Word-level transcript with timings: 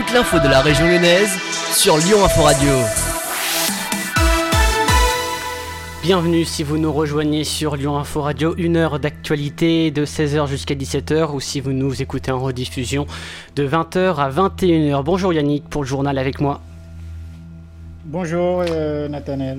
toute 0.00 0.14
l'info 0.14 0.38
de 0.38 0.48
la 0.48 0.62
région 0.62 0.86
lyonnaise 0.86 1.36
sur 1.74 1.98
Lyon 1.98 2.24
Info 2.24 2.42
Radio. 2.42 2.70
Bienvenue 6.02 6.46
si 6.46 6.62
vous 6.62 6.78
nous 6.78 6.90
rejoignez 6.90 7.44
sur 7.44 7.76
Lyon 7.76 7.98
Info 7.98 8.22
Radio, 8.22 8.54
une 8.56 8.78
heure 8.78 8.98
d'actualité 8.98 9.90
de 9.90 10.06
16h 10.06 10.46
jusqu'à 10.46 10.74
17h 10.74 11.34
ou 11.34 11.40
si 11.40 11.60
vous 11.60 11.72
nous 11.72 12.00
écoutez 12.00 12.32
en 12.32 12.38
rediffusion 12.38 13.06
de 13.56 13.68
20h 13.68 14.14
à 14.16 14.30
21h. 14.30 15.02
Bonjour 15.04 15.34
Yannick 15.34 15.68
pour 15.68 15.82
le 15.82 15.88
journal 15.88 16.16
avec 16.16 16.40
moi. 16.40 16.62
Bonjour 18.06 18.64
euh, 18.70 19.06
Nathanaël. 19.06 19.58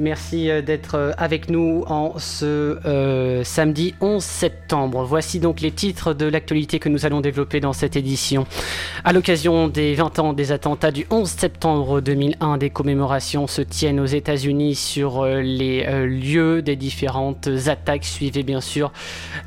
Merci 0.00 0.48
euh, 0.48 0.62
d'être 0.62 0.94
euh, 0.94 1.12
avec 1.18 1.50
nous 1.50 1.82
en 1.88 2.14
ce 2.18 2.78
euh, 2.86 3.42
samedi 3.42 3.96
11 4.00 4.22
septembre. 4.22 5.02
Voici 5.02 5.40
donc 5.40 5.60
les 5.60 5.72
titres 5.72 6.14
de 6.14 6.26
l'actualité 6.26 6.78
que 6.78 6.88
nous 6.88 7.04
allons 7.04 7.20
développer 7.20 7.58
dans 7.58 7.72
cette 7.72 7.96
édition. 7.96 8.46
À 9.04 9.12
l'occasion 9.12 9.66
des 9.66 9.96
20 9.96 10.20
ans 10.20 10.32
des 10.34 10.52
attentats 10.52 10.92
du 10.92 11.04
11 11.10 11.28
septembre 11.28 12.00
2001, 12.00 12.58
des 12.58 12.70
commémorations 12.70 13.48
se 13.48 13.60
tiennent 13.60 13.98
aux 13.98 14.06
États-Unis 14.06 14.76
sur 14.76 15.24
les 15.24 15.84
lieux 16.06 16.62
des 16.62 16.76
différentes 16.76 17.48
attaques. 17.66 18.04
Suivez 18.04 18.42
bien 18.42 18.60
sûr 18.60 18.92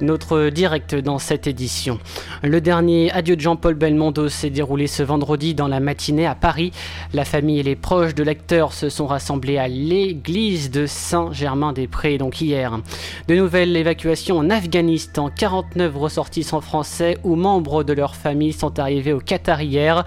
notre 0.02 0.49
direct 0.49 0.95
dans 0.95 1.20
cette 1.20 1.47
édition. 1.47 1.99
Le 2.44 2.59
dernier 2.59 3.11
adieu 3.11 3.36
de 3.36 3.41
Jean-Paul 3.41 3.75
Belmondo 3.75 4.27
s'est 4.27 4.49
déroulé 4.49 4.88
ce 4.88 5.03
vendredi 5.03 5.53
dans 5.53 5.67
la 5.67 5.80
matinée 5.80 6.25
à 6.25 6.36
Paris. 6.36 6.72
La 7.13 7.25
famille 7.25 7.59
et 7.59 7.63
les 7.63 7.75
proches 7.75 8.16
de 8.16 8.23
l'acteur 8.23 8.73
se 8.73 8.89
sont 8.89 9.08
rassemblés 9.08 9.58
à 9.58 9.67
l'église 9.67 10.41
de 10.41 10.88
Saint-Germain-des-Prés, 10.88 12.18
donc 12.18 12.41
hier. 12.41 12.80
De 13.27 13.36
nouvelles 13.36 13.76
évacuations 13.77 14.40
en 14.40 14.50
Afghanistan. 14.50 15.30
49 15.30 15.95
ressortissants 15.95 16.62
français 16.62 17.17
ou 17.23 17.36
membres 17.36 17.84
de 17.84 17.94
leur 17.94 18.16
famille 18.16 18.52
sont 18.52 18.80
arrivés 18.80 19.14
au 19.14 19.20
Qatar 19.20 19.61
hier. 19.61 20.03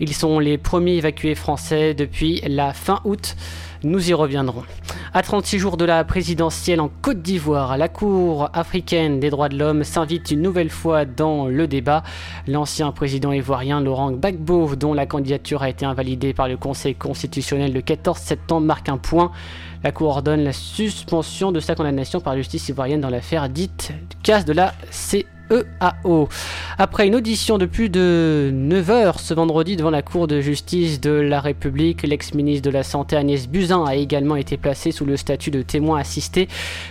Ils 0.00 0.12
sont 0.12 0.40
les 0.40 0.58
premiers 0.58 0.96
évacués 0.96 1.36
français 1.36 1.94
depuis 1.94 2.40
la 2.48 2.72
fin 2.72 3.00
août. 3.04 3.36
Nous 3.84 4.10
y 4.10 4.14
reviendrons. 4.14 4.64
À 5.14 5.22
36 5.22 5.58
jours 5.58 5.76
de 5.76 5.84
la 5.84 6.02
présidentielle 6.04 6.80
en 6.80 6.90
Côte 7.02 7.22
d'Ivoire, 7.22 7.78
la 7.78 7.88
Cour 7.88 8.50
africaine 8.52 9.20
des 9.20 9.30
droits 9.30 9.48
de 9.48 9.56
l'homme 9.56 9.84
s'invite 9.84 10.30
une 10.30 10.42
nouvelle 10.42 10.70
fois 10.70 11.04
dans 11.04 11.46
le 11.46 11.68
débat. 11.68 12.02
L'ancien 12.46 12.90
président 12.90 13.32
ivoirien 13.32 13.80
Laurent 13.80 14.10
Gbagbo, 14.10 14.74
dont 14.74 14.92
la 14.92 15.06
candidature 15.06 15.62
a 15.62 15.70
été 15.70 15.86
invalidée 15.86 16.34
par 16.34 16.48
le 16.48 16.56
Conseil 16.56 16.94
constitutionnel 16.94 17.72
le 17.72 17.80
14 17.80 18.18
septembre, 18.18 18.66
marque 18.66 18.88
un 18.88 18.98
point. 18.98 19.30
La 19.86 19.92
Cour 19.92 20.08
ordonne 20.08 20.42
la 20.42 20.52
suspension 20.52 21.52
de 21.52 21.60
sa 21.60 21.76
condamnation 21.76 22.18
par 22.18 22.32
la 22.32 22.40
justice 22.40 22.70
ivoirienne 22.70 23.00
dans 23.00 23.08
l'affaire 23.08 23.48
dite 23.48 23.92
casse 24.24 24.44
de 24.44 24.52
la 24.52 24.74
C. 24.90 25.26
EAO. 25.50 26.28
Après 26.78 27.06
une 27.06 27.14
audition 27.14 27.58
de 27.58 27.66
plus 27.66 27.88
de 27.88 28.50
9 28.52 28.90
heures 28.90 29.20
ce 29.20 29.34
vendredi 29.34 29.76
devant 29.76 29.90
la 29.90 30.02
Cour 30.02 30.26
de 30.26 30.40
justice 30.40 31.00
de 31.00 31.10
la 31.10 31.40
République, 31.40 32.02
l'ex-ministre 32.02 32.64
de 32.64 32.70
la 32.70 32.82
Santé 32.82 33.16
Agnès 33.16 33.48
Buzyn 33.48 33.84
a 33.86 33.94
également 33.94 34.36
été 34.36 34.56
placé 34.56 34.92
sous 34.92 35.04
le 35.04 35.16
statut 35.16 35.50
de 35.50 35.62
témoin 35.62 36.00
assisté 36.00 36.48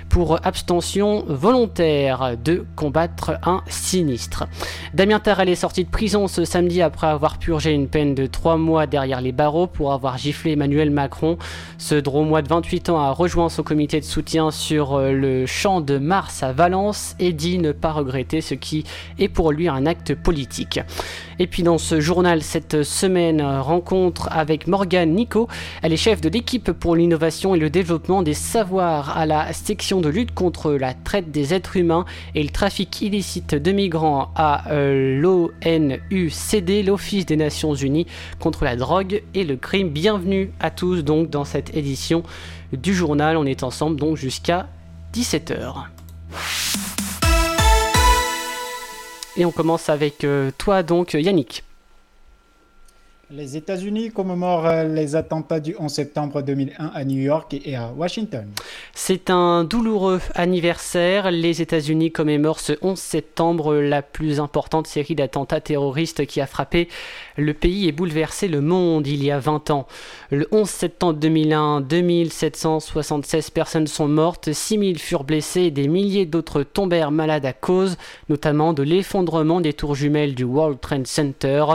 pour 0.09 0.39
abstention 0.45 1.23
volontaire 1.28 2.36
de 2.44 2.66
combattre 2.75 3.38
un 3.44 3.62
sinistre. 3.67 4.45
Damien 4.94 5.19
Tarel 5.19 5.50
est 5.50 5.56
sorti 5.56 5.84
de 5.84 5.90
prison 5.90 6.28
ce 6.28 6.45
samedi 6.45 6.81
après 6.81 7.08
avoir 7.08 7.38
purgé 7.38 7.72
une 7.72 7.88
peine 7.88 8.16
de 8.16 8.25
3 8.25 8.58
mois 8.58 8.88
derrière 8.88 9.22
les 9.22 9.31
barreaux 9.31 9.67
pour 9.67 9.94
avoir 9.94 10.17
giflé 10.17 10.53
Emmanuel 10.53 10.92
Macron. 10.92 11.38
Ce 11.78 11.95
dromois 11.95 12.42
de 12.42 12.47
28 12.47 12.90
ans 12.90 13.00
a 13.00 13.12
rejoint 13.12 13.50
son 13.50 13.64
comité 13.64 14.00
de 14.00 14.06
soutien 14.06 14.52
sur 14.52 15.00
le 15.00 15.45
champ 15.45 15.81
de 15.81 15.97
Mars 15.97 16.44
à 16.44 16.53
Valence 16.53 17.16
et 17.19 17.34
dit 17.34 17.58
ne 17.58 17.72
pas 17.72 17.92
regretter 17.92 18.42
ce 18.46 18.54
qui 18.54 18.86
est 19.20 19.28
pour 19.28 19.52
lui 19.52 19.68
un 19.68 19.86
acte 19.86 20.16
politique. 20.16 20.80
Et 21.40 21.48
puis 21.48 21.64
dans 21.64 21.78
ce 21.78 22.00
journal 22.00 22.42
cette 22.42 22.84
semaine, 22.84 23.42
rencontre 23.42 24.30
avec 24.32 24.68
Morgane 24.68 25.14
Nico. 25.14 25.50
Elle 25.81 25.92
est 25.92 25.97
chef 25.97 26.22
de 26.22 26.30
l'équipe 26.30 26.72
pour 26.72 26.96
l'innovation 26.96 27.56
et 27.56 27.59
le 27.59 27.69
développement 27.69 28.22
des 28.22 28.34
savoirs 28.34 29.18
à 29.18 29.25
la 29.25 29.52
section 29.52 30.00
de 30.02 30.09
lutte 30.09 30.34
contre 30.34 30.72
la 30.74 30.94
traite 30.94 31.31
des 31.31 31.53
êtres 31.53 31.78
humains 31.78 32.06
et 32.36 32.44
le 32.44 32.50
trafic 32.50 33.02
illicite 33.02 33.56
de 33.56 33.72
migrants 33.72 34.31
à 34.36 34.72
euh, 34.72 35.19
l'ONUCD, 35.19 36.86
l'Office 36.86 37.25
des 37.25 37.36
Nations 37.36 37.74
Unies 37.74 38.08
contre 38.40 38.64
la 38.64 38.75
drogue 38.75 39.24
et 39.34 39.44
le 39.44 39.56
crime. 39.58 39.90
Bienvenue 39.90 40.52
à 40.59 40.72
tous 40.72 41.03
donc 41.03 41.30
dans 41.30 41.46
cette 41.46 41.75
édition 41.75 42.24
du 42.72 42.94
journal. 42.94 43.38
On 43.38 43.46
est 43.46 43.64
ensemble 43.64 44.00
donc 44.00 44.18
jusqu'à 44.18 44.68
17h. 45.14 45.86
Et 49.38 49.46
on 49.46 49.51
commence 49.51 49.90
avec 49.90 50.23
euh, 50.23 50.51
toi 50.57 50.84
donc 50.84 51.13
Yannick. 51.13 51.63
Les 53.31 53.57
États-Unis 53.57 54.12
commémorent 54.12 54.68
euh, 54.68 54.84
les 54.84 55.16
attentats 55.16 55.59
du 55.59 55.75
11 55.79 55.91
septembre 55.91 56.44
2001 56.44 56.91
à 56.94 57.03
New 57.06 57.18
York 57.18 57.56
et 57.66 57.75
à 57.75 57.91
Washington. 57.91 58.45
C'est 58.94 59.31
un 59.31 59.63
douloureux 59.63 60.22
anniversaire. 60.35 61.31
Les 61.31 61.59
États-Unis 61.59 62.12
commémorent 62.12 62.59
ce 62.59 62.74
11 62.84 63.00
septembre 63.00 63.75
la 63.75 64.03
plus 64.03 64.40
importante 64.40 64.85
série 64.85 65.16
d'attentats 65.16 65.59
terroristes 65.59 66.28
qui 66.28 66.40
a 66.40 66.45
frappé 66.45 66.88
le 67.38 67.53
pays 67.53 67.88
et 67.88 67.91
bouleversé 67.91 68.47
le 68.47 68.62
monde 68.62 69.07
il 69.07 69.23
y 69.23 69.31
a 69.31 69.40
20 69.40 69.72
ans. 69.72 69.88
Le 70.31 70.47
11 70.51 70.69
septembre 70.69 71.19
2001, 71.19 71.81
2776 71.81 73.50
personnes 73.50 73.88
sont 73.88 74.07
mortes, 74.07 74.53
6000 74.53 75.00
furent 75.00 75.23
blessées 75.23 75.63
et 75.63 75.72
des 75.72 75.88
milliers 75.88 76.25
d'autres 76.25 76.63
tombèrent 76.63 77.12
malades 77.12 77.45
à 77.45 77.53
cause 77.53 77.97
notamment 78.29 78.74
de 78.74 78.84
l'effondrement 78.84 79.62
des 79.62 79.74
tours 79.74 79.95
jumelles 79.95 80.35
du 80.35 80.44
World 80.44 80.79
Trade 80.79 81.07
Center. 81.07 81.66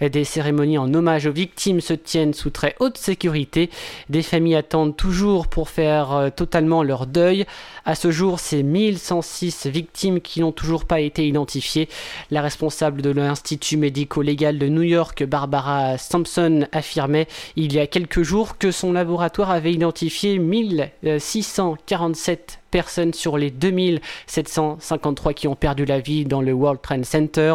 Des 0.00 0.24
cérémonies 0.24 0.78
en 0.78 0.92
hommage 0.94 1.26
aux 1.26 1.32
victimes 1.32 1.80
se 1.80 1.94
tiennent 1.94 2.34
sous 2.34 2.50
très 2.50 2.74
haute 2.80 2.98
sécurité. 2.98 3.70
Des 4.08 4.22
familles 4.22 4.56
attendent 4.56 4.96
toujours 4.96 5.48
pour 5.48 5.68
faire 5.68 6.12
euh, 6.12 6.30
totalement 6.30 6.82
leur 6.82 7.06
deuil. 7.06 7.46
À 7.84 7.94
ce 7.94 8.10
jour, 8.10 8.38
c'est 8.38 8.62
1106 8.62 9.66
victimes 9.66 10.20
qui 10.20 10.40
n'ont 10.40 10.52
toujours 10.52 10.84
pas 10.84 11.00
été 11.00 11.26
identifiées. 11.26 11.88
La 12.30 12.42
responsable 12.42 13.02
de 13.02 13.10
l'Institut 13.10 13.76
médico-légal 13.76 14.58
de 14.58 14.68
New 14.68 14.82
York, 14.82 14.97
Barbara 15.24 15.98
Sampson, 15.98 16.66
affirmait 16.72 17.28
il 17.56 17.72
y 17.72 17.78
a 17.78 17.86
quelques 17.86 18.22
jours 18.22 18.58
que 18.58 18.70
son 18.70 18.92
laboratoire 18.92 19.50
avait 19.50 19.72
identifié 19.72 20.38
1647 20.38 22.60
personnes 22.70 23.14
sur 23.14 23.38
les 23.38 23.50
2753 23.50 25.32
qui 25.32 25.48
ont 25.48 25.54
perdu 25.54 25.84
la 25.84 26.00
vie 26.00 26.24
dans 26.24 26.42
le 26.42 26.52
World 26.52 26.80
Trade 26.82 27.04
Center. 27.04 27.54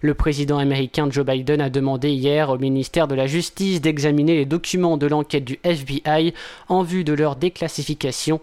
Le 0.00 0.14
président 0.14 0.58
américain 0.58 1.08
Joe 1.10 1.26
Biden 1.26 1.60
a 1.60 1.70
demandé 1.70 2.10
hier 2.10 2.50
au 2.50 2.58
ministère 2.58 3.08
de 3.08 3.14
la 3.14 3.26
Justice 3.26 3.80
d'examiner 3.80 4.36
les 4.36 4.46
documents 4.46 4.96
de 4.96 5.06
l'enquête 5.06 5.44
du 5.44 5.58
FBI 5.64 6.34
en 6.68 6.82
vue 6.82 7.04
de 7.04 7.12
leur 7.12 7.36
déclassification. 7.36 8.40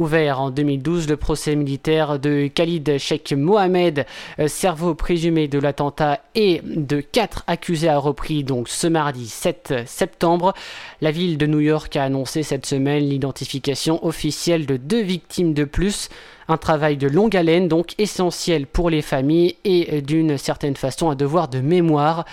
Ouvert 0.00 0.40
en 0.40 0.50
2012, 0.50 1.08
le 1.08 1.16
procès 1.16 1.54
militaire 1.54 2.18
de 2.18 2.48
Khalid 2.48 2.98
Sheikh 2.98 3.32
Mohamed, 3.32 4.06
euh, 4.40 4.48
cerveau 4.48 4.96
présumé 4.96 5.46
de 5.46 5.60
l'attentat, 5.60 6.20
et 6.34 6.60
de 6.64 7.00
quatre 7.00 7.44
accusés 7.46 7.88
a 7.88 7.98
repris 7.98 8.42
donc 8.42 8.68
ce 8.68 8.88
mardi 8.88 9.28
7 9.28 9.84
septembre. 9.86 10.52
La 11.00 11.12
ville 11.12 11.38
de 11.38 11.46
New 11.46 11.60
York 11.60 11.94
a 11.94 12.02
annoncé 12.02 12.42
cette 12.42 12.66
semaine 12.66 13.04
l'identification 13.04 14.04
officielle 14.04 14.66
de 14.66 14.76
deux 14.76 15.02
victimes 15.02 15.54
de 15.54 15.62
plus. 15.64 16.08
Un 16.48 16.56
travail 16.56 16.96
de 16.96 17.06
longue 17.06 17.36
haleine, 17.36 17.68
donc 17.68 17.94
essentiel 17.98 18.66
pour 18.66 18.90
les 18.90 19.00
familles 19.00 19.56
et 19.64 20.02
d'une 20.02 20.36
certaine 20.38 20.76
façon 20.76 21.08
un 21.08 21.14
devoir 21.14 21.48
de 21.48 21.60
mémoire. 21.60 22.24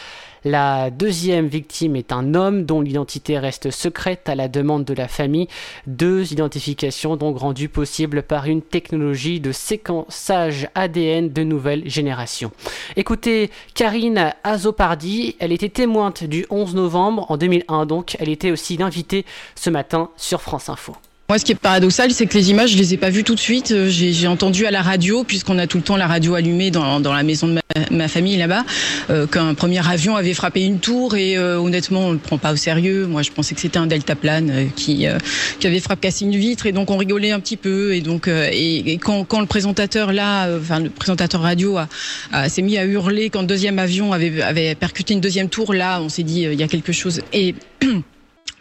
La 0.44 0.90
deuxième 0.90 1.48
victime 1.48 1.96
est 1.96 2.12
un 2.12 2.34
homme 2.34 2.66
dont 2.66 2.82
l'identité 2.82 3.38
reste 3.38 3.70
secrète 3.70 4.28
à 4.28 4.34
la 4.34 4.48
demande 4.48 4.86
de 4.86 4.94
la 4.96 5.08
famille. 5.08 5.48
Deux 5.86 6.34
identifications 6.34 7.16
donc 7.16 7.38
rendues 7.38 7.70
possibles 7.70 8.24
par 8.24 8.48
une 8.48 8.64
technologie 8.64 9.40
de 9.40 9.52
séquençage 9.52 10.68
ADN 10.74 11.30
de 11.30 11.44
nouvelle 11.44 11.88
génération. 11.88 12.52
Écoutez, 12.96 13.52
Karine 13.76 14.34
Azopardi, 14.44 15.36
elle 15.40 15.52
était 15.52 15.70
témoin 15.70 16.12
du 16.22 16.48
11 16.50 16.74
novembre 16.74 17.30
en 17.30 17.38
2001, 17.38 17.86
donc 17.86 18.16
elle 18.20 18.30
était 18.30 18.52
aussi 18.52 18.78
l'invitée 18.78 19.26
ce 19.56 19.70
matin 19.70 20.10
sur 20.18 20.42
France 20.42 20.70
Info. 20.70 20.96
Moi, 21.32 21.40
ce 21.40 21.46
qui 21.46 21.54
est 21.54 21.56
paradoxal, 21.56 22.12
c'est 22.12 22.26
que 22.26 22.38
les 22.38 22.50
images, 22.50 22.72
je 22.72 22.78
les 22.78 22.94
ai 22.94 22.98
pas 22.98 23.10
vues 23.10 23.24
tout 23.24 23.36
de 23.36 23.40
suite. 23.40 23.72
Euh, 23.72 23.88
j'ai 23.88 24.28
entendu 24.28 24.66
à 24.66 24.72
la 24.72 24.82
radio, 24.82 25.24
puisqu'on 25.24 25.58
a 25.60 25.66
tout 25.66 25.78
le 25.78 25.84
temps 25.84 25.96
la 25.96 26.06
radio 26.06 26.36
allumée 26.36 26.72
dans, 26.72 27.00
dans 27.00 27.14
la 27.14 27.24
maison 27.24 27.48
de 27.48 27.54
ma, 27.54 27.62
ma 27.90 28.10
famille 28.10 28.36
là-bas, 28.36 28.66
euh, 29.10 29.28
qu'un 29.28 29.54
premier 29.54 29.80
avion 29.88 30.18
avait 30.18 30.34
frappé 30.34 30.66
une 30.66 30.80
tour 30.80 31.16
et 31.16 31.38
euh, 31.38 31.58
honnêtement, 31.58 32.08
on 32.08 32.12
le 32.12 32.18
prend 32.18 32.38
pas 32.38 32.52
au 32.52 32.58
sérieux. 32.58 33.06
Moi, 33.08 33.22
je 33.22 33.32
pensais 33.32 33.56
que 33.56 33.62
c'était 33.62 33.78
un 33.78 33.88
deltaplane 33.88 34.50
euh, 34.50 34.66
qui 34.76 35.08
euh, 35.08 35.20
qui 35.62 35.68
avait 35.68 35.80
frappé 35.80 36.10
cassé 36.10 36.26
une 36.26 36.36
vitre 36.36 36.66
et 36.66 36.74
donc 36.74 36.92
on 36.92 36.98
rigolait 36.98 37.32
un 37.32 37.40
petit 37.40 37.56
peu 37.56 37.96
et 37.96 38.02
donc 38.02 38.28
et, 38.28 38.92
et, 38.92 38.98
quand, 38.98 39.24
quand 39.24 39.40
le 39.40 39.46
présentateur 39.46 40.12
là, 40.12 40.50
enfin 40.60 40.82
le 40.82 40.90
présentateur 40.90 41.40
radio 41.40 41.78
a, 41.78 41.88
a 42.34 42.50
s'est 42.50 42.62
mis 42.62 42.78
à 42.78 42.84
hurler 42.84 43.30
quand 43.30 43.40
le 43.40 43.48
deuxième 43.48 43.80
avion 43.80 44.12
avait 44.12 44.42
avait 44.42 44.76
percuté 44.76 45.14
une 45.14 45.22
deuxième 45.22 45.48
tour, 45.48 45.74
là, 45.74 46.02
on 46.02 46.10
s'est 46.10 46.24
dit 46.24 46.42
il 46.42 46.60
y 46.60 46.64
a 46.64 46.68
quelque 46.68 46.92
chose 46.92 47.22
et 47.32 47.56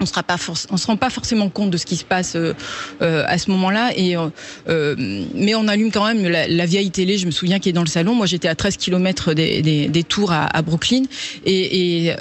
on 0.00 0.06
sera 0.06 0.22
pas 0.22 0.36
on 0.70 0.76
se 0.76 0.86
rend 0.86 0.96
pas 0.96 1.10
forcément 1.10 1.48
compte 1.48 1.70
de 1.70 1.76
ce 1.76 1.86
qui 1.86 1.96
se 1.96 2.04
passe 2.04 2.34
euh, 2.34 2.54
euh, 3.02 3.24
à 3.26 3.38
ce 3.38 3.50
moment-là 3.50 3.90
et 3.96 4.16
euh, 4.16 4.96
mais 5.34 5.54
on 5.54 5.68
allume 5.68 5.90
quand 5.90 6.06
même 6.06 6.26
la, 6.26 6.66
vieille 6.66 6.90
télé 6.90 7.18
je 7.18 7.26
me 7.26 7.30
souviens 7.30 7.58
qui 7.58 7.68
est 7.68 7.72
dans 7.72 7.82
le 7.82 7.88
salon. 7.88 8.14
Moi 8.14 8.26
j'étais 8.26 8.48
à 8.48 8.54
13 8.54 8.76
km 8.76 9.34
des, 9.34 10.04
tours 10.08 10.32
à, 10.32 10.62
Brooklyn 10.62 11.02
et 11.44 12.12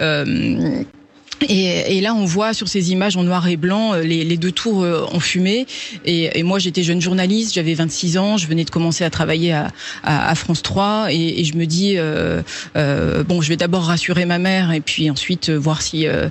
et, 1.48 1.98
et, 1.98 2.02
là, 2.02 2.14
on 2.14 2.26
voit 2.26 2.54
sur 2.54 2.68
ces 2.68 2.92
images 2.92 3.16
en 3.16 3.24
noir 3.24 3.48
et 3.48 3.56
blanc, 3.56 3.94
euh, 3.94 4.02
les, 4.02 4.24
les 4.24 4.38
deux 4.38 4.52
tours 4.52 4.84
euh, 4.84 5.06
ont 5.12 5.20
fumé. 5.20 5.66
Et, 6.06 6.38
et 6.38 6.44
moi, 6.44 6.60
j'étais 6.60 6.84
jeune 6.84 7.02
journaliste, 7.02 7.54
j'avais 7.54 7.74
26 7.74 8.18
ans, 8.18 8.38
je 8.38 8.48
venais 8.48 8.66
de 8.66 8.70
commencer 8.70 9.04
à 9.04 9.10
travailler 9.10 9.54
à, 9.54 9.72
à, 10.04 10.30
à 10.30 10.36
France 10.36 10.62
3, 10.62 11.08
et, 11.12 11.40
et, 11.40 11.44
je 11.46 11.56
me 11.56 11.66
dis 11.66 11.94
euh, 11.98 12.42
euh, 12.76 13.24
bon, 13.24 13.42
je 13.42 13.50
vais 13.50 13.58
d'abord 13.58 13.84
rassurer 13.84 14.26
ma 14.26 14.38
mère, 14.38 14.72
et 14.72 14.82
puis 14.82 15.10
ensuite 15.10 15.50
voir 15.50 15.82
si 15.82 16.08
euh, 16.08 16.30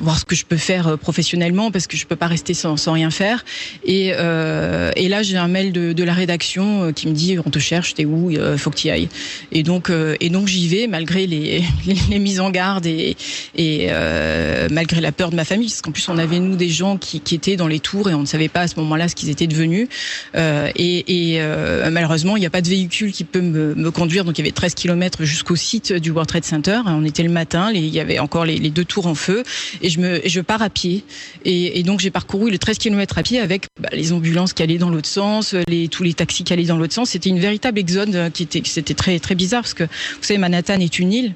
voir 0.00 0.18
ce 0.18 0.24
que 0.24 0.34
je 0.34 0.44
peux 0.44 0.56
faire 0.56 0.98
professionnellement, 0.98 1.70
parce 1.70 1.86
que 1.86 1.96
je 1.96 2.06
peux 2.06 2.16
pas 2.16 2.26
rester 2.26 2.54
sans, 2.54 2.76
sans 2.76 2.92
rien 2.92 3.10
faire. 3.10 3.44
Et, 3.84 4.12
là, 4.12 5.22
j'ai 5.22 5.36
un 5.36 5.48
mail 5.48 5.72
de, 5.72 5.92
de, 5.92 6.04
la 6.04 6.14
rédaction 6.14 6.92
qui 6.92 7.06
me 7.06 7.12
dit 7.12 7.36
on 7.44 7.50
te 7.50 7.58
cherche, 7.58 7.94
t'es 7.94 8.04
où, 8.04 8.30
il 8.30 8.58
faut 8.58 8.70
que 8.70 8.76
tu 8.76 8.88
ailles. 8.88 9.08
Et 9.50 9.62
donc 9.62 9.90
et 10.20 10.30
donc 10.30 10.48
j'y 10.48 10.68
vais 10.68 10.86
malgré 10.86 11.26
les, 11.26 11.62
les, 11.86 11.96
les 12.10 12.18
mises 12.18 12.40
en 12.40 12.50
garde 12.50 12.86
et 12.86 13.16
et 13.62 13.86
euh, 13.90 14.66
malgré 14.70 15.00
la 15.00 15.12
peur 15.12 15.30
de 15.30 15.36
ma 15.36 15.44
famille, 15.44 15.68
parce 15.68 15.82
qu'en 15.82 15.92
plus 15.92 16.08
on 16.08 16.18
avait 16.18 16.40
nous 16.40 16.56
des 16.56 16.68
gens 16.68 16.96
qui, 16.96 17.20
qui, 17.20 17.36
étaient 17.36 17.56
dans 17.56 17.68
les 17.68 17.78
tours 17.78 18.10
et 18.10 18.14
on 18.14 18.22
ne 18.22 18.26
savait 18.26 18.48
pas 18.48 18.62
à 18.62 18.68
ce 18.68 18.76
moment-là 18.80 19.08
ce 19.08 19.14
qu'ils 19.14 19.30
étaient 19.30 19.46
devenus. 19.46 19.88
Euh, 20.34 20.68
et, 20.74 21.32
et 21.32 21.40
euh, 21.40 21.88
malheureusement, 21.90 22.36
il 22.36 22.40
n'y 22.40 22.46
a 22.46 22.50
pas 22.50 22.60
de 22.60 22.68
véhicule 22.68 23.12
qui 23.12 23.24
peut 23.24 23.40
me, 23.40 23.74
me, 23.74 23.90
conduire, 23.90 24.24
donc 24.24 24.38
il 24.38 24.40
y 24.40 24.44
avait 24.44 24.52
13 24.52 24.74
km 24.74 25.24
jusqu'au 25.24 25.54
site 25.54 25.92
du 25.92 26.10
World 26.10 26.28
Trade 26.28 26.44
Center. 26.44 26.80
On 26.86 27.04
était 27.04 27.22
le 27.22 27.30
matin, 27.30 27.70
il 27.72 27.86
y 27.86 28.00
avait 28.00 28.18
encore 28.18 28.44
les, 28.44 28.58
deux 28.70 28.84
tours 28.84 29.06
en 29.06 29.14
feu, 29.14 29.44
et 29.80 29.90
je 29.90 30.00
me, 30.00 30.20
je 30.24 30.40
pars 30.40 30.62
à 30.62 30.70
pied. 30.70 31.04
Et, 31.44 31.82
donc 31.82 32.00
j'ai 32.00 32.10
parcouru 32.10 32.50
les 32.50 32.58
13 32.58 32.78
km 32.78 33.18
à 33.18 33.22
pied 33.22 33.38
avec 33.40 33.66
bah, 33.80 33.90
les 33.92 34.12
ambulances 34.12 34.52
qui 34.52 34.62
allaient 34.62 34.78
dans 34.78 34.90
l'autre 34.90 35.08
sens, 35.08 35.54
les, 35.68 35.88
tous 35.88 36.02
les 36.02 36.14
taxis 36.14 36.44
qui 36.44 36.52
allaient 36.52 36.64
dans 36.64 36.78
l'autre 36.78 36.94
sens. 36.94 37.10
C'était 37.10 37.30
une 37.30 37.40
véritable 37.40 37.78
exode 37.78 38.30
qui 38.32 38.44
était, 38.44 38.62
c'était 38.64 38.94
très 38.94 39.18
très 39.18 39.34
bizarre 39.34 39.62
parce 39.62 39.74
que 39.74 39.84
vous 39.84 40.22
savez 40.22 40.38
Manhattan 40.38 40.80
est 40.80 40.98
une 40.98 41.12
île 41.12 41.34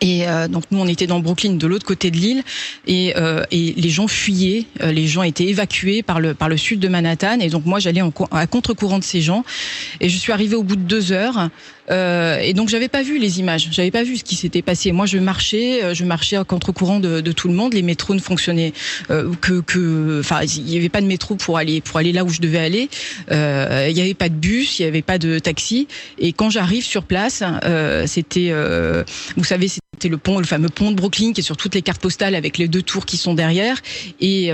et 0.00 0.28
euh, 0.28 0.48
donc 0.48 0.64
nous 0.70 0.80
on 0.80 0.86
était 0.86 1.06
dans 1.06 1.20
Brooklyn 1.20 1.54
de 1.54 1.66
l'autre 1.66 1.86
côté 1.86 2.10
de 2.10 2.16
l'île 2.16 2.42
et, 2.86 3.14
euh, 3.16 3.44
et 3.50 3.72
les 3.76 3.88
gens 3.88 4.08
fuyaient, 4.08 4.66
euh, 4.82 4.92
les 4.92 5.06
gens 5.06 5.22
étaient 5.22 5.46
évacués 5.46 6.02
par 6.02 6.20
le 6.20 6.34
par 6.34 6.48
le 6.48 6.56
sud 6.56 6.80
de 6.80 6.88
Manhattan 6.88 7.40
et 7.40 7.48
donc 7.48 7.64
moi 7.64 7.78
j'allais 7.78 8.02
à 8.30 8.46
contre-courant 8.46 8.98
de 8.98 9.04
ces 9.04 9.20
gens 9.20 9.44
et 10.00 10.08
je 10.08 10.16
suis 10.16 10.32
arrivée 10.32 10.56
au 10.56 10.62
bout 10.62 10.76
de 10.76 10.82
deux 10.82 11.12
heures 11.12 11.48
euh, 11.90 12.38
et 12.40 12.52
donc 12.52 12.68
j'avais 12.68 12.88
pas 12.88 13.02
vu 13.02 13.18
les 13.18 13.38
images, 13.38 13.68
j'avais 13.70 13.90
pas 13.90 14.02
vu 14.02 14.16
ce 14.16 14.24
qui 14.24 14.34
s'était 14.34 14.62
passé. 14.62 14.92
Moi 14.92 15.06
je 15.06 15.18
marchais, 15.18 15.84
euh, 15.84 15.94
je 15.94 16.04
marchais 16.04 16.36
à 16.36 16.44
contre-courant 16.44 17.00
de, 17.00 17.20
tout 17.32 17.48
le 17.48 17.54
monde. 17.54 17.74
Les 17.74 17.82
métros 17.82 18.14
ne 18.14 18.20
fonctionnaient 18.20 18.72
que 19.08 19.60
que, 19.60 20.20
enfin 20.20 20.40
il 20.42 20.70
y 20.70 20.76
avait 20.76 20.88
pas 20.88 21.00
de 21.00 21.06
métro 21.06 21.34
pour 21.34 21.58
aller 21.58 21.80
pour 21.80 21.98
aller 21.98 22.12
là 22.12 22.24
où 22.24 22.28
je 22.28 22.40
devais 22.40 22.58
aller. 22.58 22.88
Il 23.30 23.96
y 23.96 24.00
avait 24.00 24.14
pas 24.14 24.28
de 24.28 24.34
bus, 24.34 24.78
il 24.78 24.82
y 24.82 24.86
avait 24.86 25.02
pas 25.02 25.18
de 25.18 25.38
taxi. 25.38 25.86
Et 26.18 26.32
quand 26.32 26.50
j'arrive 26.50 26.84
sur 26.84 27.02
place, 27.02 27.42
c'était, 28.06 28.52
vous 29.36 29.44
savez, 29.44 29.68
c'était 29.96 30.08
le 30.08 30.18
pont, 30.18 30.38
le 30.38 30.44
fameux 30.44 30.68
pont 30.68 30.90
de 30.90 30.96
Brooklyn 30.96 31.32
qui 31.32 31.40
est 31.40 31.44
sur 31.44 31.56
toutes 31.56 31.74
les 31.74 31.82
cartes 31.82 32.02
postales 32.02 32.34
avec 32.34 32.58
les 32.58 32.68
deux 32.68 32.82
tours 32.82 33.06
qui 33.06 33.16
sont 33.16 33.32
derrière. 33.34 33.80
Et, 34.20 34.48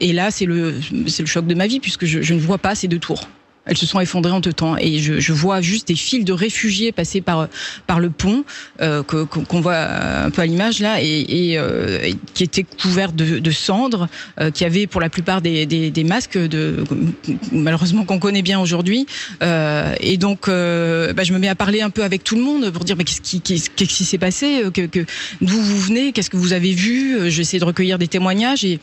et 0.00 0.12
là 0.12 0.30
c'est 0.30 0.44
le 0.44 0.74
c'est 1.06 1.22
le 1.22 1.28
choc 1.28 1.46
de 1.46 1.54
ma 1.54 1.66
vie 1.66 1.80
puisque 1.80 2.04
je, 2.04 2.20
je 2.20 2.34
ne 2.34 2.40
vois 2.40 2.58
pas 2.58 2.74
ces 2.74 2.88
deux 2.88 2.98
tours. 2.98 3.26
Elles 3.66 3.76
se 3.76 3.86
sont 3.86 4.00
effondrées 4.00 4.32
en 4.32 4.40
deux 4.40 4.52
temps. 4.52 4.76
Et 4.78 4.98
je, 4.98 5.20
je, 5.20 5.32
vois 5.32 5.60
juste 5.60 5.88
des 5.88 5.94
files 5.94 6.24
de 6.24 6.32
réfugiés 6.32 6.92
passer 6.92 7.20
par 7.20 7.48
par 7.86 8.00
le 8.00 8.10
pont 8.10 8.44
euh, 8.80 9.02
qu'on 9.02 9.60
voit 9.60 9.76
un 9.76 10.30
peu 10.30 10.42
à 10.42 10.46
l'image 10.46 10.80
là, 10.80 11.02
et, 11.02 11.50
et 11.50 11.58
euh, 11.58 12.10
qui 12.34 12.44
étaient 12.44 12.64
couverts 12.64 13.12
de, 13.12 13.38
de 13.38 13.50
cendres, 13.50 14.08
euh, 14.40 14.50
qui 14.50 14.64
avaient 14.64 14.86
pour 14.86 15.00
la 15.00 15.10
plupart 15.10 15.42
des, 15.42 15.66
des, 15.66 15.90
des 15.90 16.04
masques 16.04 16.38
de 16.38 16.84
malheureusement 17.52 18.04
qu'on 18.04 18.18
connaît 18.18 18.42
bien 18.42 18.60
aujourd'hui. 18.60 19.06
Euh, 19.42 19.94
et 20.00 20.16
donc, 20.16 20.48
euh, 20.48 21.12
bah, 21.12 21.24
je 21.24 21.32
me 21.32 21.38
mets 21.38 21.48
à 21.48 21.54
parler 21.54 21.80
un 21.80 21.90
peu 21.90 22.04
avec 22.04 22.24
tout 22.24 22.36
le 22.36 22.42
monde 22.42 22.70
pour 22.70 22.84
dire 22.84 22.96
mais 22.96 23.04
qu'est-ce 23.04 23.20
qui 23.20 23.40
qu'est-ce 23.40 23.70
qui 23.70 24.04
s'est 24.04 24.18
passé, 24.18 24.62
que, 24.72 24.86
que 24.86 25.04
d'où 25.40 25.60
vous 25.60 25.78
venez, 25.78 26.12
qu'est-ce 26.12 26.30
que 26.30 26.36
vous 26.36 26.52
avez 26.52 26.72
vu. 26.72 27.30
J'essaie 27.30 27.58
de 27.58 27.64
recueillir 27.64 27.98
des 27.98 28.08
témoignages 28.08 28.64
et 28.64 28.80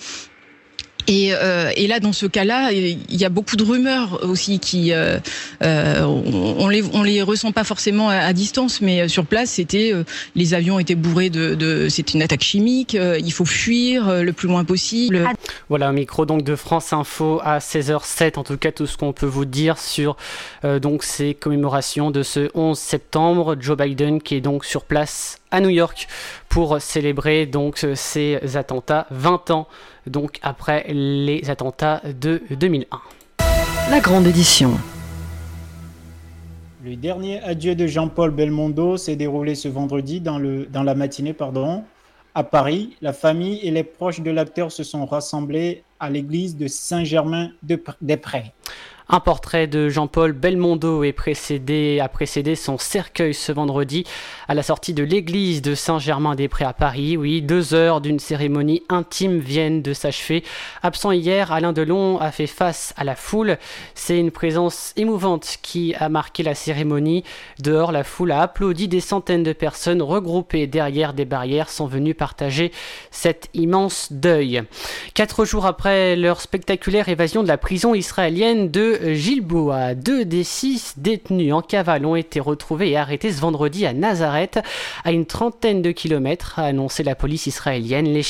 et, 1.08 1.34
euh, 1.34 1.72
et, 1.76 1.88
là, 1.88 2.00
dans 2.00 2.14
ce 2.14 2.26
cas-là, 2.26 2.72
il 2.72 3.16
y 3.16 3.26
a 3.26 3.30
beaucoup 3.30 3.56
de 3.56 3.64
rumeurs 3.64 4.20
aussi 4.24 4.60
qui, 4.60 4.94
euh, 4.94 5.20
euh, 5.62 6.02
on, 6.04 6.68
les, 6.70 6.84
on 6.94 7.04
les 7.04 7.22
ressent 7.22 7.52
pas 7.52 7.64
forcément 7.64 8.10
à, 8.10 8.32
distance, 8.34 8.82
mais 8.82 9.08
sur 9.08 9.26
place, 9.26 9.52
c'était 9.52 9.92
euh, 9.94 10.04
les 10.36 10.54
avions 10.54 10.80
étaient 10.80 10.96
bourrés 10.96 11.30
de, 11.30 11.56
de 11.56 11.90
c'était 11.90 12.14
une 12.14 12.22
attaque 12.22 12.44
chimique. 12.44 12.96
Euh, 12.96 13.20
il 13.20 13.32
faut 13.34 13.46
fuir 13.46 14.08
euh, 14.08 14.24
le 14.24 14.34
plus 14.34 14.48
loin 14.48 14.64
possible. 14.64 15.30
Voilà 15.70 15.90
un 15.90 15.94
micro 15.94 16.26
donc 16.26 16.44
de 16.44 16.56
France 16.56 16.94
Info 16.94 17.40
à 17.44 17.60
16h07. 17.60 18.40
En 18.40 18.44
tout 18.44 18.58
cas, 18.58 18.72
tout 18.72 18.88
ce 18.88 18.98
qu'on 18.98 19.14
peut 19.14 19.26
vous 19.26 19.46
dire 19.46 19.78
sur 19.78 20.16
donc 20.82 21.04
ces 21.04 21.34
commémorations 21.34 22.12
de 22.12 22.24
ce 22.24 22.50
11 22.54 22.78
septembre. 22.78 23.56
Joe 23.60 23.78
Biden 23.78 24.22
qui 24.22 24.36
est 24.36 24.42
donc 24.42 24.66
sur 24.66 24.84
place 24.84 25.40
à 25.52 25.60
New 25.60 25.70
York 25.70 26.08
pour 26.50 26.82
célébrer 26.82 27.46
donc 27.46 27.86
ces 27.96 28.40
attentats 28.56 29.08
20 29.12 29.52
ans 29.52 29.68
donc 30.08 30.40
après 30.42 30.86
les 30.90 31.50
attentats 31.50 32.02
de 32.20 32.42
2001. 32.52 33.02
La 33.90 34.00
grande 34.00 34.28
édition. 34.28 34.72
Le 36.84 36.96
dernier 36.96 37.42
adieu 37.44 37.76
de 37.76 37.88
Jean-Paul 37.88 38.32
Belmondo 38.32 38.98
s'est 38.98 39.16
déroulé 39.16 39.56
ce 39.56 39.68
vendredi 39.70 40.20
dans, 40.20 40.38
le, 40.38 40.66
dans 40.66 40.84
la 40.84 40.96
matinée 40.96 41.34
pardon, 41.34 41.84
à 42.36 42.44
Paris. 42.44 42.98
La 43.02 43.14
famille 43.14 43.60
et 43.64 43.72
les 43.72 43.84
proches 43.84 44.22
de 44.22 44.32
l'acteur 44.32 44.72
se 44.72 44.84
sont 44.84 45.06
rassemblés 45.06 45.84
à 46.00 46.10
l'église 46.10 46.58
de 46.58 46.68
Saint-Germain-des-Prés. 46.68 48.52
Un 49.10 49.20
portrait 49.20 49.68
de 49.68 49.90
Jean-Paul 49.90 50.32
Belmondo 50.32 51.04
a 51.04 51.12
précédé 51.12 52.56
son 52.56 52.78
cercueil 52.78 53.34
ce 53.34 53.52
vendredi 53.52 54.06
à 54.48 54.54
la 54.54 54.64
sortie 54.64 54.94
de 54.94 55.04
l'église 55.04 55.62
de 55.62 55.76
Saint-Germain-des-Prés 55.76 56.64
à 56.64 56.74
Paris. 56.74 57.18
Oui, 57.18 57.42
deux 57.42 57.74
heures 57.74 58.00
d'une 58.00 58.20
cérémonie 58.20 58.84
intime 58.88 59.40
viennent 59.40 59.82
de 59.82 59.94
s'achever. 59.94 60.44
Absent 60.84 61.12
hier, 61.12 61.52
Alain 61.52 61.74
Delon 61.74 62.18
a 62.20 62.32
fait 62.32 62.48
face 62.48 62.94
à 62.96 63.04
la 63.04 63.16
foule. 63.16 63.58
C'est 63.94 64.18
une 64.18 64.32
présence 64.32 64.94
émouvante 64.96 65.58
qui 65.62 65.94
a 65.96 66.08
marqué 66.08 66.42
la 66.42 66.56
cérémonie. 66.56 67.26
Dehors, 67.60 67.92
la 67.92 68.06
foule 68.06 68.32
a 68.32 68.42
applaudi. 68.42 68.88
Des 68.88 69.02
centaines 69.02 69.44
de 69.44 69.54
personnes 69.54 70.02
regroupées 70.02 70.66
derrière 70.68 71.14
des 71.14 71.26
barrières 71.26 71.70
sont 71.70 71.88
venues 71.88 72.16
partager 72.16 72.72
cet 73.12 73.50
immense 73.54 74.14
deuil. 74.14 74.64
Quatre 75.14 75.44
jours 75.44 75.66
après 75.66 76.16
leur 76.16 76.40
spectaculaire 76.40 77.10
évasion 77.10 77.44
de 77.44 77.48
la 77.50 77.58
prison 77.58 77.94
israélienne 77.94 78.72
de 78.72 78.93
Gilboa. 79.14 79.96
Deux 79.96 80.26
des 80.26 80.44
six 80.44 80.94
détenus 80.98 81.54
en 81.54 81.62
cavale 81.62 82.06
ont 82.06 82.16
été 82.16 82.40
retrouvés 82.40 82.92
et 82.92 82.98
arrêtés 82.98 83.32
ce 83.32 83.42
vendredi 83.42 83.86
à 83.86 83.94
Nazareth, 83.94 84.60
à 85.04 85.12
une 85.12 85.26
trentaine 85.26 85.82
de 85.82 85.92
kilomètres, 85.92 86.60
a 86.60 86.64
annoncé 86.64 87.04
la 87.04 87.16
police 87.16 87.48
israélienne. 87.48 88.06
Les, 88.06 88.24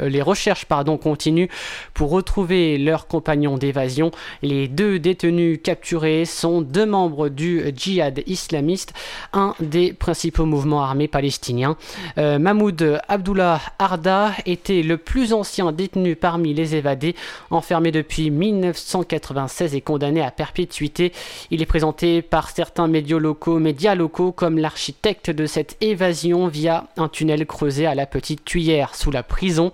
les 0.00 0.22
recherches 0.22 0.64
pardon, 0.64 0.96
continuent 0.96 1.48
pour 1.94 2.10
retrouver 2.10 2.78
leurs 2.78 3.06
compagnons 3.06 3.58
d'évasion. 3.58 4.10
Les 4.42 4.68
deux 4.68 4.98
détenus 4.98 5.60
capturés 5.62 6.24
sont 6.24 6.62
deux 6.62 6.86
membres 6.86 7.28
du 7.28 7.62
djihad 7.74 8.22
islamiste, 8.26 8.92
un 9.32 9.54
des 9.60 9.92
principaux 9.92 10.46
mouvements 10.46 10.82
armés 10.82 11.08
palestiniens. 11.08 11.76
Euh, 12.18 12.38
Mahmoud 12.38 13.00
Abdullah 13.08 13.60
Arda 13.78 14.32
était 14.46 14.82
le 14.82 14.96
plus 14.96 15.32
ancien 15.32 15.72
détenu 15.72 16.16
parmi 16.16 16.54
les 16.54 16.74
évadés, 16.74 17.14
enfermé 17.50 17.90
depuis 17.92 18.30
1996 18.30 19.74
et 19.74 19.80
condamné 19.88 20.20
à 20.20 20.30
perpétuité. 20.30 21.12
Il 21.50 21.62
est 21.62 21.66
présenté 21.66 22.20
par 22.20 22.50
certains 22.50 22.88
médias 22.88 23.18
locaux, 23.94 24.32
comme 24.32 24.58
l'architecte 24.58 25.30
de 25.30 25.46
cette 25.46 25.78
évasion 25.80 26.46
via 26.46 26.88
un 26.98 27.08
tunnel 27.08 27.46
creusé 27.46 27.86
à 27.86 27.94
la 27.94 28.04
petite 28.04 28.44
cuillère 28.44 28.94
sous 28.94 29.10
la 29.10 29.22
prison. 29.22 29.72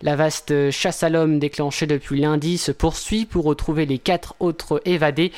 La 0.00 0.16
vaste 0.16 0.70
chasse 0.70 1.02
à 1.02 1.10
l'homme 1.10 1.38
déclenchée 1.38 1.86
depuis 1.86 2.22
lundi 2.22 2.56
se 2.56 2.72
poursuit 2.72 3.26
pour 3.26 3.44
retrouver 3.44 3.84
les 3.84 3.98
quatre 3.98 4.34
autres 4.40 4.80
évadés. 4.86 5.30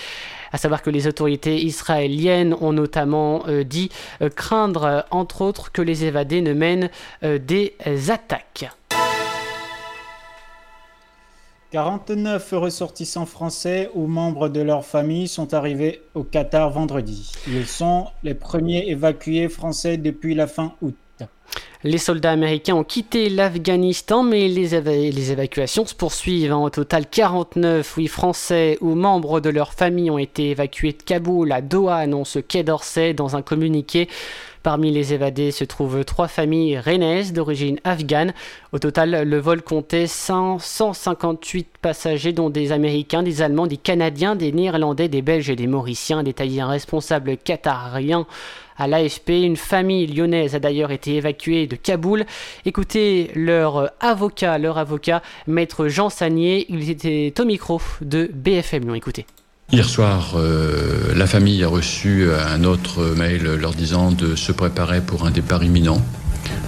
À 0.52 0.58
savoir 0.58 0.82
que 0.82 0.90
les 0.90 1.08
autorités 1.08 1.60
israéliennes 1.60 2.54
ont 2.60 2.72
notamment 2.72 3.42
euh, 3.48 3.64
dit 3.64 3.90
euh, 4.20 4.28
craindre, 4.28 5.04
entre 5.10 5.42
autres, 5.42 5.72
que 5.72 5.82
les 5.82 6.04
évadés 6.04 6.42
ne 6.42 6.52
mènent 6.52 6.90
euh, 7.24 7.38
des 7.38 7.74
attaques. 8.08 8.70
49 11.72 12.52
ressortissants 12.52 13.24
français 13.24 13.90
ou 13.94 14.06
membres 14.06 14.50
de 14.50 14.60
leur 14.60 14.84
famille 14.84 15.26
sont 15.26 15.54
arrivés 15.54 16.02
au 16.14 16.22
Qatar 16.22 16.68
vendredi. 16.70 17.32
Ils 17.48 17.66
sont 17.66 18.08
les 18.22 18.34
premiers 18.34 18.90
évacués 18.90 19.48
français 19.48 19.96
depuis 19.96 20.34
la 20.34 20.46
fin 20.46 20.74
août. 20.82 20.94
Les 21.84 21.98
soldats 21.98 22.30
américains 22.30 22.76
ont 22.76 22.84
quitté 22.84 23.30
l'Afghanistan, 23.30 24.22
mais 24.22 24.48
les, 24.48 24.74
éva 24.74 24.92
les, 24.92 25.32
évacuations 25.32 25.86
se 25.86 25.94
poursuivent. 25.94 26.52
En 26.52 26.68
total, 26.68 27.06
49 27.06 27.96
oui, 27.96 28.06
Français 28.06 28.76
ou 28.82 28.94
membres 28.94 29.40
de 29.40 29.48
leur 29.48 29.72
famille 29.72 30.10
ont 30.10 30.18
été 30.18 30.50
évacués 30.50 30.92
de 30.92 31.02
Kaboul 31.02 31.50
à 31.50 31.62
Doha, 31.62 31.96
annonce 31.96 32.38
Quai 32.46 32.62
d'Orsay 32.62 33.14
dans 33.14 33.34
un 33.34 33.42
communiqué. 33.42 34.08
Parmi 34.62 34.92
les 34.92 35.12
évadés 35.12 35.50
se 35.50 35.64
trouvent 35.64 36.04
trois 36.04 36.28
familles 36.28 36.78
rennaises 36.78 37.32
d'origine 37.32 37.80
afghane. 37.82 38.32
Au 38.72 38.78
total, 38.78 39.28
le 39.28 39.38
vol 39.38 39.62
comptait 39.62 40.06
158 40.06 41.68
passagers, 41.80 42.32
dont 42.32 42.48
des 42.48 42.70
Américains, 42.70 43.22
des 43.22 43.42
Allemands, 43.42 43.66
des 43.66 43.76
Canadiens, 43.76 44.36
des 44.36 44.52
Néerlandais, 44.52 45.08
des 45.08 45.22
Belges 45.22 45.50
et 45.50 45.56
des 45.56 45.66
Mauriciens, 45.66 46.22
détaillé 46.22 46.60
un 46.60 46.68
responsable 46.68 47.36
qatarien 47.36 48.26
à 48.78 48.86
l'AFP. 48.86 49.30
Une 49.30 49.56
famille 49.56 50.06
lyonnaise 50.06 50.54
a 50.54 50.60
d'ailleurs 50.60 50.92
été 50.92 51.16
évacuée 51.16 51.66
de 51.66 51.76
Kaboul. 51.76 52.24
Écoutez 52.64 53.30
leur 53.34 53.90
avocat, 54.00 54.58
leur 54.58 54.78
avocat, 54.78 55.22
maître 55.46 55.88
Jean 55.88 56.08
Sagnier. 56.08 56.66
Il 56.68 56.88
était 56.88 57.34
au 57.40 57.44
micro 57.44 57.80
de 58.00 58.30
BFM 58.32 58.84
Lyon. 58.84 58.94
Écoutez. 58.94 59.26
Hier 59.74 59.88
soir, 59.88 60.34
euh, 60.36 61.14
la 61.16 61.26
famille 61.26 61.64
a 61.64 61.68
reçu 61.68 62.28
un 62.30 62.62
autre 62.62 63.14
mail 63.16 63.42
leur 63.58 63.72
disant 63.72 64.12
de 64.12 64.36
se 64.36 64.52
préparer 64.52 65.00
pour 65.00 65.24
un 65.24 65.30
départ 65.30 65.64
imminent, 65.64 66.02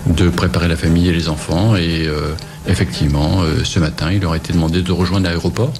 de 0.06 0.30
préparer 0.30 0.68
la 0.68 0.76
famille 0.76 1.08
et 1.08 1.12
les 1.12 1.28
enfants. 1.28 1.76
Et 1.76 2.06
euh, 2.06 2.32
effectivement, 2.66 3.42
euh, 3.42 3.62
ce 3.62 3.78
matin, 3.78 4.10
il 4.10 4.22
leur 4.22 4.32
a 4.32 4.38
été 4.38 4.54
demandé 4.54 4.80
de 4.80 4.90
rejoindre 4.90 5.26
l'aéroport 5.26 5.74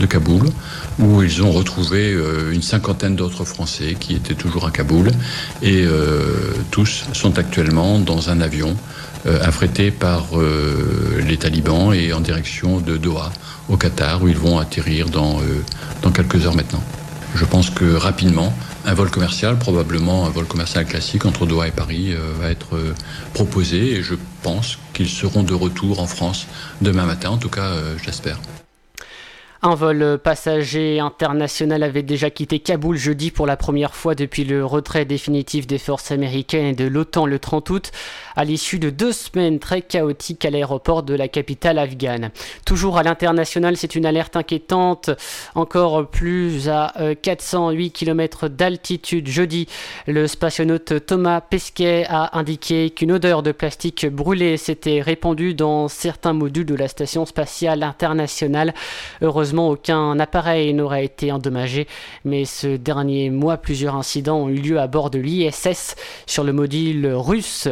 de 0.00 0.04
Kaboul, 0.04 0.50
où 0.98 1.22
ils 1.22 1.42
ont 1.42 1.50
retrouvé 1.50 2.14
une 2.52 2.60
cinquantaine 2.60 3.16
d'autres 3.16 3.46
Français 3.46 3.96
qui 3.98 4.14
étaient 4.14 4.34
toujours 4.34 4.66
à 4.66 4.70
Kaboul. 4.70 5.10
Et 5.62 5.86
tous 6.70 7.06
sont 7.14 7.38
actuellement 7.38 7.98
dans 7.98 8.28
un 8.28 8.42
avion 8.42 8.76
affrété 9.26 9.90
par 9.90 10.26
les 11.18 11.36
talibans 11.36 11.92
et 11.92 12.12
en 12.12 12.20
direction 12.20 12.80
de 12.80 12.96
Doha, 12.96 13.32
au 13.68 13.76
Qatar, 13.76 14.22
où 14.22 14.28
ils 14.28 14.36
vont 14.36 14.58
atterrir 14.58 15.08
dans, 15.08 15.38
euh, 15.40 15.62
dans 16.02 16.10
quelques 16.10 16.46
heures 16.46 16.54
maintenant. 16.54 16.82
Je 17.34 17.44
pense 17.44 17.70
que 17.70 17.94
rapidement, 17.94 18.52
un 18.84 18.94
vol 18.94 19.10
commercial, 19.10 19.58
probablement 19.58 20.26
un 20.26 20.30
vol 20.30 20.46
commercial 20.46 20.86
classique 20.86 21.26
entre 21.26 21.46
Doha 21.46 21.68
et 21.68 21.72
Paris, 21.72 22.12
euh, 22.12 22.32
va 22.40 22.50
être 22.50 22.76
euh, 22.76 22.94
proposé 23.34 23.92
et 23.92 24.02
je 24.02 24.14
pense 24.42 24.78
qu'ils 24.94 25.08
seront 25.08 25.42
de 25.42 25.54
retour 25.54 26.00
en 26.00 26.06
France 26.06 26.46
demain 26.80 27.04
matin, 27.04 27.30
en 27.30 27.38
tout 27.38 27.50
cas 27.50 27.72
j'espère. 28.02 28.38
Un 29.62 29.74
vol 29.74 30.18
passager 30.22 31.00
international 31.00 31.82
avait 31.82 32.02
déjà 32.02 32.30
quitté 32.30 32.60
Kaboul 32.60 32.96
jeudi 32.96 33.30
pour 33.30 33.46
la 33.46 33.56
première 33.56 33.94
fois 33.94 34.14
depuis 34.14 34.44
le 34.44 34.64
retrait 34.64 35.04
définitif 35.04 35.66
des 35.66 35.78
forces 35.78 36.12
américaines 36.12 36.66
et 36.66 36.74
de 36.74 36.84
l'OTAN 36.84 37.26
le 37.26 37.38
30 37.38 37.70
août 37.70 37.92
à 38.36 38.44
l'issue 38.44 38.78
de 38.78 38.90
deux 38.90 39.12
semaines 39.12 39.58
très 39.58 39.82
chaotiques 39.82 40.44
à 40.44 40.50
l'aéroport 40.50 41.02
de 41.02 41.14
la 41.14 41.26
capitale 41.28 41.78
afghane. 41.78 42.30
Toujours 42.64 42.98
à 42.98 43.02
l'international, 43.02 43.76
c'est 43.76 43.94
une 43.94 44.06
alerte 44.06 44.36
inquiétante, 44.36 45.10
encore 45.54 46.06
plus 46.06 46.68
à 46.68 46.92
408 47.22 47.86
euh, 47.86 47.90
km 47.90 48.48
d'altitude. 48.48 49.28
Jeudi, 49.28 49.66
le 50.06 50.26
spationaute 50.26 51.06
Thomas 51.06 51.40
Pesquet 51.40 52.04
a 52.08 52.38
indiqué 52.38 52.90
qu'une 52.90 53.12
odeur 53.12 53.42
de 53.42 53.52
plastique 53.52 54.06
brûlé 54.06 54.56
s'était 54.56 55.00
répandue 55.00 55.54
dans 55.54 55.88
certains 55.88 56.32
modules 56.32 56.66
de 56.66 56.74
la 56.74 56.88
station 56.88 57.24
spatiale 57.24 57.82
internationale. 57.82 58.74
Heureusement, 59.22 59.70
aucun 59.70 60.18
appareil 60.20 60.74
n'aurait 60.74 61.04
été 61.04 61.32
endommagé, 61.32 61.86
mais 62.24 62.44
ce 62.44 62.76
dernier 62.76 63.30
mois, 63.30 63.56
plusieurs 63.56 63.94
incidents 63.94 64.42
ont 64.42 64.48
eu 64.48 64.56
lieu 64.56 64.78
à 64.78 64.86
bord 64.86 65.10
de 65.10 65.18
l'ISS 65.18 65.96
sur 66.26 66.44
le 66.44 66.52
module 66.52 67.06
russe 67.06 67.68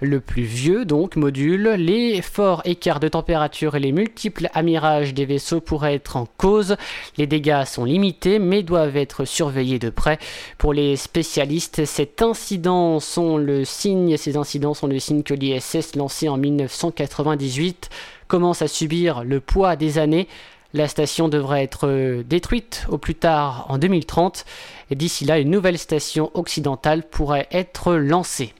Le 0.00 0.20
plus 0.20 0.42
vieux 0.42 0.84
donc 0.84 1.16
module. 1.16 1.74
Les 1.76 2.22
forts 2.22 2.62
écarts 2.64 3.00
de 3.00 3.08
température 3.08 3.74
et 3.76 3.80
les 3.80 3.92
multiples 3.92 4.48
amirages 4.54 5.14
des 5.14 5.24
vaisseaux 5.24 5.60
pourraient 5.60 5.94
être 5.94 6.16
en 6.16 6.26
cause. 6.36 6.76
Les 7.16 7.26
dégâts 7.26 7.64
sont 7.64 7.84
limités 7.84 8.38
mais 8.38 8.62
doivent 8.62 8.96
être 8.96 9.24
surveillés 9.24 9.78
de 9.78 9.90
près. 9.90 10.18
Pour 10.58 10.72
les 10.72 10.96
spécialistes, 10.96 11.84
ces 11.84 12.10
incidents 12.20 13.00
sont 13.00 13.36
le 13.36 13.64
signe 13.64 14.16
que 14.16 15.34
l'ISS 15.34 15.96
lancé 15.96 16.28
en 16.28 16.36
1998 16.36 17.90
commence 18.26 18.62
à 18.62 18.68
subir 18.68 19.24
le 19.24 19.40
poids 19.40 19.76
des 19.76 19.98
années. 19.98 20.28
La 20.72 20.88
station 20.88 21.28
devrait 21.28 21.62
être 21.62 22.22
détruite 22.22 22.84
au 22.88 22.98
plus 22.98 23.14
tard 23.14 23.66
en 23.68 23.78
2030 23.78 24.44
et 24.90 24.96
d'ici 24.96 25.24
là 25.24 25.38
une 25.38 25.50
nouvelle 25.50 25.78
station 25.78 26.32
occidentale 26.34 27.04
pourrait 27.04 27.46
être 27.52 27.94
lancée. 27.94 28.52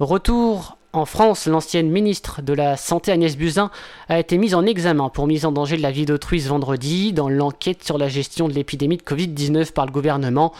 Retour 0.00 0.78
en 0.92 1.04
France, 1.04 1.46
l'ancienne 1.46 1.90
ministre 1.90 2.40
de 2.40 2.54
la 2.54 2.76
Santé 2.76 3.12
Agnès 3.12 3.36
Buzyn 3.36 3.70
a 4.08 4.18
été 4.18 4.38
mise 4.38 4.54
en 4.54 4.64
examen 4.64 5.10
pour 5.10 5.26
mise 5.26 5.44
en 5.44 5.52
danger 5.52 5.76
de 5.76 5.82
la 5.82 5.90
vie 5.90 6.06
d'autrui 6.06 6.40
ce 6.40 6.48
vendredi 6.48 7.12
dans 7.12 7.28
l'enquête 7.28 7.84
sur 7.84 7.98
la 7.98 8.08
gestion 8.08 8.48
de 8.48 8.54
l'épidémie 8.54 8.96
de 8.96 9.02
Covid-19 9.02 9.72
par 9.72 9.84
le 9.84 9.92
gouvernement. 9.92 10.54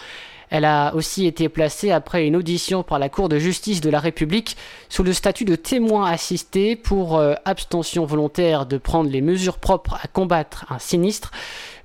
Elle 0.51 0.65
a 0.65 0.95
aussi 0.95 1.27
été 1.27 1.49
placée 1.49 1.91
après 1.91 2.27
une 2.27 2.37
audition 2.37 2.83
par 2.83 2.99
la 2.99 3.09
Cour 3.09 3.29
de 3.29 3.39
justice 3.39 3.81
de 3.81 3.91
la 3.91 4.01
République 4.01 4.57
sous 4.89 5.03
le 5.03 5.13
statut 5.13 5.45
de 5.45 5.57
témoin 5.57 6.11
assisté 6.11 6.75
pour 6.75 7.19
euh, 7.19 7.35
abstention 7.45 8.05
volontaire 8.07 8.67
de 8.67 8.79
prendre 8.79 9.11
les 9.11 9.21
mesures 9.21 9.59
propres 9.59 9.99
à 10.03 10.09
combattre 10.09 10.65
un 10.71 10.79
sinistre. 10.79 11.31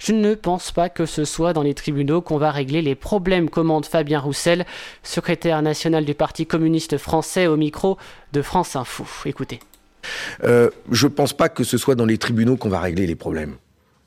Je 0.03 0.11
ne 0.11 0.35
pense 0.35 0.71
pas 0.71 0.89
que 0.89 1.05
ce 1.05 1.23
soit 1.23 1.53
dans 1.53 1.61
les 1.61 1.73
tribunaux 1.73 2.19
qu'on 2.19 2.37
va 2.37 2.51
régler 2.51 2.81
les 2.81 2.93
problèmes, 2.93 3.49
commande 3.49 3.85
Fabien 3.85 4.19
Roussel, 4.19 4.65
secrétaire 5.01 5.61
national 5.61 6.03
du 6.03 6.13
Parti 6.13 6.45
communiste 6.45 6.97
français 6.97 7.47
au 7.47 7.55
micro 7.55 7.97
de 8.33 8.41
France 8.41 8.75
Info. 8.75 9.05
Écoutez. 9.25 9.61
Euh, 10.43 10.69
je 10.91 11.07
ne 11.07 11.11
pense 11.13 11.31
pas 11.31 11.47
que 11.47 11.63
ce 11.63 11.77
soit 11.77 11.95
dans 11.95 12.05
les 12.05 12.17
tribunaux 12.17 12.57
qu'on 12.57 12.67
va 12.67 12.81
régler 12.81 13.07
les 13.07 13.15
problèmes. 13.15 13.55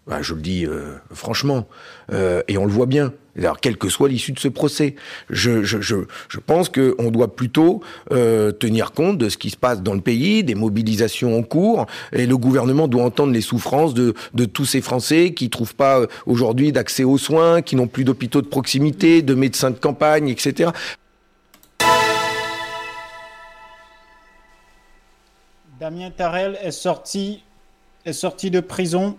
Bah, 0.06 0.22
je 0.22 0.34
le 0.34 0.40
dis 0.40 0.64
euh, 0.64 0.94
franchement, 1.12 1.66
euh, 2.12 2.40
et 2.46 2.58
on 2.58 2.64
le 2.64 2.70
voit 2.70 2.86
bien. 2.86 3.12
Alors, 3.36 3.58
quelle 3.58 3.76
que 3.76 3.88
soit 3.88 4.08
l'issue 4.08 4.30
de 4.30 4.38
ce 4.38 4.46
procès, 4.46 4.94
je, 5.30 6.38
pense 6.46 6.68
qu'on 6.68 7.10
doit 7.10 7.34
plutôt 7.34 7.82
euh, 8.12 8.52
tenir 8.52 8.92
compte 8.92 9.18
de 9.18 9.28
ce 9.28 9.36
qui 9.36 9.50
se 9.50 9.56
passe 9.56 9.82
dans 9.82 9.94
le 9.94 10.00
pays, 10.00 10.44
des 10.44 10.54
mobilisations 10.54 11.36
en 11.36 11.42
cours, 11.42 11.86
et 12.12 12.26
le 12.26 12.36
gouvernement 12.36 12.86
doit 12.86 13.02
entendre 13.02 13.32
les 13.32 13.40
souffrances 13.40 13.94
de, 13.94 14.14
de 14.32 14.44
tous 14.44 14.64
ces 14.64 14.80
Français 14.80 15.34
qui 15.34 15.50
trouvent 15.50 15.74
pas 15.74 16.02
aujourd'hui 16.24 16.70
d'accès 16.70 17.02
aux 17.02 17.18
soins, 17.18 17.60
qui 17.60 17.74
n'ont 17.74 17.88
plus 17.88 18.04
d'hôpitaux 18.04 18.42
de 18.42 18.46
proximité, 18.46 19.22
de 19.22 19.34
médecins 19.34 19.72
de 19.72 19.78
campagne, 19.78 20.28
etc. 20.28 20.70
Damien 25.80 26.12
Tarel 26.12 26.56
est 26.62 26.70
sorti, 26.70 27.42
est 28.04 28.12
sorti 28.12 28.52
de 28.52 28.60
prison 28.60 29.18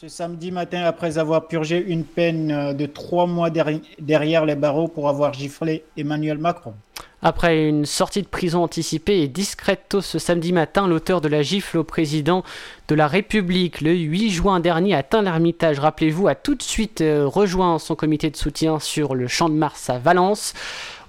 ce 0.00 0.08
samedi 0.08 0.50
matin 0.50 0.82
après 0.82 1.18
avoir 1.18 1.46
purgé 1.46 1.78
une 1.78 2.04
peine 2.04 2.50
euh, 2.50 2.72
de 2.72 2.84
trois 2.86 3.26
mois 3.26 3.48
derrière 3.50 4.44
les 4.44 4.56
barreaux 4.56 4.88
pour 4.88 5.08
avoir 5.08 5.32
giflé 5.32 5.84
Emmanuel 5.96 6.38
Macron. 6.38 6.74
Après 7.22 7.68
une 7.68 7.86
sortie 7.86 8.20
de 8.20 8.26
prison 8.26 8.62
anticipée 8.62 9.22
et 9.22 9.28
discrète 9.28 9.96
ce 10.00 10.18
samedi 10.18 10.52
matin, 10.52 10.88
l'auteur 10.88 11.20
de 11.20 11.28
la 11.28 11.42
gifle 11.42 11.78
au 11.78 11.84
président 11.84 12.42
de 12.88 12.94
la 12.94 13.06
République 13.06 13.80
le 13.80 13.92
8 13.94 14.30
juin 14.30 14.60
dernier 14.60 14.94
atteint 14.94 15.22
l'Ermitage, 15.22 15.78
rappelez-vous, 15.78 16.28
a 16.28 16.34
tout 16.34 16.54
de 16.54 16.62
suite 16.62 17.00
euh, 17.00 17.26
rejoint 17.26 17.78
son 17.78 17.94
comité 17.94 18.30
de 18.30 18.36
soutien 18.36 18.80
sur 18.80 19.14
le 19.14 19.28
champ 19.28 19.48
de 19.48 19.54
Mars 19.54 19.88
à 19.88 19.98
Valence 19.98 20.54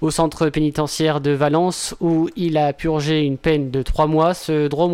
au 0.00 0.10
centre 0.10 0.48
pénitentiaire 0.48 1.20
de 1.20 1.32
Valence 1.32 1.94
où 2.00 2.28
il 2.36 2.56
a 2.56 2.72
purgé 2.72 3.20
une 3.20 3.38
peine 3.38 3.70
de 3.70 3.82
3 3.82 4.06
mois. 4.06 4.34
Ce 4.34 4.68
droit 4.68 4.86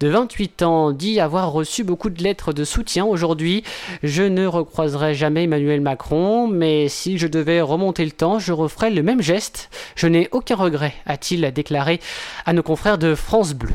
de 0.00 0.08
28 0.08 0.62
ans 0.62 0.92
dit 0.92 1.20
avoir 1.20 1.52
reçu 1.52 1.84
beaucoup 1.84 2.10
de 2.10 2.22
lettres 2.22 2.52
de 2.52 2.64
soutien 2.64 3.04
aujourd'hui. 3.04 3.64
Je 4.02 4.22
ne 4.22 4.46
recroiserai 4.46 5.14
jamais 5.14 5.44
Emmanuel 5.44 5.80
Macron, 5.80 6.46
mais 6.48 6.88
si 6.88 7.18
je 7.18 7.26
devais 7.26 7.60
remonter 7.60 8.04
le 8.04 8.10
temps, 8.10 8.38
je 8.38 8.52
referais 8.52 8.90
le 8.90 9.02
même 9.02 9.22
geste. 9.22 9.70
Je 9.94 10.06
n'ai 10.06 10.28
aucun 10.32 10.56
regret, 10.56 10.94
a-t-il 11.06 11.50
déclaré 11.52 12.00
à 12.44 12.52
nos 12.52 12.62
confrères 12.62 12.98
de 12.98 13.14
France 13.14 13.54
Bleu. 13.54 13.74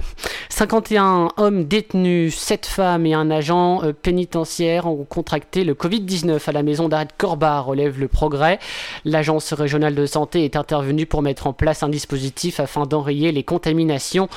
51 0.49 1.29
hommes 1.37 1.65
détenus, 1.65 2.35
7 2.35 2.65
femmes 2.65 3.05
et 3.05 3.13
un 3.13 3.29
agent 3.29 3.83
euh, 3.83 3.93
pénitentiaire 3.93 4.87
ont 4.87 5.05
contracté 5.05 5.63
le 5.63 5.73
Covid-19 5.73 6.39
à 6.47 6.51
la 6.51 6.63
maison 6.63 6.89
d'arrêt 6.89 7.05
de 7.05 7.11
Corba, 7.17 7.59
relève 7.59 7.99
le 7.99 8.07
progrès. 8.07 8.59
L'agence 9.05 9.53
régionale 9.53 9.95
de 9.95 10.05
santé 10.05 10.45
est 10.45 10.55
intervenue 10.57 11.05
pour 11.05 11.21
mettre 11.21 11.47
en 11.47 11.53
place 11.53 11.83
un 11.83 11.89
dispositif 11.89 12.59
afin 12.59 12.85
d'enrayer 12.85 13.31
les 13.31 13.43
contaminations. 13.43 14.27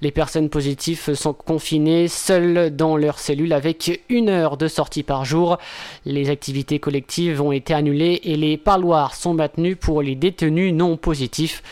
Les 0.00 0.10
personnes 0.10 0.48
positives 0.48 1.14
sont 1.14 1.32
confinées 1.32 2.08
seules 2.08 2.74
dans 2.74 2.96
leur 2.96 3.18
cellule 3.18 3.52
avec 3.52 4.02
une 4.08 4.28
heure 4.28 4.56
de 4.56 4.68
sortie 4.68 5.02
par 5.02 5.24
jour. 5.24 5.58
Les 6.04 6.30
activités 6.30 6.78
collectives 6.78 7.40
ont 7.40 7.52
été 7.52 7.74
annulées 7.74 8.20
et 8.24 8.36
les 8.36 8.56
parloirs 8.56 9.14
sont 9.14 9.34
maintenus 9.34 9.76
pour 9.80 10.02
les 10.02 10.14
détenus 10.14 10.72
non 10.74 10.96
positifs. 10.96 11.62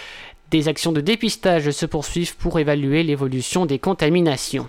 Des 0.53 0.69
actions 0.69 0.93
de 0.93 1.01
dépistage 1.01 1.73
se 1.73 1.87
poursuivent 1.87 2.37
pour 2.37 2.61
évaluer 2.61 3.03
l'évolution 3.03 3.67
des 3.67 3.81
contaminations. 3.81 4.69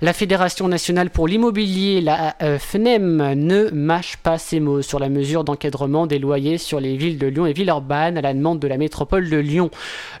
La 0.00 0.14
Fédération 0.14 0.66
nationale 0.66 1.10
pour 1.10 1.28
l'immobilier, 1.28 2.00
la 2.00 2.34
euh, 2.40 2.58
FNEM, 2.58 3.34
ne 3.34 3.68
mâche 3.68 4.16
pas 4.16 4.38
ses 4.38 4.60
mots 4.60 4.80
sur 4.80 4.98
la 4.98 5.10
mesure 5.10 5.44
d'encadrement 5.44 6.06
des 6.06 6.18
loyers 6.18 6.56
sur 6.56 6.80
les 6.80 6.96
villes 6.96 7.18
de 7.18 7.26
Lyon 7.26 7.44
et 7.44 7.52
Villeurbanne 7.52 8.16
à 8.16 8.22
la 8.22 8.32
demande 8.32 8.60
de 8.60 8.66
la 8.66 8.78
métropole 8.78 9.28
de 9.28 9.36
Lyon. 9.36 9.70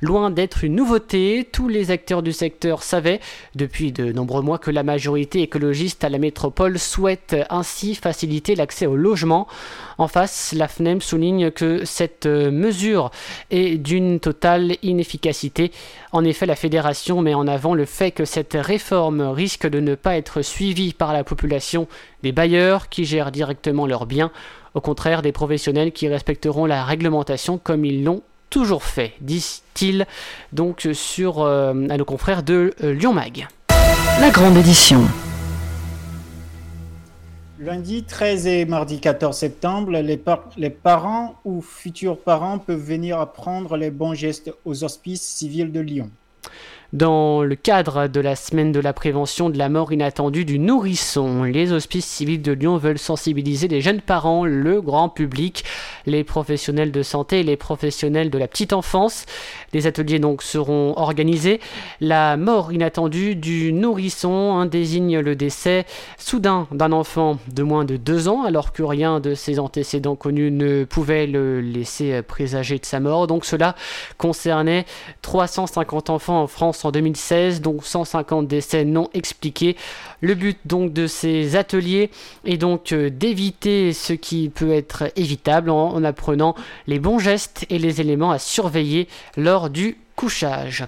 Loin 0.02 0.28
d'être 0.28 0.64
une 0.64 0.74
nouveauté, 0.74 1.48
tous 1.50 1.68
les 1.68 1.90
acteurs 1.90 2.22
du 2.22 2.34
secteur 2.34 2.82
savaient 2.82 3.20
depuis 3.54 3.92
de 3.92 4.12
nombreux 4.12 4.42
mois 4.42 4.58
que 4.58 4.70
la 4.70 4.82
majorité 4.82 5.40
écologiste 5.40 6.04
à 6.04 6.10
la 6.10 6.18
métropole 6.18 6.78
souhaite 6.78 7.34
ainsi 7.48 7.94
faciliter 7.94 8.54
l'accès 8.54 8.84
au 8.84 8.96
logement. 8.96 9.48
En 9.96 10.08
face, 10.08 10.52
la 10.54 10.68
FNEM 10.68 11.00
souligne 11.00 11.50
que 11.50 11.86
cette 11.86 12.26
mesure 12.26 13.10
est 13.50 13.78
d'une 13.78 14.20
totale 14.20 14.76
inefficacité. 14.90 15.72
En 16.12 16.24
effet, 16.24 16.46
la 16.46 16.56
fédération 16.56 17.22
met 17.22 17.34
en 17.34 17.46
avant 17.46 17.74
le 17.74 17.84
fait 17.86 18.10
que 18.10 18.24
cette 18.24 18.56
réforme 18.58 19.22
risque 19.22 19.66
de 19.66 19.80
ne 19.80 19.94
pas 19.94 20.16
être 20.16 20.42
suivie 20.42 20.92
par 20.92 21.12
la 21.12 21.24
population 21.24 21.88
des 22.22 22.32
bailleurs 22.32 22.88
qui 22.88 23.04
gèrent 23.04 23.32
directement 23.32 23.86
leurs 23.86 24.06
biens, 24.06 24.30
au 24.74 24.80
contraire 24.80 25.22
des 25.22 25.32
professionnels 25.32 25.92
qui 25.92 26.08
respecteront 26.08 26.66
la 26.66 26.84
réglementation 26.84 27.58
comme 27.58 27.84
ils 27.84 28.04
l'ont 28.04 28.22
toujours 28.50 28.82
fait, 28.82 29.12
disent-ils 29.20 30.06
donc 30.52 30.88
sur 30.92 31.40
euh, 31.40 31.72
à 31.88 31.96
nos 31.96 32.04
confrères 32.04 32.42
de 32.42 32.74
euh, 32.82 32.92
Lyon 32.92 33.12
Mag. 33.12 33.46
La 34.20 34.30
grande 34.30 34.56
édition. 34.56 35.02
Lundi 37.62 38.04
13 38.04 38.46
et 38.46 38.64
mardi 38.64 39.00
14 39.00 39.36
septembre, 39.36 39.90
les, 39.90 40.18
les, 40.56 40.70
parents 40.70 41.34
ou 41.44 41.60
futurs 41.60 42.18
parents 42.18 42.58
peuvent 42.58 42.80
venir 42.80 43.20
apprendre 43.20 43.76
les 43.76 43.90
bons 43.90 44.14
gestes 44.14 44.50
aux 44.64 44.82
hospices 44.82 45.20
civils 45.20 45.70
de 45.70 45.80
Lyon. 45.80 46.10
Dans 46.92 47.44
le 47.44 47.54
cadre 47.54 48.08
de 48.08 48.20
la 48.20 48.34
semaine 48.34 48.72
de 48.72 48.80
la 48.80 48.92
prévention 48.92 49.48
de 49.48 49.56
la 49.56 49.68
mort 49.68 49.92
inattendue 49.92 50.44
du 50.44 50.58
nourrisson, 50.58 51.44
les 51.44 51.70
hospices 51.70 52.04
civils 52.04 52.42
de 52.42 52.50
Lyon 52.50 52.78
veulent 52.78 52.98
sensibiliser 52.98 53.68
les 53.68 53.80
jeunes 53.80 54.00
parents, 54.00 54.44
le 54.44 54.80
grand 54.80 55.08
public, 55.08 55.62
les 56.04 56.24
professionnels 56.24 56.90
de 56.90 57.04
santé 57.04 57.40
et 57.40 57.42
les 57.44 57.56
professionnels 57.56 58.28
de 58.28 58.38
la 58.38 58.48
petite 58.48 58.72
enfance. 58.72 59.26
Des 59.70 59.86
ateliers 59.86 60.18
donc 60.18 60.42
seront 60.42 60.94
organisés. 60.96 61.60
La 62.00 62.36
mort 62.36 62.72
inattendue 62.72 63.36
du 63.36 63.72
nourrisson 63.72 64.56
hein, 64.56 64.66
désigne 64.66 65.20
le 65.20 65.36
décès 65.36 65.86
soudain 66.18 66.66
d'un 66.72 66.90
enfant 66.90 67.38
de 67.54 67.62
moins 67.62 67.84
de 67.84 67.98
deux 67.98 68.26
ans 68.26 68.42
alors 68.42 68.72
que 68.72 68.82
rien 68.82 69.20
de 69.20 69.36
ses 69.36 69.60
antécédents 69.60 70.16
connus 70.16 70.50
ne 70.50 70.82
pouvait 70.82 71.28
le 71.28 71.60
laisser 71.60 72.20
présager 72.22 72.80
de 72.80 72.84
sa 72.84 72.98
mort. 72.98 73.28
Donc 73.28 73.44
cela 73.44 73.76
concernait 74.18 74.86
350 75.22 76.10
enfants 76.10 76.42
en 76.42 76.46
France 76.48 76.79
en 76.84 76.90
2016, 76.90 77.60
dont 77.60 77.80
150 77.80 78.46
décès 78.46 78.84
non 78.84 79.08
expliqués. 79.14 79.76
Le 80.20 80.34
but 80.34 80.58
donc 80.64 80.92
de 80.92 81.06
ces 81.06 81.56
ateliers 81.56 82.10
est 82.44 82.56
donc 82.56 82.92
euh, 82.92 83.10
d'éviter 83.10 83.92
ce 83.92 84.12
qui 84.12 84.48
peut 84.48 84.72
être 84.72 85.10
évitable 85.16 85.70
en 85.70 86.02
apprenant 86.04 86.54
les 86.86 86.98
bons 86.98 87.18
gestes 87.18 87.66
et 87.70 87.78
les 87.78 88.00
éléments 88.00 88.30
à 88.30 88.38
surveiller 88.38 89.08
lors 89.36 89.70
du 89.70 89.96
couchage. 90.20 90.84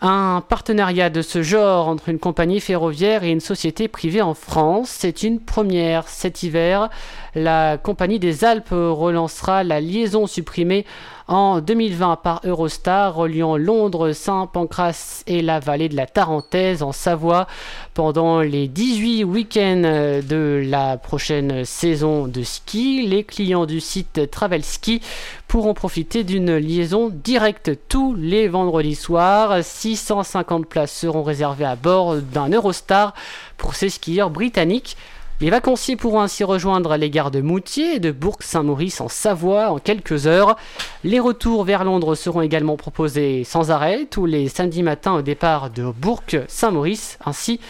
Un 0.00 0.42
partenariat 0.48 1.08
de 1.08 1.22
ce 1.22 1.42
genre 1.42 1.86
entre 1.86 2.08
une 2.08 2.18
compagnie 2.18 2.58
ferroviaire 2.58 3.22
et 3.22 3.30
une 3.30 3.38
société 3.38 3.86
privée 3.86 4.20
en 4.20 4.34
France, 4.34 4.88
c'est 4.88 5.22
une 5.22 5.38
première 5.38 6.08
cet 6.08 6.42
hiver. 6.42 6.90
La 7.36 7.78
compagnie 7.78 8.18
des 8.18 8.44
Alpes 8.44 8.70
relancera 8.72 9.62
la 9.62 9.80
liaison 9.80 10.26
supprimée 10.26 10.84
en 11.26 11.60
2020 11.60 12.16
par 12.16 12.40
Eurostar 12.44 13.14
reliant 13.14 13.56
Londres, 13.56 14.12
Saint-Pancras 14.12 15.22
et 15.26 15.40
la 15.40 15.58
vallée 15.58 15.88
de 15.88 15.96
la 15.96 16.06
Tarentaise 16.06 16.82
en 16.82 16.92
Savoie 16.92 17.46
pendant 17.94 18.40
les 18.40 18.68
18 18.68 19.24
week-ends 19.24 20.20
de 20.26 20.62
la 20.66 20.98
prochaine 20.98 21.64
saison 21.64 22.26
de 22.26 22.42
ski. 22.42 23.06
Les 23.06 23.24
clients 23.24 23.64
du 23.64 23.80
site 23.80 24.30
Travel 24.30 24.62
Ski 24.64 25.00
pourront 25.48 25.74
profiter 25.74 26.24
d'une 26.24 26.56
liaison 26.56 27.10
directe 27.10 27.72
tous 27.88 28.14
les 28.14 28.48
vendredis 28.48 28.94
soirs. 28.94 29.62
650 29.62 30.66
places 30.66 30.92
seront 30.92 31.22
réservées 31.22 31.64
à 31.64 31.76
bord 31.76 32.16
d'un 32.16 32.50
Eurostar 32.50 33.14
pour 33.56 33.74
ces 33.74 33.88
skieurs 33.88 34.30
britanniques. 34.30 34.96
Les 35.44 35.50
vacanciers 35.50 35.96
pourront 35.96 36.22
ainsi 36.22 36.42
rejoindre 36.42 36.96
les 36.96 37.10
gares 37.10 37.30
de 37.30 37.42
Moutier 37.42 37.96
et 37.96 38.00
de 38.00 38.10
Bourg-Saint-Maurice 38.12 39.02
en 39.02 39.10
Savoie 39.10 39.68
en 39.68 39.78
quelques 39.78 40.26
heures. 40.26 40.56
Les 41.04 41.20
retours 41.20 41.64
vers 41.64 41.84
Londres 41.84 42.14
seront 42.14 42.40
également 42.40 42.78
proposés 42.78 43.44
sans 43.44 43.70
arrêt 43.70 44.06
tous 44.10 44.24
les 44.24 44.48
samedis 44.48 44.82
matins 44.82 45.16
au 45.16 45.20
départ 45.20 45.68
de 45.68 45.84
Bourg-Saint-Maurice 45.84 47.18
ainsi 47.26 47.60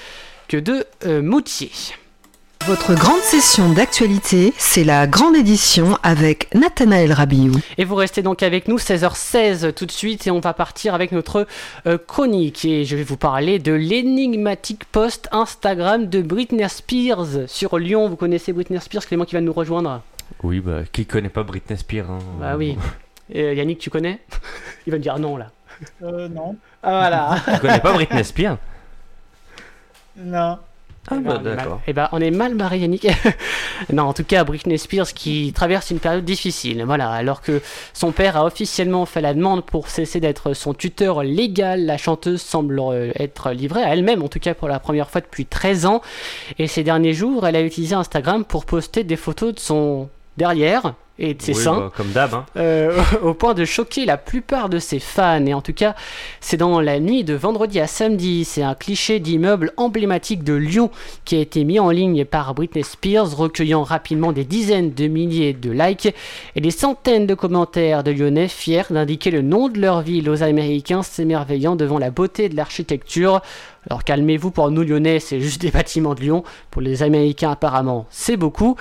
que 0.46 0.56
de 0.56 0.86
euh, 1.04 1.20
Moutier. 1.20 1.72
Votre 2.66 2.94
grande 2.94 3.20
session 3.20 3.74
d'actualité, 3.74 4.54
c'est 4.56 4.84
la 4.84 5.06
grande 5.06 5.36
édition 5.36 5.98
avec 6.02 6.48
Nathanaël 6.54 7.12
Rabiou. 7.12 7.52
Et 7.76 7.84
vous 7.84 7.94
restez 7.94 8.22
donc 8.22 8.42
avec 8.42 8.68
nous 8.68 8.78
16h16 8.78 9.74
tout 9.74 9.84
de 9.84 9.90
suite 9.90 10.26
et 10.26 10.30
on 10.30 10.40
va 10.40 10.54
partir 10.54 10.94
avec 10.94 11.12
notre 11.12 11.46
euh, 11.86 11.98
chronique 11.98 12.64
et 12.64 12.86
je 12.86 12.96
vais 12.96 13.02
vous 13.02 13.18
parler 13.18 13.58
de 13.58 13.72
l'énigmatique 13.72 14.86
post 14.86 15.28
Instagram 15.30 16.06
de 16.06 16.22
Britney 16.22 16.66
Spears 16.66 17.48
sur 17.48 17.76
Lyon. 17.76 18.08
Vous 18.08 18.16
connaissez 18.16 18.54
Britney 18.54 18.80
Spears, 18.80 19.04
Clément 19.04 19.26
qui 19.26 19.34
va 19.34 19.42
nous 19.42 19.52
rejoindre? 19.52 20.00
Oui, 20.42 20.60
bah 20.60 20.84
qui 20.90 21.04
connaît 21.04 21.28
pas 21.28 21.42
Britney 21.42 21.76
Spears 21.76 22.10
hein? 22.10 22.18
Bah 22.40 22.56
oui. 22.56 22.78
Euh, 23.34 23.54
Yannick, 23.54 23.78
tu 23.78 23.88
connais? 23.88 24.20
Il 24.86 24.90
va 24.90 24.98
me 24.98 25.02
dire 25.02 25.18
non 25.18 25.38
là. 25.38 25.46
Euh, 26.02 26.28
non. 26.28 26.56
Ah 26.82 26.90
voilà. 26.90 27.54
Tu 27.54 27.60
connais 27.60 27.80
pas 27.80 27.94
Britney 27.94 28.22
Spears? 28.22 28.58
Non. 30.18 30.58
Ah 31.10 31.16
Eh 31.18 31.20
bah 31.20 31.38
ben, 31.38 31.40
on 31.40 31.40
est 31.40 31.44
mal- 31.44 31.56
d'accord. 31.56 31.80
eh 31.86 31.92
ben, 31.92 32.08
on 32.12 32.20
est 32.20 32.30
mal 32.30 32.54
barré, 32.54 32.78
Yannick. 32.78 33.06
non, 33.92 34.04
en 34.04 34.12
tout 34.14 34.24
cas, 34.24 34.42
Britney 34.44 34.78
Spears 34.78 35.12
qui 35.12 35.52
traverse 35.54 35.90
une 35.90 35.98
période 35.98 36.24
difficile. 36.24 36.82
Voilà, 36.86 37.10
alors 37.10 37.42
que 37.42 37.60
son 37.92 38.10
père 38.12 38.36
a 38.38 38.44
officiellement 38.46 39.04
fait 39.04 39.20
la 39.20 39.34
demande 39.34 39.64
pour 39.64 39.88
cesser 39.88 40.18
d'être 40.20 40.54
son 40.54 40.72
tuteur 40.72 41.22
légal, 41.22 41.84
la 41.84 41.98
chanteuse 41.98 42.40
semble 42.40 42.80
euh, 42.80 43.12
être 43.18 43.50
livrée 43.50 43.82
à 43.82 43.92
elle-même, 43.94 44.22
en 44.22 44.28
tout 44.28 44.38
cas 44.40 44.54
pour 44.54 44.68
la 44.68 44.80
première 44.80 45.10
fois 45.10 45.20
depuis 45.20 45.44
13 45.46 45.84
ans. 45.86 46.00
Et 46.58 46.66
ces 46.68 46.82
derniers 46.84 47.12
jours, 47.12 47.46
elle 47.46 47.56
a 47.56 47.62
utilisé 47.62 47.94
Instagram 47.94 48.44
pour 48.44 48.64
poster 48.64 49.04
des 49.04 49.16
photos 49.16 49.54
de 49.54 49.60
son 49.60 50.08
derrière 50.38 50.94
et 51.18 51.34
de 51.34 51.42
ses 51.42 51.54
Oui, 51.54 51.62
seins. 51.62 51.78
bah, 51.78 51.92
comme 51.96 52.10
d'hab. 52.10 52.34
Hein. 52.34 52.46
Euh, 52.56 53.00
au 53.22 53.34
point 53.34 53.54
de 53.54 53.64
choquer 53.64 54.04
la 54.04 54.16
plupart 54.16 54.68
de 54.68 54.78
ses 54.78 54.98
fans. 54.98 55.44
Et 55.46 55.54
en 55.54 55.60
tout 55.62 55.72
cas, 55.72 55.94
c'est 56.40 56.56
dans 56.56 56.80
la 56.80 56.98
nuit 56.98 57.22
de 57.24 57.34
vendredi 57.34 57.78
à 57.80 57.86
samedi. 57.86 58.44
C'est 58.44 58.62
un 58.62 58.74
cliché 58.74 59.20
d'immeuble 59.20 59.72
emblématique 59.76 60.42
de 60.42 60.54
Lyon 60.54 60.90
qui 61.24 61.36
a 61.36 61.40
été 61.40 61.64
mis 61.64 61.78
en 61.78 61.90
ligne 61.90 62.24
par 62.24 62.54
Britney 62.54 62.82
Spears, 62.82 63.36
recueillant 63.36 63.82
rapidement 63.84 64.32
des 64.32 64.44
dizaines 64.44 64.92
de 64.92 65.06
milliers 65.06 65.52
de 65.52 65.70
likes 65.70 66.12
et 66.56 66.60
des 66.60 66.70
centaines 66.72 67.26
de 67.26 67.34
commentaires 67.34 68.02
de 68.02 68.10
Lyonnais 68.10 68.48
fiers 68.48 68.82
d'indiquer 68.90 69.30
le 69.30 69.42
nom 69.42 69.68
de 69.68 69.80
leur 69.80 70.02
ville 70.02 70.28
aux 70.28 70.42
Américains 70.42 71.02
s'émerveillant 71.02 71.76
devant 71.76 71.98
la 71.98 72.10
beauté 72.10 72.48
de 72.48 72.56
l'architecture. 72.56 73.40
Alors 73.88 74.02
calmez-vous, 74.02 74.50
pour 74.50 74.70
nous 74.70 74.82
Lyonnais, 74.82 75.20
c'est 75.20 75.40
juste 75.40 75.60
des 75.60 75.70
bâtiments 75.70 76.14
de 76.14 76.20
Lyon. 76.20 76.42
Pour 76.70 76.82
les 76.82 77.02
Américains, 77.02 77.50
apparemment, 77.52 78.06
c'est 78.10 78.36
beaucoup. 78.36 78.76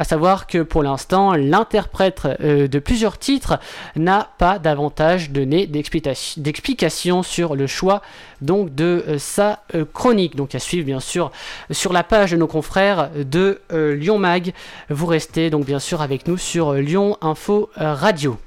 À 0.00 0.04
savoir 0.04 0.46
que 0.46 0.62
pour 0.62 0.82
l'instant, 0.82 1.34
l'interprète 1.34 2.22
euh, 2.40 2.68
de 2.68 2.78
plusieurs 2.78 3.18
titres 3.18 3.58
n'a 3.96 4.30
pas 4.38 4.58
davantage 4.58 5.30
donné 5.30 5.66
d'explication- 5.66 7.22
sur 7.22 7.54
le 7.54 7.66
choix 7.66 8.00
donc 8.40 8.74
de 8.74 9.04
euh, 9.06 9.18
sa 9.18 9.62
euh, 9.74 9.84
chronique. 9.84 10.36
Donc 10.36 10.54
à 10.54 10.58
suivre 10.58 10.86
bien 10.86 11.00
sûr 11.00 11.30
sur 11.70 11.92
la 11.92 12.02
page 12.02 12.30
de 12.30 12.38
nos 12.38 12.46
confrères 12.46 13.10
de 13.14 13.60
Lyon 13.70 14.16
Mag. 14.16 14.54
Vous 14.88 15.04
restez 15.04 15.50
donc 15.50 15.66
bien 15.66 15.78
sûr 15.78 16.00
avec 16.00 16.26
nous 16.26 16.38
sur 16.38 16.72
Lyon 16.72 17.18
Info 17.20 17.68
Radio. 17.76 18.38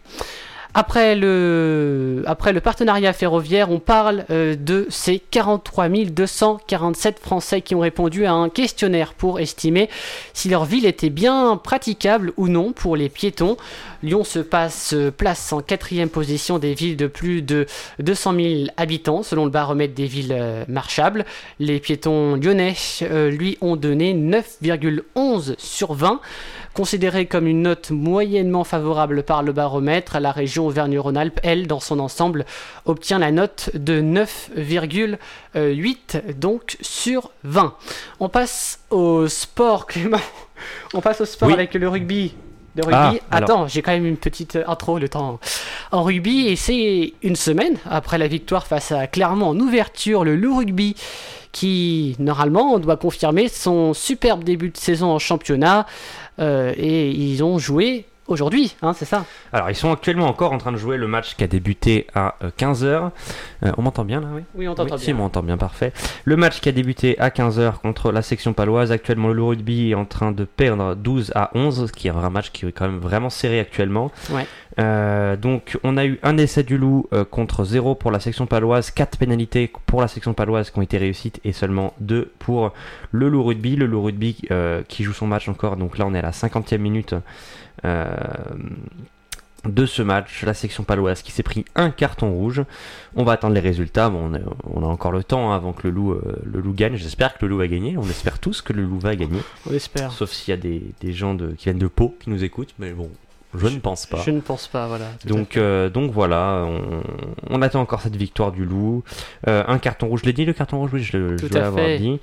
Après 0.76 1.16
le, 1.16 2.24
partenariat 2.64 3.14
ferroviaire, 3.14 3.70
on 3.70 3.78
parle 3.80 4.26
euh, 4.32 4.56
de 4.56 4.88
ces 4.90 5.20
43 5.20 5.88
247 5.90 7.20
Français 7.20 7.62
qui 7.62 7.76
ont 7.76 7.82
répondu 7.82 8.26
à 8.26 8.34
un 8.34 8.50
questionnaire 8.50 9.14
pour 9.14 9.40
estimer 9.40 9.88
si 10.34 10.50
leur 10.50 10.66
ville 10.66 10.88
était 10.88 11.12
bien 11.12 11.58
praticable 11.58 12.34
ou 12.38 12.48
non 12.48 12.72
pour 12.72 12.96
les 12.96 13.10
piétons. 13.10 13.56
Lyon 14.02 14.24
se 14.24 14.40
passe 14.40 14.94
euh, 14.94 15.12
place 15.12 15.54
en 15.54 15.62
quatrième 15.62 16.10
position 16.10 16.58
des 16.58 16.74
villes 16.74 16.98
de 16.98 17.08
plus 17.08 17.44
de 17.44 17.68
200 18.00 18.34
000 18.34 18.54
habitants 18.76 19.22
selon 19.22 19.46
le 19.46 19.52
baromètre 19.52 19.94
des 19.94 20.08
villes 20.08 20.36
euh, 20.36 20.66
marchables. 20.68 21.24
Les 21.60 21.80
piétons 21.80 22.36
lyonnais, 22.36 22.76
lui, 23.30 23.60
ont 23.62 23.76
donné 23.76 24.16
9,11 24.16 25.54
sur 25.60 25.94
20. 25.94 26.20
Considérée 26.74 27.28
comme 27.28 27.46
une 27.46 27.62
note 27.62 27.92
moyennement 27.92 28.64
favorable 28.64 29.22
par 29.22 29.44
le 29.44 29.52
baromètre, 29.52 30.20
la 30.20 30.32
région 30.32 30.66
Auvergne-Rhône-Alpes, 30.66 31.40
elle, 31.44 31.68
dans 31.68 31.80
son 31.80 32.00
ensemble, 32.00 32.46
obtient 32.86 33.20
la 33.20 33.32
note 33.32 33.70
de 33.76 34.02
9,8 34.02 36.40
donc 36.40 36.78
sur 36.82 37.30
20. 37.44 37.76
On 38.20 38.30
passe 38.30 38.80
au 38.90 39.28
sport, 39.28 39.86
Clément. 39.86 40.18
On 40.96 41.02
passe 41.02 41.22
au 41.22 41.26
sport 41.26 41.50
Oui. 41.50 41.54
avec 41.54 41.76
le 41.76 41.88
rugby. 41.88 42.34
de 42.76 42.82
rugby. 42.82 43.20
Ah. 43.30 43.38
Attends, 43.38 43.68
j'ai 43.68 43.84
quand 43.84 43.92
même 43.92 44.08
une 44.08 44.18
petite 44.18 44.58
intro 44.66 44.98
le 44.98 45.08
temps 45.10 45.40
en 45.92 46.02
rugby 46.02 46.48
et 46.48 46.56
c'est 46.56 47.14
une 47.22 47.36
semaine 47.36 47.76
après 47.88 48.18
la 48.18 48.28
victoire 48.28 48.66
face 48.66 48.92
à 48.92 49.06
Clermont 49.06 49.50
en 49.50 49.60
ouverture, 49.60 50.24
le 50.24 50.36
Loup 50.36 50.58
Rugby 50.58 50.96
qui 51.52 52.16
normalement 52.18 52.80
doit 52.80 52.98
confirmer 52.98 53.48
son 53.48 53.94
superbe 53.94 54.44
début 54.44 54.70
de 54.70 54.78
saison 54.78 55.12
en 55.12 55.20
championnat 55.20 55.86
et 56.40 57.10
ils 57.12 57.44
ont 57.44 57.58
joué 57.60 58.06
aujourd'hui, 58.26 58.74
hein, 58.82 58.94
c'est 58.94 59.04
ça 59.06 59.26
Alors, 59.52 59.70
ils 59.70 59.76
sont 59.76 59.92
actuellement 59.92 60.28
encore 60.28 60.54
en 60.54 60.58
train 60.58 60.72
de 60.72 60.78
jouer 60.78 60.96
le 60.96 61.08
match 61.08 61.36
qui 61.36 61.44
a 61.44 61.48
débuté 61.48 62.08
à 62.16 62.36
15h. 62.58 63.12
on 63.78 63.82
m'entend 63.82 64.06
bien 64.06 64.22
là, 64.22 64.28
oui 64.34 64.42
Oui, 64.56 64.68
on 64.70 64.76
t'entend 64.76 64.96
Oui, 64.96 65.02
Si, 65.02 65.08
bien. 65.08 65.16
on 65.16 65.24
m'entend 65.24 65.44
bien, 65.44 65.58
parfait. 65.58 65.92
Le 66.24 66.38
match 66.38 66.62
qui 66.62 66.70
a 66.70 66.72
débuté 66.72 67.20
à 67.20 67.30
15h 67.32 67.80
contre 67.82 68.14
la 68.14 68.22
section 68.22 68.54
paloise. 68.54 68.94
Actuellement, 68.94 69.28
le 69.28 69.44
Rugby 69.44 69.92
est 69.92 69.96
en 69.96 70.06
train 70.06 70.32
de 70.32 70.46
perdre 70.46 70.96
12 70.96 71.34
à 71.36 71.52
11, 71.54 71.88
ce 71.88 71.92
qui 71.92 72.08
est 72.08 72.12
un 72.12 72.30
match 72.30 72.52
qui 72.52 72.66
est 72.66 72.72
quand 72.72 72.86
même 72.88 73.00
vraiment 73.00 73.30
serré 73.30 73.60
actuellement. 73.60 74.10
Ouais. 74.32 74.48
Euh, 74.80 75.36
donc, 75.36 75.78
on 75.84 75.98
a 75.98 76.06
eu 76.06 76.20
un 76.24 76.38
essai 76.38 76.64
du 76.64 76.78
Loup 76.78 77.08
euh, 77.14 77.26
contre 77.26 77.64
0 77.64 77.96
pour 77.96 78.12
la 78.12 78.20
section 78.20 78.46
paloise, 78.46 78.92
4 78.92 79.18
pénalités 79.18 79.72
pour 79.86 80.02
la 80.02 80.08
section 80.08 80.34
paloise 80.34 80.72
qui 80.72 80.80
ont 80.80 80.82
été 80.82 80.98
réussites 80.98 81.40
et 81.44 81.54
seulement 81.54 81.94
2 82.00 82.32
pour 82.40 82.74
le 83.12 83.30
Loup 83.30 83.44
Rugby. 83.44 83.76
Le 83.76 83.86
Loup 83.86 84.04
Rugby 84.04 84.38
euh, 84.52 84.84
qui 84.88 85.04
joue 85.04 85.14
son 85.14 85.28
match 85.28 85.48
encore, 85.48 85.78
donc 85.78 85.98
là 85.98 86.06
on 86.08 86.14
est 86.14 86.20
à 86.20 86.24
la 86.24 86.32
50e 86.32 86.78
minute. 86.78 87.16
de 89.66 89.86
ce 89.86 90.02
match, 90.02 90.44
la 90.44 90.54
section 90.54 90.84
paloise 90.84 91.22
qui 91.22 91.32
s'est 91.32 91.44
pris 91.44 91.64
un 91.76 91.90
carton 91.90 92.32
rouge. 92.32 92.64
On 93.16 93.24
va 93.24 93.34
attendre 93.34 93.54
les 93.54 93.62
résultats. 93.62 94.10
Bon, 94.10 94.32
on, 94.32 94.36
a, 94.36 94.40
on 94.66 94.84
a 94.84 94.88
encore 94.88 95.12
le 95.12 95.24
temps 95.24 95.52
hein, 95.52 95.56
avant 95.56 95.72
que 95.72 95.88
le 95.88 95.94
loup, 95.94 96.12
euh, 96.12 96.42
le 96.44 96.60
loup 96.60 96.74
gagne. 96.74 96.96
J'espère 96.96 97.38
que 97.38 97.46
le 97.46 97.52
loup 97.52 97.58
va 97.60 97.68
gagner. 97.68 97.96
On 97.98 98.04
espère 98.04 98.40
tous 98.40 98.62
que 98.62 98.74
le 98.74 98.84
loup 98.84 99.00
va 99.00 99.16
gagner. 99.16 99.40
On 99.70 99.74
espère. 99.74 100.12
Sauf 100.12 100.32
s'il 100.32 100.52
y 100.52 100.58
a 100.58 100.60
des, 100.60 100.84
des 101.00 101.14
gens 101.14 101.34
de, 101.34 101.52
qui 101.52 101.66
viennent 101.66 101.78
de 101.78 101.88
Pau 101.88 102.16
qui 102.20 102.30
nous 102.30 102.44
écoutent. 102.44 102.76
Mais 102.78 102.92
bon, 102.92 103.10
je 103.56 103.68
ne 103.68 103.80
pense 103.80 104.06
pas. 104.06 104.22
Je 104.26 104.32
ne 104.32 104.40
pense 104.40 104.68
pas, 104.68 104.88
voilà. 104.88 105.06
Donc, 105.26 105.58
euh, 105.58 105.90
donc 105.90 106.12
voilà, 106.12 106.66
on, 106.66 107.04
on 107.50 107.62
attend 107.62 107.82
encore 107.82 108.02
cette 108.02 108.16
victoire 108.16 108.52
du 108.52 108.66
loup. 108.66 109.04
Euh, 109.48 109.64
un 109.68 109.80
carton 109.80 110.08
rouge, 110.08 110.22
je 110.22 110.26
l'ai 110.28 110.34
dit 110.34 110.46
le 110.46 110.54
carton 110.54 110.80
rouge, 110.80 110.92
oui, 110.94 111.04
je, 111.04 111.38
fait. 111.38 112.00
dit. 112.00 112.20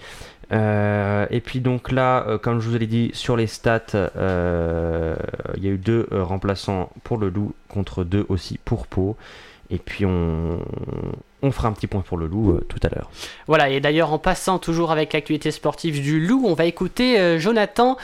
Euh, 0.52 1.26
et 1.30 1.40
puis 1.40 1.60
donc 1.60 1.92
là, 1.92 2.38
comme 2.42 2.60
je 2.60 2.68
vous 2.68 2.76
l'ai 2.76 2.86
dit, 2.86 3.10
sur 3.14 3.36
les 3.36 3.46
stats, 3.46 3.92
il 3.94 5.64
y 5.64 5.68
a 5.68 5.70
eu 5.70 5.78
deux 5.78 6.08
remplaçants 6.10 6.90
pour 7.04 7.18
le 7.18 7.28
loup 7.28 7.54
contre 7.68 8.04
deux 8.04 8.26
aussi 8.28 8.58
pour 8.64 8.86
Pau. 8.86 9.16
Et 9.72 9.78
puis 9.78 10.04
on, 10.04 10.58
on 11.42 11.52
fera 11.52 11.68
un 11.68 11.72
petit 11.72 11.86
point 11.86 12.02
pour 12.02 12.18
le 12.18 12.26
loup 12.26 12.52
euh, 12.52 12.66
tout 12.68 12.80
à 12.82 12.88
l'heure. 12.88 13.10
Voilà, 13.46 13.70
et 13.70 13.80
d'ailleurs, 13.80 14.12
en 14.12 14.18
passant 14.18 14.58
toujours 14.58 14.90
avec 14.90 15.12
l'actualité 15.12 15.50
sportive 15.50 16.02
du 16.02 16.24
loup, 16.24 16.42
on 16.46 16.54
va 16.54 16.64
écouter 16.64 17.18
euh, 17.18 17.38
Jonathan 17.38 17.96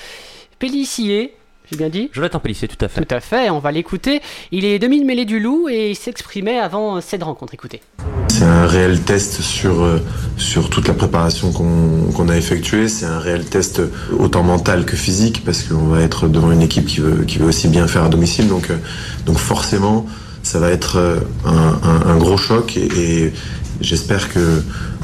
Pellissier. 0.59 1.35
J'ai 1.71 1.77
bien 1.77 1.89
dit 1.89 2.11
Jonathan 2.13 2.39
Pellissier, 2.39 2.69
tout 2.69 2.83
à 2.85 2.89
fait. 2.89 3.05
Tout 3.05 3.15
à 3.15 3.21
fait, 3.21 3.51
on 3.51 3.59
va 3.59 3.73
l'écouter. 3.73 4.21
Il 4.53 4.65
est 4.65 4.79
demi-mêlée 4.79 5.25
du 5.25 5.41
loup 5.41 5.69
et 5.69 5.91
il 5.91 5.97
s'exprimait 5.97 6.59
avant 6.59 7.01
cette 7.01 7.23
rencontre. 7.25 7.55
Écoutez. 7.55 7.81
C'est 8.29 8.45
un 8.45 8.67
réel 8.67 9.01
test 9.01 9.41
sur, 9.41 9.83
euh, 9.83 9.99
sur 10.37 10.69
toute 10.71 10.87
la 10.89 10.95
préparation 10.95 11.53
qu'on 11.53 12.13
qu'on 12.15 12.29
a 12.29 12.37
effectuée. 12.37 12.89
C'est 12.89 13.07
un 13.07 13.19
réel 13.19 13.45
test 13.47 13.81
autant 14.19 14.43
mental 14.43 14.85
que 14.85 14.95
physique 14.97 15.43
parce 15.45 15.63
qu'on 15.65 15.87
va 15.87 16.03
être 16.03 16.29
devant 16.29 16.53
une 16.53 16.63
équipe 16.63 16.87
qui 16.87 17.01
veut, 17.01 17.25
qui 17.25 17.39
veut 17.39 17.47
aussi 17.47 17.69
bien 17.69 17.87
faire 17.89 18.05
à 18.05 18.09
domicile. 18.09 18.47
Donc, 18.49 18.71
euh, 18.71 18.77
donc 19.25 19.39
forcément, 19.39 20.07
ça 20.43 20.59
va 20.61 20.71
être 20.71 20.97
euh, 20.99 21.19
un, 21.45 21.79
un- 21.83 22.07
un 22.11 22.17
gros 22.19 22.37
choc 22.37 22.77
et, 22.77 22.87
et 23.25 23.33
j'espère 23.81 24.33
que 24.33 24.63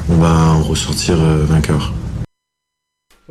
on 0.09 0.15
va 0.15 0.29
en 0.29 0.61
ressortir 0.61 1.15
vainqueur. 1.17 1.93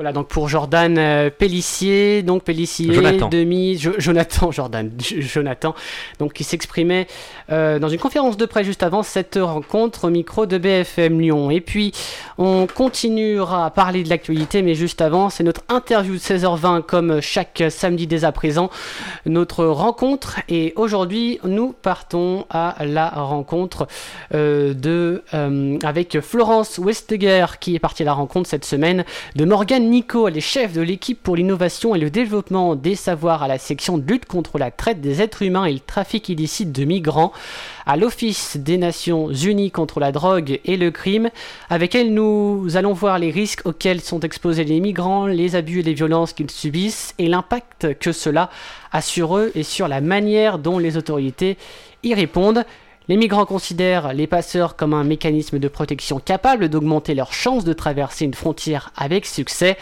Voilà, 0.02 0.12
donc 0.12 0.26
pour 0.26 0.48
Jordan 0.48 0.98
euh, 0.98 1.30
Pellissier, 1.30 2.24
donc 2.24 2.42
Pellissier, 2.42 2.92
Jonathan. 2.92 3.28
demi, 3.28 3.78
Jo- 3.78 3.94
Jonathan, 3.98 4.50
Jordan, 4.50 4.90
J- 4.98 5.22
Jonathan, 5.22 5.76
donc 6.18 6.32
qui 6.32 6.42
s'exprimait 6.42 7.06
euh, 7.52 7.78
dans 7.78 7.88
une 7.88 8.00
conférence 8.00 8.36
de 8.36 8.44
presse 8.44 8.66
juste 8.66 8.82
avant 8.82 9.04
cette 9.04 9.38
rencontre 9.40 10.08
au 10.08 10.10
micro 10.10 10.44
de 10.44 10.58
BFM 10.58 11.20
Lyon. 11.20 11.52
Et 11.52 11.60
puis, 11.60 11.92
on 12.36 12.66
continuera 12.66 13.66
à 13.66 13.70
parler 13.70 14.02
de 14.02 14.08
l'actualité, 14.08 14.62
mais 14.62 14.74
juste 14.74 15.00
avant, 15.00 15.30
c'est 15.30 15.44
notre 15.44 15.60
interview 15.68 16.14
de 16.14 16.18
16h20 16.18 16.82
comme 16.82 17.20
chaque 17.20 17.62
samedi 17.70 18.08
dès 18.08 18.24
à 18.24 18.32
présent, 18.32 18.70
notre 19.24 19.64
rencontre. 19.66 20.40
Et 20.48 20.72
aujourd'hui, 20.74 21.38
nous 21.44 21.72
partons 21.80 22.44
à 22.50 22.74
la 22.84 23.08
rencontre 23.08 23.86
euh, 24.34 24.74
de, 24.74 25.22
avec 25.86 26.18
Florence 26.18 26.78
Westeger 26.78 27.46
qui 27.60 27.76
est 27.76 27.78
partie 27.78 28.02
à 28.02 28.06
la 28.06 28.14
rencontre 28.14 28.48
cette 28.48 28.64
semaine 28.64 29.04
de 29.36 29.44
Morgane 29.44 29.91
Nico, 29.92 30.26
elle 30.26 30.38
est 30.38 30.40
chef 30.40 30.72
de 30.72 30.80
l'équipe 30.80 31.22
pour 31.22 31.36
l'innovation 31.36 31.94
et 31.94 31.98
le 31.98 32.08
développement 32.08 32.76
des 32.76 32.94
savoirs 32.94 33.42
à 33.42 33.46
la 33.46 33.58
section 33.58 33.98
de 33.98 34.10
lutte 34.10 34.24
contre 34.24 34.56
la 34.56 34.70
traite 34.70 35.02
des 35.02 35.20
êtres 35.20 35.42
humains 35.42 35.66
et 35.66 35.72
le 35.74 35.80
trafic 35.80 36.30
illicite 36.30 36.72
de 36.72 36.86
migrants 36.86 37.30
à 37.84 37.98
l'Office 37.98 38.56
des 38.56 38.78
Nations 38.78 39.30
Unies 39.30 39.70
contre 39.70 40.00
la 40.00 40.10
drogue 40.10 40.60
et 40.64 40.78
le 40.78 40.90
crime. 40.90 41.28
Avec 41.68 41.94
elle, 41.94 42.14
nous 42.14 42.68
allons 42.74 42.94
voir 42.94 43.18
les 43.18 43.30
risques 43.30 43.66
auxquels 43.66 44.00
sont 44.00 44.20
exposés 44.20 44.64
les 44.64 44.80
migrants, 44.80 45.26
les 45.26 45.56
abus 45.56 45.80
et 45.80 45.82
les 45.82 45.92
violences 45.92 46.32
qu'ils 46.32 46.50
subissent 46.50 47.14
et 47.18 47.28
l'impact 47.28 47.98
que 47.98 48.12
cela 48.12 48.48
a 48.92 49.02
sur 49.02 49.36
eux 49.36 49.52
et 49.54 49.62
sur 49.62 49.88
la 49.88 50.00
manière 50.00 50.58
dont 50.58 50.78
les 50.78 50.96
autorités 50.96 51.58
y 52.02 52.14
répondent. 52.14 52.64
Les 53.08 53.16
migrants 53.16 53.46
considèrent 53.46 54.12
les 54.12 54.26
passeurs 54.26 54.76
comme 54.76 54.94
un 54.94 55.02
mécanisme 55.02 55.58
de 55.58 55.68
protection 55.68 56.20
capable 56.20 56.68
d'augmenter 56.68 57.14
leurs 57.14 57.32
chances 57.32 57.64
de 57.64 57.72
traverser 57.72 58.24
une 58.24 58.34
frontière 58.34 58.92
avec 58.96 59.26
succès. 59.26 59.76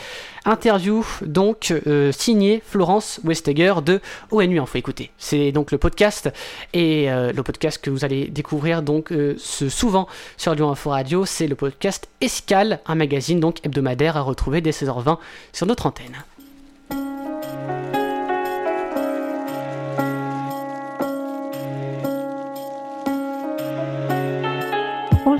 Interview 0.47 1.05
donc 1.21 1.71
euh, 1.87 2.13
signée 2.13 2.63
Florence 2.65 3.21
Westeger 3.25 3.75
de 3.85 4.01
ONU 4.31 4.59
Info. 4.59 4.79
Écoutez, 4.79 5.11
c'est 5.19 5.53
donc 5.53 5.71
le 5.71 5.77
podcast 5.77 6.31
et 6.73 7.11
euh, 7.11 7.33
le 7.33 7.43
podcast 7.43 7.83
que 7.83 7.91
vous 7.91 8.07
allez 8.07 8.29
découvrir 8.29 8.83
donc 8.83 9.13
euh, 9.13 9.37
souvent 9.37 10.09
sur 10.39 10.55
Lyon 10.55 10.71
Info 10.71 10.91
Radio, 10.91 11.27
c'est 11.27 11.47
le 11.47 11.57
podcast 11.57 12.09
Escale, 12.23 12.81
un 12.87 12.95
magazine 12.95 13.39
donc 13.39 13.65
hebdomadaire 13.67 14.17
à 14.17 14.23
retrouver 14.23 14.63
dès 14.63 14.71
16h20 14.71 15.19
sur 15.53 15.67
notre 15.67 15.85
antenne. 15.85 16.25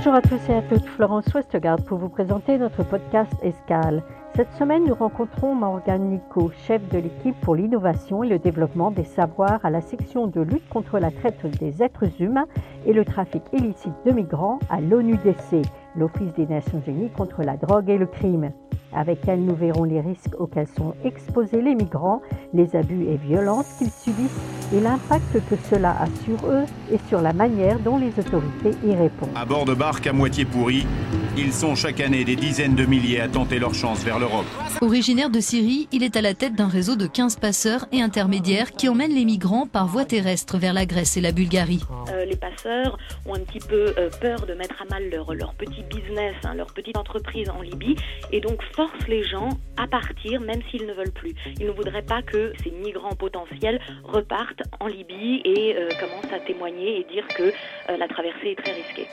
Bonjour 0.03 0.15
à 0.15 0.21
tous 0.23 0.49
et 0.49 0.55
à 0.55 0.63
toutes, 0.63 0.87
Florence 0.87 1.31
Westgard 1.31 1.77
pour 1.85 1.99
vous 1.99 2.09
présenter 2.09 2.57
notre 2.57 2.81
podcast 2.81 3.31
Escale. 3.43 4.01
Cette 4.35 4.51
semaine, 4.53 4.83
nous 4.85 4.95
rencontrons 4.95 5.53
Morgane 5.53 6.09
Nico, 6.09 6.51
chef 6.65 6.81
de 6.89 6.97
l'équipe 6.97 7.39
pour 7.41 7.53
l'innovation 7.53 8.23
et 8.23 8.27
le 8.27 8.39
développement 8.39 8.89
des 8.89 9.03
savoirs 9.03 9.63
à 9.63 9.69
la 9.69 9.79
section 9.79 10.25
de 10.25 10.41
lutte 10.41 10.67
contre 10.69 10.97
la 10.97 11.11
traite 11.11 11.45
des 11.59 11.83
êtres 11.83 12.19
humains 12.19 12.47
et 12.87 12.93
le 12.93 13.05
trafic 13.05 13.43
illicite 13.53 13.93
de 14.03 14.09
migrants 14.11 14.57
à 14.71 14.81
l'ONUDC, 14.81 15.61
l'Office 15.95 16.33
des 16.37 16.45
Nations 16.45 16.81
Unies 16.87 17.09
contre 17.09 17.43
la 17.43 17.57
drogue 17.57 17.89
et 17.89 17.97
le 17.97 18.05
crime. 18.05 18.51
Avec 18.93 19.19
elle, 19.27 19.45
nous 19.45 19.55
verrons 19.55 19.85
les 19.85 20.01
risques 20.01 20.37
auxquels 20.37 20.67
sont 20.67 20.93
exposés 21.05 21.61
les 21.61 21.75
migrants, 21.75 22.21
les 22.53 22.75
abus 22.75 23.05
et 23.07 23.15
violences 23.15 23.77
qu'ils 23.77 23.91
subissent 23.91 24.39
et 24.73 24.81
l'impact 24.81 25.33
que 25.49 25.55
cela 25.69 25.91
a 25.91 26.07
sur 26.25 26.45
eux 26.47 26.65
et 26.91 26.97
sur 27.07 27.21
la 27.21 27.31
manière 27.31 27.79
dont 27.79 27.97
les 27.97 28.11
autorités 28.19 28.77
y 28.85 28.93
répondent. 28.93 29.29
À 29.35 29.45
bord 29.45 29.65
de 29.65 29.73
barques 29.73 30.07
à 30.07 30.13
moitié 30.13 30.43
pourries, 30.43 30.85
ils 31.37 31.53
sont 31.53 31.75
chaque 31.75 32.01
année 32.01 32.25
des 32.25 32.35
dizaines 32.35 32.75
de 32.75 32.85
milliers 32.85 33.21
à 33.21 33.29
tenter 33.29 33.59
leur 33.59 33.73
chance 33.73 34.03
vers 34.03 34.19
l'Europe. 34.19 34.45
Originaire 34.81 35.29
de 35.29 35.39
Syrie, 35.39 35.87
il 35.93 36.03
est 36.03 36.17
à 36.17 36.21
la 36.21 36.33
tête 36.33 36.55
d'un 36.55 36.67
réseau 36.67 36.97
de 36.97 37.07
15 37.07 37.37
passeurs 37.37 37.85
et 37.93 38.01
intermédiaires 38.01 38.71
qui 38.71 38.89
emmènent 38.89 39.13
les 39.13 39.23
migrants 39.25 39.67
par 39.67 39.87
voie 39.87 40.03
terrestre 40.03 40.57
vers 40.57 40.73
la 40.73 40.85
Grèce 40.85 41.15
et 41.15 41.21
la 41.21 41.31
Bulgarie. 41.31 41.83
Euh, 42.09 42.25
les 42.25 42.35
passeurs 42.35 42.97
ont 43.25 43.35
un 43.35 43.39
petit 43.39 43.59
peu 43.59 43.93
euh, 43.97 44.09
peur 44.19 44.45
de 44.45 44.53
mettre 44.53 44.81
à 44.81 44.85
mal 44.93 45.09
leur, 45.09 45.33
leur 45.33 45.53
petit 45.53 45.80
business, 45.81 46.35
hein, 46.43 46.53
leur 46.55 46.73
petite 46.73 46.97
entreprise 46.97 47.49
en 47.49 47.61
Libye, 47.61 47.95
et 48.31 48.41
donc 48.41 48.61
forcent 48.75 49.07
les 49.07 49.23
gens 49.23 49.49
à 49.77 49.87
partir 49.87 50.41
même 50.41 50.61
s'ils 50.69 50.85
ne 50.85 50.93
veulent 50.93 51.11
plus. 51.11 51.33
Ils 51.59 51.67
ne 51.67 51.71
voudraient 51.71 52.01
pas 52.01 52.21
que 52.21 52.53
ces 52.63 52.71
migrants 52.71 53.15
potentiels 53.15 53.79
repartent 54.03 54.63
en 54.79 54.87
Libye 54.87 55.41
et 55.45 55.75
euh, 55.75 55.89
commencent 55.99 56.33
à 56.33 56.39
témoigner 56.39 56.99
et 56.99 57.03
dire 57.05 57.27
que 57.27 57.43
euh, 57.43 57.97
la 57.97 58.07
traversée 58.07 58.49
est 58.49 58.55
très 58.55 58.73
risquée. 58.73 59.07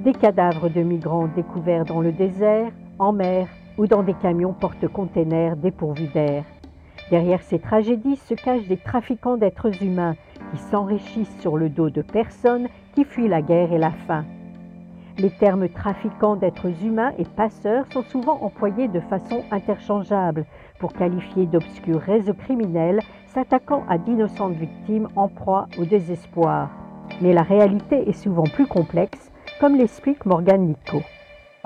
Des 0.00 0.12
cadavres 0.12 0.68
de 0.68 0.82
migrants 0.82 1.28
découverts 1.28 1.84
dans 1.84 2.00
le 2.00 2.12
désert, 2.12 2.70
en 2.98 3.12
mer 3.12 3.48
ou 3.78 3.86
dans 3.86 4.02
des 4.02 4.14
camions 4.14 4.52
porte-containers 4.52 5.56
dépourvus 5.56 6.08
d'air. 6.08 6.44
Derrière 7.10 7.42
ces 7.42 7.58
tragédies 7.58 8.16
se 8.16 8.34
cachent 8.34 8.66
des 8.66 8.76
trafiquants 8.76 9.36
d'êtres 9.36 9.82
humains 9.82 10.16
qui 10.50 10.58
s'enrichissent 10.58 11.40
sur 11.40 11.56
le 11.56 11.68
dos 11.68 11.90
de 11.90 12.02
personnes 12.02 12.68
qui 12.94 13.04
fuient 13.04 13.28
la 13.28 13.42
guerre 13.42 13.72
et 13.72 13.78
la 13.78 13.90
faim. 13.90 14.24
Les 15.16 15.30
termes 15.30 15.68
trafiquants 15.68 16.34
d'êtres 16.34 16.82
humains 16.82 17.12
et 17.18 17.24
passeurs 17.24 17.84
sont 17.92 18.02
souvent 18.02 18.42
employés 18.42 18.88
de 18.88 18.98
façon 18.98 19.44
interchangeable 19.52 20.44
pour 20.80 20.92
qualifier 20.92 21.46
d'obscurs 21.46 22.00
réseaux 22.00 22.34
criminels 22.34 23.00
s'attaquant 23.32 23.84
à 23.88 23.96
d'innocentes 23.96 24.56
victimes 24.56 25.06
en 25.14 25.28
proie 25.28 25.68
au 25.78 25.84
désespoir. 25.84 26.70
Mais 27.20 27.32
la 27.32 27.42
réalité 27.42 28.08
est 28.08 28.12
souvent 28.12 28.42
plus 28.42 28.66
complexe, 28.66 29.30
comme 29.60 29.76
l'explique 29.76 30.26
Morgane 30.26 30.66
Nico. 30.66 31.00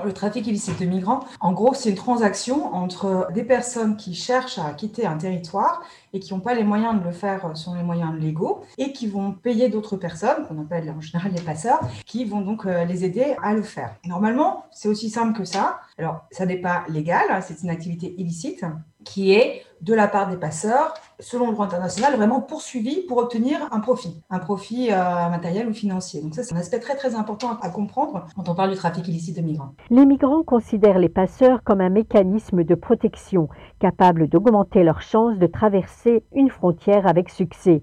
Le 0.05 0.13
trafic 0.13 0.45
illicite 0.47 0.79
de 0.79 0.85
migrants, 0.85 1.21
en 1.41 1.51
gros, 1.51 1.73
c'est 1.73 1.89
une 1.89 1.95
transaction 1.95 2.73
entre 2.73 3.27
des 3.33 3.43
personnes 3.43 3.97
qui 3.97 4.13
cherchent 4.13 4.59
à 4.59 4.71
quitter 4.73 5.05
un 5.05 5.17
territoire 5.17 5.81
et 6.13 6.19
qui 6.19 6.33
n'ont 6.33 6.39
pas 6.39 6.53
les 6.53 6.63
moyens 6.63 6.99
de 6.99 7.03
le 7.03 7.11
faire 7.11 7.55
sur 7.55 7.73
les 7.75 7.83
moyens 7.83 8.13
légaux 8.19 8.61
et 8.77 8.91
qui 8.91 9.07
vont 9.07 9.31
payer 9.31 9.69
d'autres 9.69 9.97
personnes, 9.97 10.45
qu'on 10.47 10.59
appelle 10.61 10.89
en 10.89 11.01
général 11.01 11.31
les 11.33 11.41
passeurs, 11.41 11.79
qui 12.05 12.25
vont 12.25 12.41
donc 12.41 12.65
les 12.65 13.05
aider 13.05 13.35
à 13.43 13.53
le 13.53 13.61
faire. 13.61 13.95
Normalement, 14.05 14.65
c'est 14.71 14.87
aussi 14.87 15.09
simple 15.09 15.37
que 15.37 15.45
ça. 15.45 15.79
Alors, 15.97 16.25
ça 16.31 16.45
n'est 16.45 16.61
pas 16.61 16.83
légal, 16.89 17.25
hein, 17.29 17.41
c'est 17.41 17.61
une 17.61 17.69
activité 17.69 18.13
illicite 18.17 18.65
qui 19.03 19.33
est 19.33 19.63
de 19.81 19.93
la 19.93 20.07
part 20.07 20.29
des 20.29 20.35
passeurs, 20.35 20.93
selon 21.19 21.47
le 21.47 21.53
droit 21.53 21.65
international, 21.65 22.15
vraiment 22.15 22.41
poursuivi 22.41 23.01
pour 23.07 23.17
obtenir 23.17 23.59
un 23.71 23.79
profit, 23.79 24.21
un 24.29 24.39
profit 24.39 24.91
euh, 24.91 25.29
matériel 25.29 25.69
ou 25.69 25.73
financier. 25.73 26.21
Donc 26.21 26.35
ça, 26.35 26.43
c'est 26.43 26.53
un 26.53 26.57
aspect 26.57 26.79
très 26.79 26.95
très 26.95 27.15
important 27.15 27.57
à 27.61 27.69
comprendre 27.69 28.25
quand 28.35 28.49
on 28.49 28.55
parle 28.55 28.71
du 28.71 28.75
trafic 28.75 29.07
illicite 29.07 29.37
de 29.37 29.41
migrants. 29.41 29.73
Les 29.89 30.05
migrants 30.05 30.43
considèrent 30.43 30.99
les 30.99 31.09
passeurs 31.09 31.63
comme 31.63 31.79
un 31.79 31.89
mécanisme 31.89 32.63
de 32.65 32.75
protection 32.75 33.47
capable 33.79 34.27
d'augmenter 34.27 34.83
leurs 34.83 35.01
chances 35.01 35.37
de 35.37 35.47
traverser 35.47 35.98
une 36.33 36.49
frontière 36.49 37.07
avec 37.07 37.29
succès. 37.29 37.81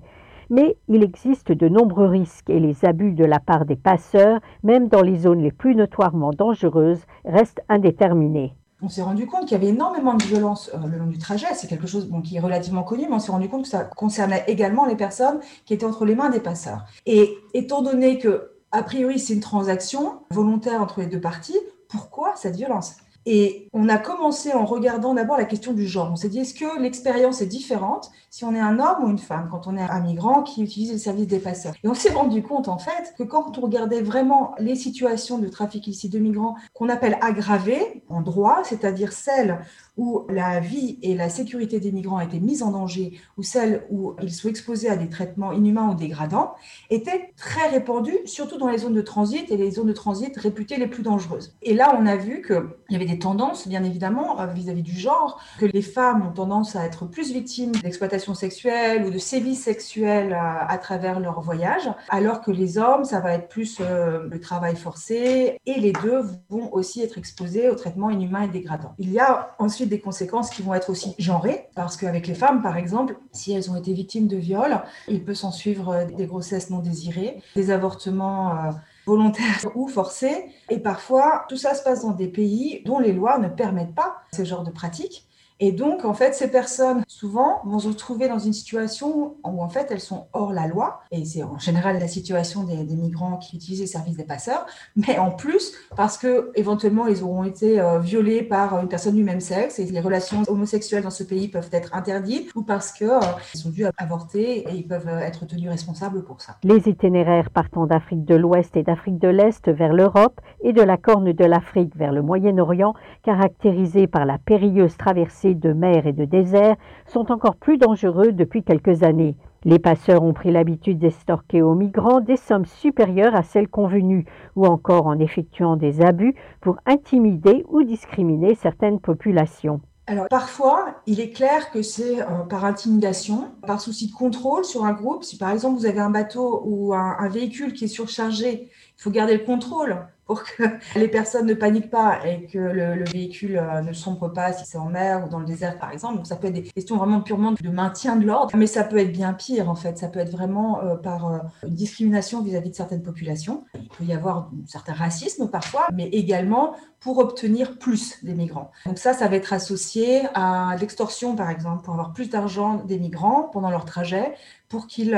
Mais 0.49 0.77
il 0.89 1.03
existe 1.03 1.53
de 1.53 1.69
nombreux 1.69 2.07
risques 2.07 2.51
et 2.51 2.61
les 2.61 2.85
abus 2.85 3.13
de 3.13 3.25
la 3.25 3.41
part 3.41 3.65
des 3.65 3.77
passeurs, 3.77 4.41
même 4.63 4.89
dans 4.89 5.03
les 5.03 5.19
zones 5.19 5.43
les 5.43 5.51
plus 5.51 5.75
notoirement 5.75 6.31
dangereuses, 6.31 7.05
restent 7.25 7.63
indéterminés 7.69 8.55
on 8.83 8.89
s'est 8.89 9.03
rendu 9.03 9.27
compte 9.27 9.43
qu'il 9.43 9.53
y 9.53 9.55
avait 9.55 9.69
énormément 9.69 10.15
de 10.15 10.23
violence 10.23 10.71
euh, 10.75 10.87
le 10.87 10.99
long 10.99 11.07
du 11.07 11.19
trajet. 11.19 11.47
C'est 11.55 11.67
quelque 11.67 11.87
chose 11.87 12.11
qui 12.25 12.37
est 12.37 12.41
relativement 12.41 12.83
connu, 12.83 13.07
mais 13.09 13.15
on 13.15 13.19
s'est 13.19 13.33
rendu 13.33 13.49
compte 13.49 13.63
que 13.63 13.69
ça 13.69 13.85
concernait 13.85 14.45
également 14.49 14.85
les 14.85 14.97
personnes 14.97 15.41
qui 15.65 15.75
étaient 15.75 15.87
entre 15.87 16.05
les 16.05 16.15
mains 16.15 16.31
des 16.31 16.41
passeurs. 16.41 16.85
Et 17.07 17.37
étant 17.55 17.83
donné 17.83 18.19
que, 18.19 18.53
a 18.73 18.83
priori, 18.83 19.19
c'est 19.19 19.35
une 19.35 19.41
transaction 19.41 20.21
volontaire 20.31 20.83
entre 20.83 21.01
les 21.01 21.07
deux 21.07 21.21
parties, 21.21 21.59
pourquoi 21.89 22.35
cette 22.37 22.57
violence? 22.57 22.97
Et 23.27 23.69
on 23.73 23.89
a 23.89 23.99
commencé 23.99 24.53
en 24.53 24.65
regardant 24.65 25.13
d'abord 25.13 25.37
la 25.37 25.45
question 25.45 25.73
du 25.73 25.87
genre. 25.87 26.11
On 26.13 26.17
s'est 26.17 26.29
dit, 26.29 26.39
est-ce 26.39 26.55
que 26.55 26.81
l'expérience 26.81 27.43
est 27.43 27.47
différente 27.47 28.11
si 28.31 28.45
on 28.45 28.55
est 28.55 28.61
un 28.61 28.79
homme 28.79 29.05
ou 29.05 29.09
une 29.09 29.19
femme, 29.19 29.49
quand 29.51 29.67
on 29.67 29.77
est 29.77 29.83
un 29.83 30.01
migrant 30.01 30.45
qui 30.45 30.63
utilise 30.63 30.93
le 30.93 30.99
service 30.99 31.27
des 31.27 31.41
passeurs? 31.41 31.75
Et 31.83 31.89
on 31.89 31.95
s'est 31.95 32.13
rendu 32.13 32.43
compte, 32.45 32.69
en 32.69 32.79
fait, 32.79 33.15
que 33.19 33.25
quand 33.25 33.59
on 33.59 33.63
regardait 33.63 34.01
vraiment 34.01 34.55
les 34.59 34.77
situations 34.77 35.39
de 35.39 35.49
trafic 35.49 35.89
ici 35.89 36.09
de 36.09 36.21
migrants 36.21 36.55
qu'on 36.73 36.89
appelle 36.89 37.19
aggravées 37.21 38.05
en 38.09 38.21
droit, 38.21 38.61
c'est-à-dire 38.63 39.13
celles 39.13 39.59
où 39.97 40.27
la 40.29 40.61
vie 40.61 40.99
et 41.03 41.15
la 41.15 41.29
sécurité 41.29 41.81
des 41.81 41.91
migrants 41.91 42.21
étaient 42.21 42.39
mises 42.39 42.63
en 42.63 42.71
danger, 42.71 43.19
ou 43.39 43.43
celles 43.43 43.87
où 43.91 44.15
ils 44.23 44.33
sont 44.33 44.49
exposés 44.49 44.89
à 44.89 44.97
des 44.97 45.09
traitements 45.09 45.51
inhumains 45.53 45.91
ou 45.91 45.95
dégradants, 45.95 46.55
étaient 46.91 47.33
très 47.37 47.69
répandues, 47.71 48.19
surtout 48.27 48.59
dans 48.59 48.69
les 48.69 48.79
zones 48.79 48.95
de 48.95 49.03
transit 49.03 49.51
et 49.51 49.57
les 49.57 49.73
zones 49.73 49.89
de 49.89 49.93
transit 49.93 50.37
réputées 50.37 50.77
les 50.77 50.87
plus 50.87 51.03
dangereuses. 51.03 51.57
Et 51.63 51.75
là, 51.75 51.99
on 51.99 52.07
a 52.07 52.15
vu 52.15 52.43
qu'il 52.43 52.63
y 52.91 52.95
avait 52.95 53.07
des 53.07 53.16
tendances, 53.19 53.69
bien 53.69 53.85
évidemment, 53.85 54.41
euh, 54.41 54.47
vis-à-vis 54.47 54.83
du 54.83 54.97
genre, 54.99 55.41
que 55.59 55.67
les 55.67 55.83
femmes 55.83 56.27
ont 56.27 56.33
tendance 56.33 56.77
à 56.77 56.85
être 56.85 57.07
plus 57.07 57.33
victimes 57.33 57.73
d'exploitation 57.73 58.35
sexuelle 58.35 59.05
ou 59.07 59.11
de 59.11 59.19
sévices 59.19 59.65
sexuels 59.65 60.33
à, 60.33 60.71
à, 60.71 60.79
travers 60.79 61.21
leur 61.21 61.41
voyage, 61.41 61.89
alors 62.09 62.41
que 62.41 62.51
les 62.51 62.79
hommes, 62.79 63.05
ça 63.05 63.21
va 63.21 63.35
être 63.35 63.49
plus 63.49 63.79
euh, 63.81 64.29
le 64.31 64.41
travail 64.41 64.77
forcé, 64.77 65.59
et 65.67 65.81
les 65.81 65.93
deux 65.93 66.23
vont 66.49 66.73
aussi 66.73 67.03
être 67.03 67.19
exposés 67.19 67.69
aux 67.71 67.75
traitements 67.75 68.11
inhumains 68.11 68.43
et 68.43 68.49
dégradants. 68.49 68.95
Il 68.99 69.13
y 69.13 69.19
a 69.19 69.55
ensuite 69.59 69.89
des 69.89 70.01
conséquences 70.01 70.51
qui 70.51 70.63
vont 70.63 70.75
être 70.75 70.91
aussi 70.91 71.15
genrées, 71.19 71.69
parce 71.75 71.97
qu'avec 71.97 72.27
les 72.27 72.35
femmes, 72.35 72.63
par 72.63 72.77
exemple, 72.77 73.19
si 73.33 73.53
elles 73.53 73.71
ont 73.71 73.77
été 73.77 73.93
victimes 73.93 74.29
de 74.29 74.37
viol, 74.37 74.83
il 75.09 75.25
peut 75.25 75.35
s'en 75.35 75.51
suivre 75.51 75.91
euh, 75.91 76.05
des 76.05 76.27
grossesses 76.27 76.71
non 76.71 76.79
désirées, 76.79 77.43
des 77.55 77.71
avortements 77.71 78.51
euh, 78.51 78.71
volontaires 79.07 79.65
ou 79.75 79.89
forcés. 79.89 80.47
Et 80.69 80.79
parfois, 80.79 81.47
tout 81.49 81.57
ça 81.57 81.75
se 81.75 81.83
passe 81.83 82.03
dans 82.03 82.11
des 82.11 82.29
pays 82.29 82.83
dont 82.85 82.99
les 82.99 83.13
lois 83.13 83.39
ne 83.39 83.49
permettent 83.49 83.95
pas 83.95 84.17
ce 84.35 84.45
genre 84.45 84.65
de 84.65 84.71
pratiques. 84.71 85.27
Et 85.59 85.73
donc, 85.73 86.05
en 86.05 86.13
fait, 86.13 86.35
ces 86.35 86.51
personnes, 86.51 87.03
souvent, 87.07 87.63
vont 87.65 87.79
se 87.79 87.89
retrouver 87.89 88.29
dans 88.29 88.39
une 88.39 88.53
situation 88.53 89.37
où, 89.43 89.63
en 89.63 89.69
fait, 89.69 89.89
elles 89.91 90.01
sont 90.01 90.27
hors 90.35 90.53
la 90.53 90.67
loi. 90.67 91.01
Et 91.11 91.25
c'est 91.25 91.43
en 91.43 91.59
général 91.59 91.99
la 91.99 92.09
situation 92.09 92.65
des, 92.65 92.77
migrants 92.97 93.37
qui 93.39 93.57
utilisent 93.57 93.81
les 93.81 93.87
services 93.87 94.17
des 94.17 94.25
passeurs. 94.25 94.67
Mais 94.97 95.19
en 95.19 95.31
plus, 95.31 95.73
parce 95.97 96.19
que 96.19 96.51
éventuellement, 96.55 97.07
ils 97.07 97.23
auront 97.23 97.45
été 97.45 97.81
euh, 97.81 97.99
violés 97.99 98.43
par 98.43 98.79
une 98.81 98.89
personne 98.89 99.15
du 99.15 99.25
même 99.25 99.41
sexe 99.41 99.79
et 99.79 99.85
les 99.85 100.01
relations 100.01 100.43
homosexuelles 100.49 101.03
dans 101.03 101.11
ce 101.11 101.25
pays 101.25 101.49
peuvent 101.49 101.69
être 101.73 101.95
interdites 101.95 102.51
ou 102.55 102.63
parce 102.63 102.93
qu'ils 102.93 103.09
euh, 103.09 103.71
dû 103.71 103.87
avorter 103.99 104.59
et 104.69 104.75
ils 104.75 104.87
peuvent 104.87 105.09
euh, 105.09 105.21
être 105.21 105.47
tenus 105.47 105.71
responsables 105.71 106.25
pour 106.25 106.41
ça. 106.41 106.57
Les 106.65 106.89
itinéraires 106.89 107.51
partant 107.51 107.87
d'Afrique 107.87 108.25
de 108.25 108.35
l'Ouest 108.35 108.77
et 108.77 108.83
d'Afrique 108.83 109.19
de 109.19 109.29
l'Est 109.29 109.69
vers 109.71 109.93
l'Europe 109.93 110.41
et 110.63 110.73
de 110.73 110.83
la 110.83 110.97
Corne 110.97 111.33
de 111.33 111.45
l'Afrique 111.45 111.95
vers 111.97 112.13
le 112.13 112.23
Moyen-Orient, 112.23 112.95
caractérisés 113.23 114.07
par 114.07 114.25
la 114.25 114.39
périlleuse 114.39 114.97
traversée 114.97 115.46
de 115.55 115.73
mer 115.73 116.07
et 116.07 116.13
de 116.13 116.25
désert 116.25 116.77
sont 117.07 117.31
encore 117.31 117.57
plus 117.57 117.79
dangereux 117.79 118.33
depuis 118.33 118.63
quelques 118.63 119.03
années. 119.03 119.37
Les 119.65 119.79
passeurs 119.79 120.23
ont 120.23 120.33
pris 120.33 120.53
l'habitude 120.53 120.99
d'estorquer 120.99 121.61
aux 121.63 121.75
migrants 121.75 122.21
des 122.21 122.37
sommes 122.37 122.67
supérieures 122.67 123.35
à 123.35 123.43
celles 123.43 123.69
convenues, 123.69 124.25
ou 124.55 124.65
encore 124.65 125.07
en 125.07 125.19
effectuant 125.19 125.77
des 125.77 126.03
abus 126.03 126.35
pour 126.61 126.77
intimider 126.87 127.65
ou 127.69 127.83
discriminer 127.83 128.55
certaines 128.55 129.01
populations. 129.01 129.81
Alors 130.09 130.29
parfois, 130.29 131.01
il 131.07 131.19
est 131.19 131.31
clair 131.31 131.73
que 131.73 131.83
c'est 131.83 132.21
euh, 132.21 132.45
par 132.49 132.65
intimidation, 132.65 133.49
par 133.67 133.81
souci 133.81 134.07
de 134.07 134.13
contrôle 134.13 134.65
sur 134.65 134.85
un 134.85 134.93
groupe. 134.93 135.25
Si 135.25 135.37
par 135.37 135.51
exemple 135.51 135.79
vous 135.79 135.87
avez 135.87 135.99
un 135.99 136.11
bateau 136.11 136.63
ou 136.65 136.95
un 136.95 137.29
véhicule 137.29 137.73
qui 137.73 137.87
est 137.87 137.89
surchargé, 137.89 138.71
il 138.99 139.03
faut 139.03 139.11
garder 139.11 139.37
le 139.37 139.45
contrôle 139.45 140.07
pour 140.27 140.43
que 140.43 140.65
les 140.97 141.09
personnes 141.09 141.47
ne 141.47 141.55
paniquent 141.55 141.91
pas 141.91 142.27
et 142.27 142.47
que 142.47 142.59
le, 142.59 143.05
véhicule 143.05 143.59
euh, 143.59 143.81
ne 143.81 143.93
sombre 143.93 144.29
pas 144.29 144.53
si 144.53 144.67
c'est 144.67 144.79
en 144.79 144.89
mer 144.89 145.25
ou 145.25 145.29
dans 145.29 145.39
le 145.39 145.47
désert 145.47 145.79
par 145.79 145.93
exemple. 145.93 146.17
Donc 146.17 146.27
ça 146.27 146.37
peut 146.37 146.49
être 146.49 146.55
des 146.55 146.65
questions 146.65 146.97
vraiment 146.97 147.21
purement 147.21 147.53
de 147.53 147.69
maintien 147.69 148.17
de 148.17 148.27
l'ordre, 148.27 148.57
mais 148.57 148.67
ça 148.67 148.85
peut 148.85 148.99
être 148.99 149.13
bien 149.13 149.33
pire 149.33 149.71
en 149.71 149.77
fait. 149.77 149.97
Ça 149.99 150.09
peut 150.09 150.19
être 150.19 150.33
vraiment 150.33 150.83
euh, 150.83 150.97
par 150.97 151.33
euh, 151.33 151.39
une 151.67 151.75
discrimination 151.75 152.43
vis-à-vis 152.43 152.71
de 152.71 152.75
certaines 152.75 153.03
populations. 153.03 153.65
Il 153.75 153.89
peut 153.89 154.05
y 154.05 154.13
avoir 154.13 154.51
un 154.53 154.67
certain 154.67 154.93
racisme 154.93 155.49
parfois, 155.49 155.87
mais 155.93 156.09
également 156.09 156.75
pour 157.01 157.19
obtenir 157.19 157.79
plus 157.79 158.25
des 158.25 158.35
migrants. 158.35 158.73
Donc 158.85 158.99
ça, 158.99 159.13
ça 159.13 159.29
va 159.29 159.37
être 159.37 159.53
associé 159.53 160.23
à 160.35 160.75
l'extorsion 160.81 161.37
par 161.37 161.51
exemple, 161.51 161.85
pour 161.85 161.95
avoir 161.95 162.13
plus 162.13 162.31
d'argent 162.31 162.83
des 162.85 162.99
migrants 162.99 163.49
pendant 163.53 163.71
leur 163.71 163.85
trajet 163.85 164.35
pour 164.69 164.89
qu'ils 164.89 165.17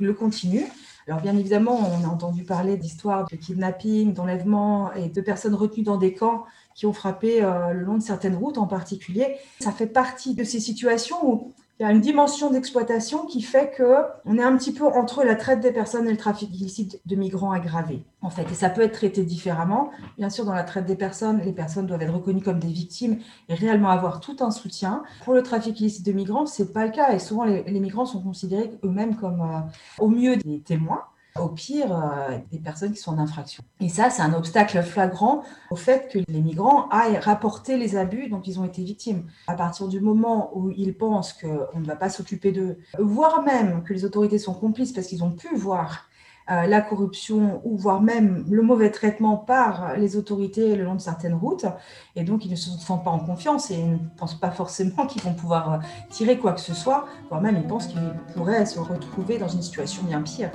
le 0.00 0.12
continuent. 0.12 0.66
Alors 1.08 1.22
bien 1.22 1.36
évidemment, 1.38 1.78
on 1.78 2.04
a 2.04 2.08
entendu 2.08 2.44
parler 2.44 2.76
d'histoires 2.76 3.26
de 3.26 3.34
kidnapping, 3.34 4.12
d'enlèvement 4.12 4.92
et 4.92 5.08
de 5.08 5.20
personnes 5.22 5.54
retenues 5.54 5.82
dans 5.82 5.96
des 5.96 6.12
camps 6.12 6.44
qui 6.74 6.84
ont 6.84 6.92
frappé 6.92 7.42
euh, 7.42 7.72
le 7.72 7.80
long 7.80 7.96
de 7.96 8.02
certaines 8.02 8.36
routes 8.36 8.58
en 8.58 8.66
particulier. 8.66 9.36
Ça 9.58 9.72
fait 9.72 9.86
partie 9.86 10.34
de 10.34 10.44
ces 10.44 10.60
situations 10.60 11.16
où 11.26 11.54
il 11.78 11.84
y 11.84 11.86
a 11.86 11.92
une 11.92 12.00
dimension 12.00 12.50
d'exploitation 12.50 13.24
qui 13.24 13.40
fait 13.40 13.70
que 13.70 14.02
on 14.24 14.36
est 14.36 14.42
un 14.42 14.56
petit 14.56 14.72
peu 14.72 14.84
entre 14.84 15.22
la 15.22 15.36
traite 15.36 15.60
des 15.60 15.70
personnes 15.70 16.08
et 16.08 16.10
le 16.10 16.16
trafic 16.16 16.52
illicite 16.52 17.00
de 17.06 17.14
migrants 17.14 17.52
aggravés, 17.52 18.02
en 18.20 18.30
fait. 18.30 18.50
Et 18.50 18.54
ça 18.54 18.68
peut 18.68 18.80
être 18.80 18.94
traité 18.94 19.22
différemment. 19.22 19.90
Bien 20.16 20.28
sûr, 20.28 20.44
dans 20.44 20.54
la 20.54 20.64
traite 20.64 20.86
des 20.86 20.96
personnes, 20.96 21.40
les 21.44 21.52
personnes 21.52 21.86
doivent 21.86 22.02
être 22.02 22.14
reconnues 22.14 22.42
comme 22.42 22.58
des 22.58 22.66
victimes 22.66 23.18
et 23.48 23.54
réellement 23.54 23.90
avoir 23.90 24.18
tout 24.18 24.36
un 24.40 24.50
soutien. 24.50 25.04
Pour 25.24 25.34
le 25.34 25.42
trafic 25.44 25.78
illicite 25.80 26.04
de 26.04 26.10
migrants, 26.10 26.46
c'est 26.46 26.72
pas 26.72 26.84
le 26.84 26.90
cas. 26.90 27.12
Et 27.12 27.20
souvent, 27.20 27.44
les, 27.44 27.62
migrants 27.78 28.06
sont 28.06 28.22
considérés 28.22 28.72
eux-mêmes 28.82 29.14
comme, 29.14 29.40
euh, 29.40 29.60
au 30.00 30.08
mieux, 30.08 30.36
des 30.36 30.60
témoins 30.60 31.04
au 31.40 31.48
pire 31.48 31.92
euh, 31.92 32.38
des 32.50 32.58
personnes 32.58 32.92
qui 32.92 33.00
sont 33.00 33.12
en 33.12 33.18
infraction. 33.18 33.62
Et 33.80 33.88
ça, 33.88 34.10
c'est 34.10 34.22
un 34.22 34.34
obstacle 34.34 34.82
flagrant 34.82 35.42
au 35.70 35.76
fait 35.76 36.08
que 36.12 36.18
les 36.28 36.40
migrants 36.40 36.88
aillent 36.88 37.18
rapporter 37.18 37.76
les 37.76 37.96
abus 37.96 38.28
dont 38.28 38.40
ils 38.42 38.58
ont 38.60 38.64
été 38.64 38.82
victimes. 38.82 39.24
À 39.46 39.54
partir 39.54 39.88
du 39.88 40.00
moment 40.00 40.50
où 40.54 40.70
ils 40.70 40.96
pensent 40.96 41.32
qu'on 41.32 41.78
ne 41.78 41.86
va 41.86 41.96
pas 41.96 42.10
s'occuper 42.10 42.52
d'eux, 42.52 42.78
voire 42.98 43.42
même 43.42 43.82
que 43.82 43.92
les 43.92 44.04
autorités 44.04 44.38
sont 44.38 44.54
complices 44.54 44.92
parce 44.92 45.06
qu'ils 45.06 45.24
ont 45.24 45.32
pu 45.32 45.54
voir 45.56 46.07
la 46.48 46.80
corruption 46.80 47.60
ou 47.64 47.76
voire 47.76 48.00
même 48.00 48.44
le 48.48 48.62
mauvais 48.62 48.90
traitement 48.90 49.36
par 49.36 49.96
les 49.96 50.16
autorités 50.16 50.76
le 50.76 50.84
long 50.84 50.94
de 50.94 51.00
certaines 51.00 51.34
routes. 51.34 51.66
Et 52.16 52.24
donc, 52.24 52.44
ils 52.44 52.50
ne 52.50 52.56
se 52.56 52.70
sentent 52.70 53.04
pas 53.04 53.10
en 53.10 53.18
confiance 53.18 53.70
et 53.70 53.82
ne 53.82 53.98
pensent 54.16 54.38
pas 54.38 54.50
forcément 54.50 55.06
qu'ils 55.08 55.22
vont 55.22 55.34
pouvoir 55.34 55.72
euh, 55.72 55.78
tirer 56.10 56.38
quoi 56.38 56.52
que 56.52 56.60
ce 56.60 56.74
soit, 56.74 57.06
voire 57.28 57.40
même 57.40 57.56
ils 57.56 57.66
pensent 57.66 57.86
qu'ils 57.86 58.14
pourraient 58.34 58.66
se 58.66 58.78
retrouver 58.78 59.38
dans 59.38 59.48
une 59.48 59.62
situation 59.62 60.02
bien 60.04 60.22
pire. 60.22 60.50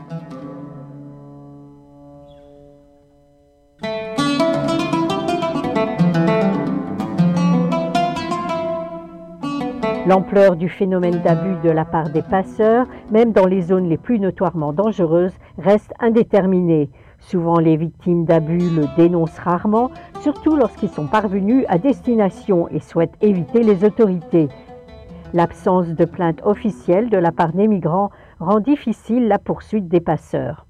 L'ampleur 10.06 10.58
du 10.58 10.68
phénomène 10.68 11.22
d'abus 11.22 11.56
de 11.64 11.70
la 11.70 11.86
part 11.86 12.10
des 12.10 12.22
passeurs, 12.22 12.88
même 13.10 13.32
dans 13.32 13.46
les 13.46 13.62
zones 13.62 13.88
les 13.88 13.98
plus 13.98 14.20
notoirement 14.20 14.74
dangereuses, 14.74 15.38
reste 15.58 15.94
indéterminée. 15.98 16.90
Souvent, 17.20 17.58
les 17.58 17.78
victimes 17.78 18.26
d'abus 18.26 18.70
le 18.70 18.84
dénoncent 18.98 19.40
rarement, 19.40 19.92
surtout 20.20 20.58
lorsqu'ils 20.58 20.90
sont 20.90 21.08
parvenus 21.08 21.64
à 21.70 21.78
destination 21.78 22.68
et 22.68 22.80
souhaitent 22.80 23.16
éviter 23.22 23.64
les 23.64 23.86
autorités. 23.86 24.50
L'absence 25.34 25.88
de 25.88 26.04
plainte 26.04 26.42
officielle 26.44 27.10
de 27.10 27.18
la 27.18 27.32
part 27.32 27.54
des 27.54 27.70
migrants 27.70 28.10
rend 28.42 28.60
difficile 28.60 29.30
la 29.30 29.40
poursuite 29.40 29.88
des 29.88 30.02
passeurs 30.02 30.66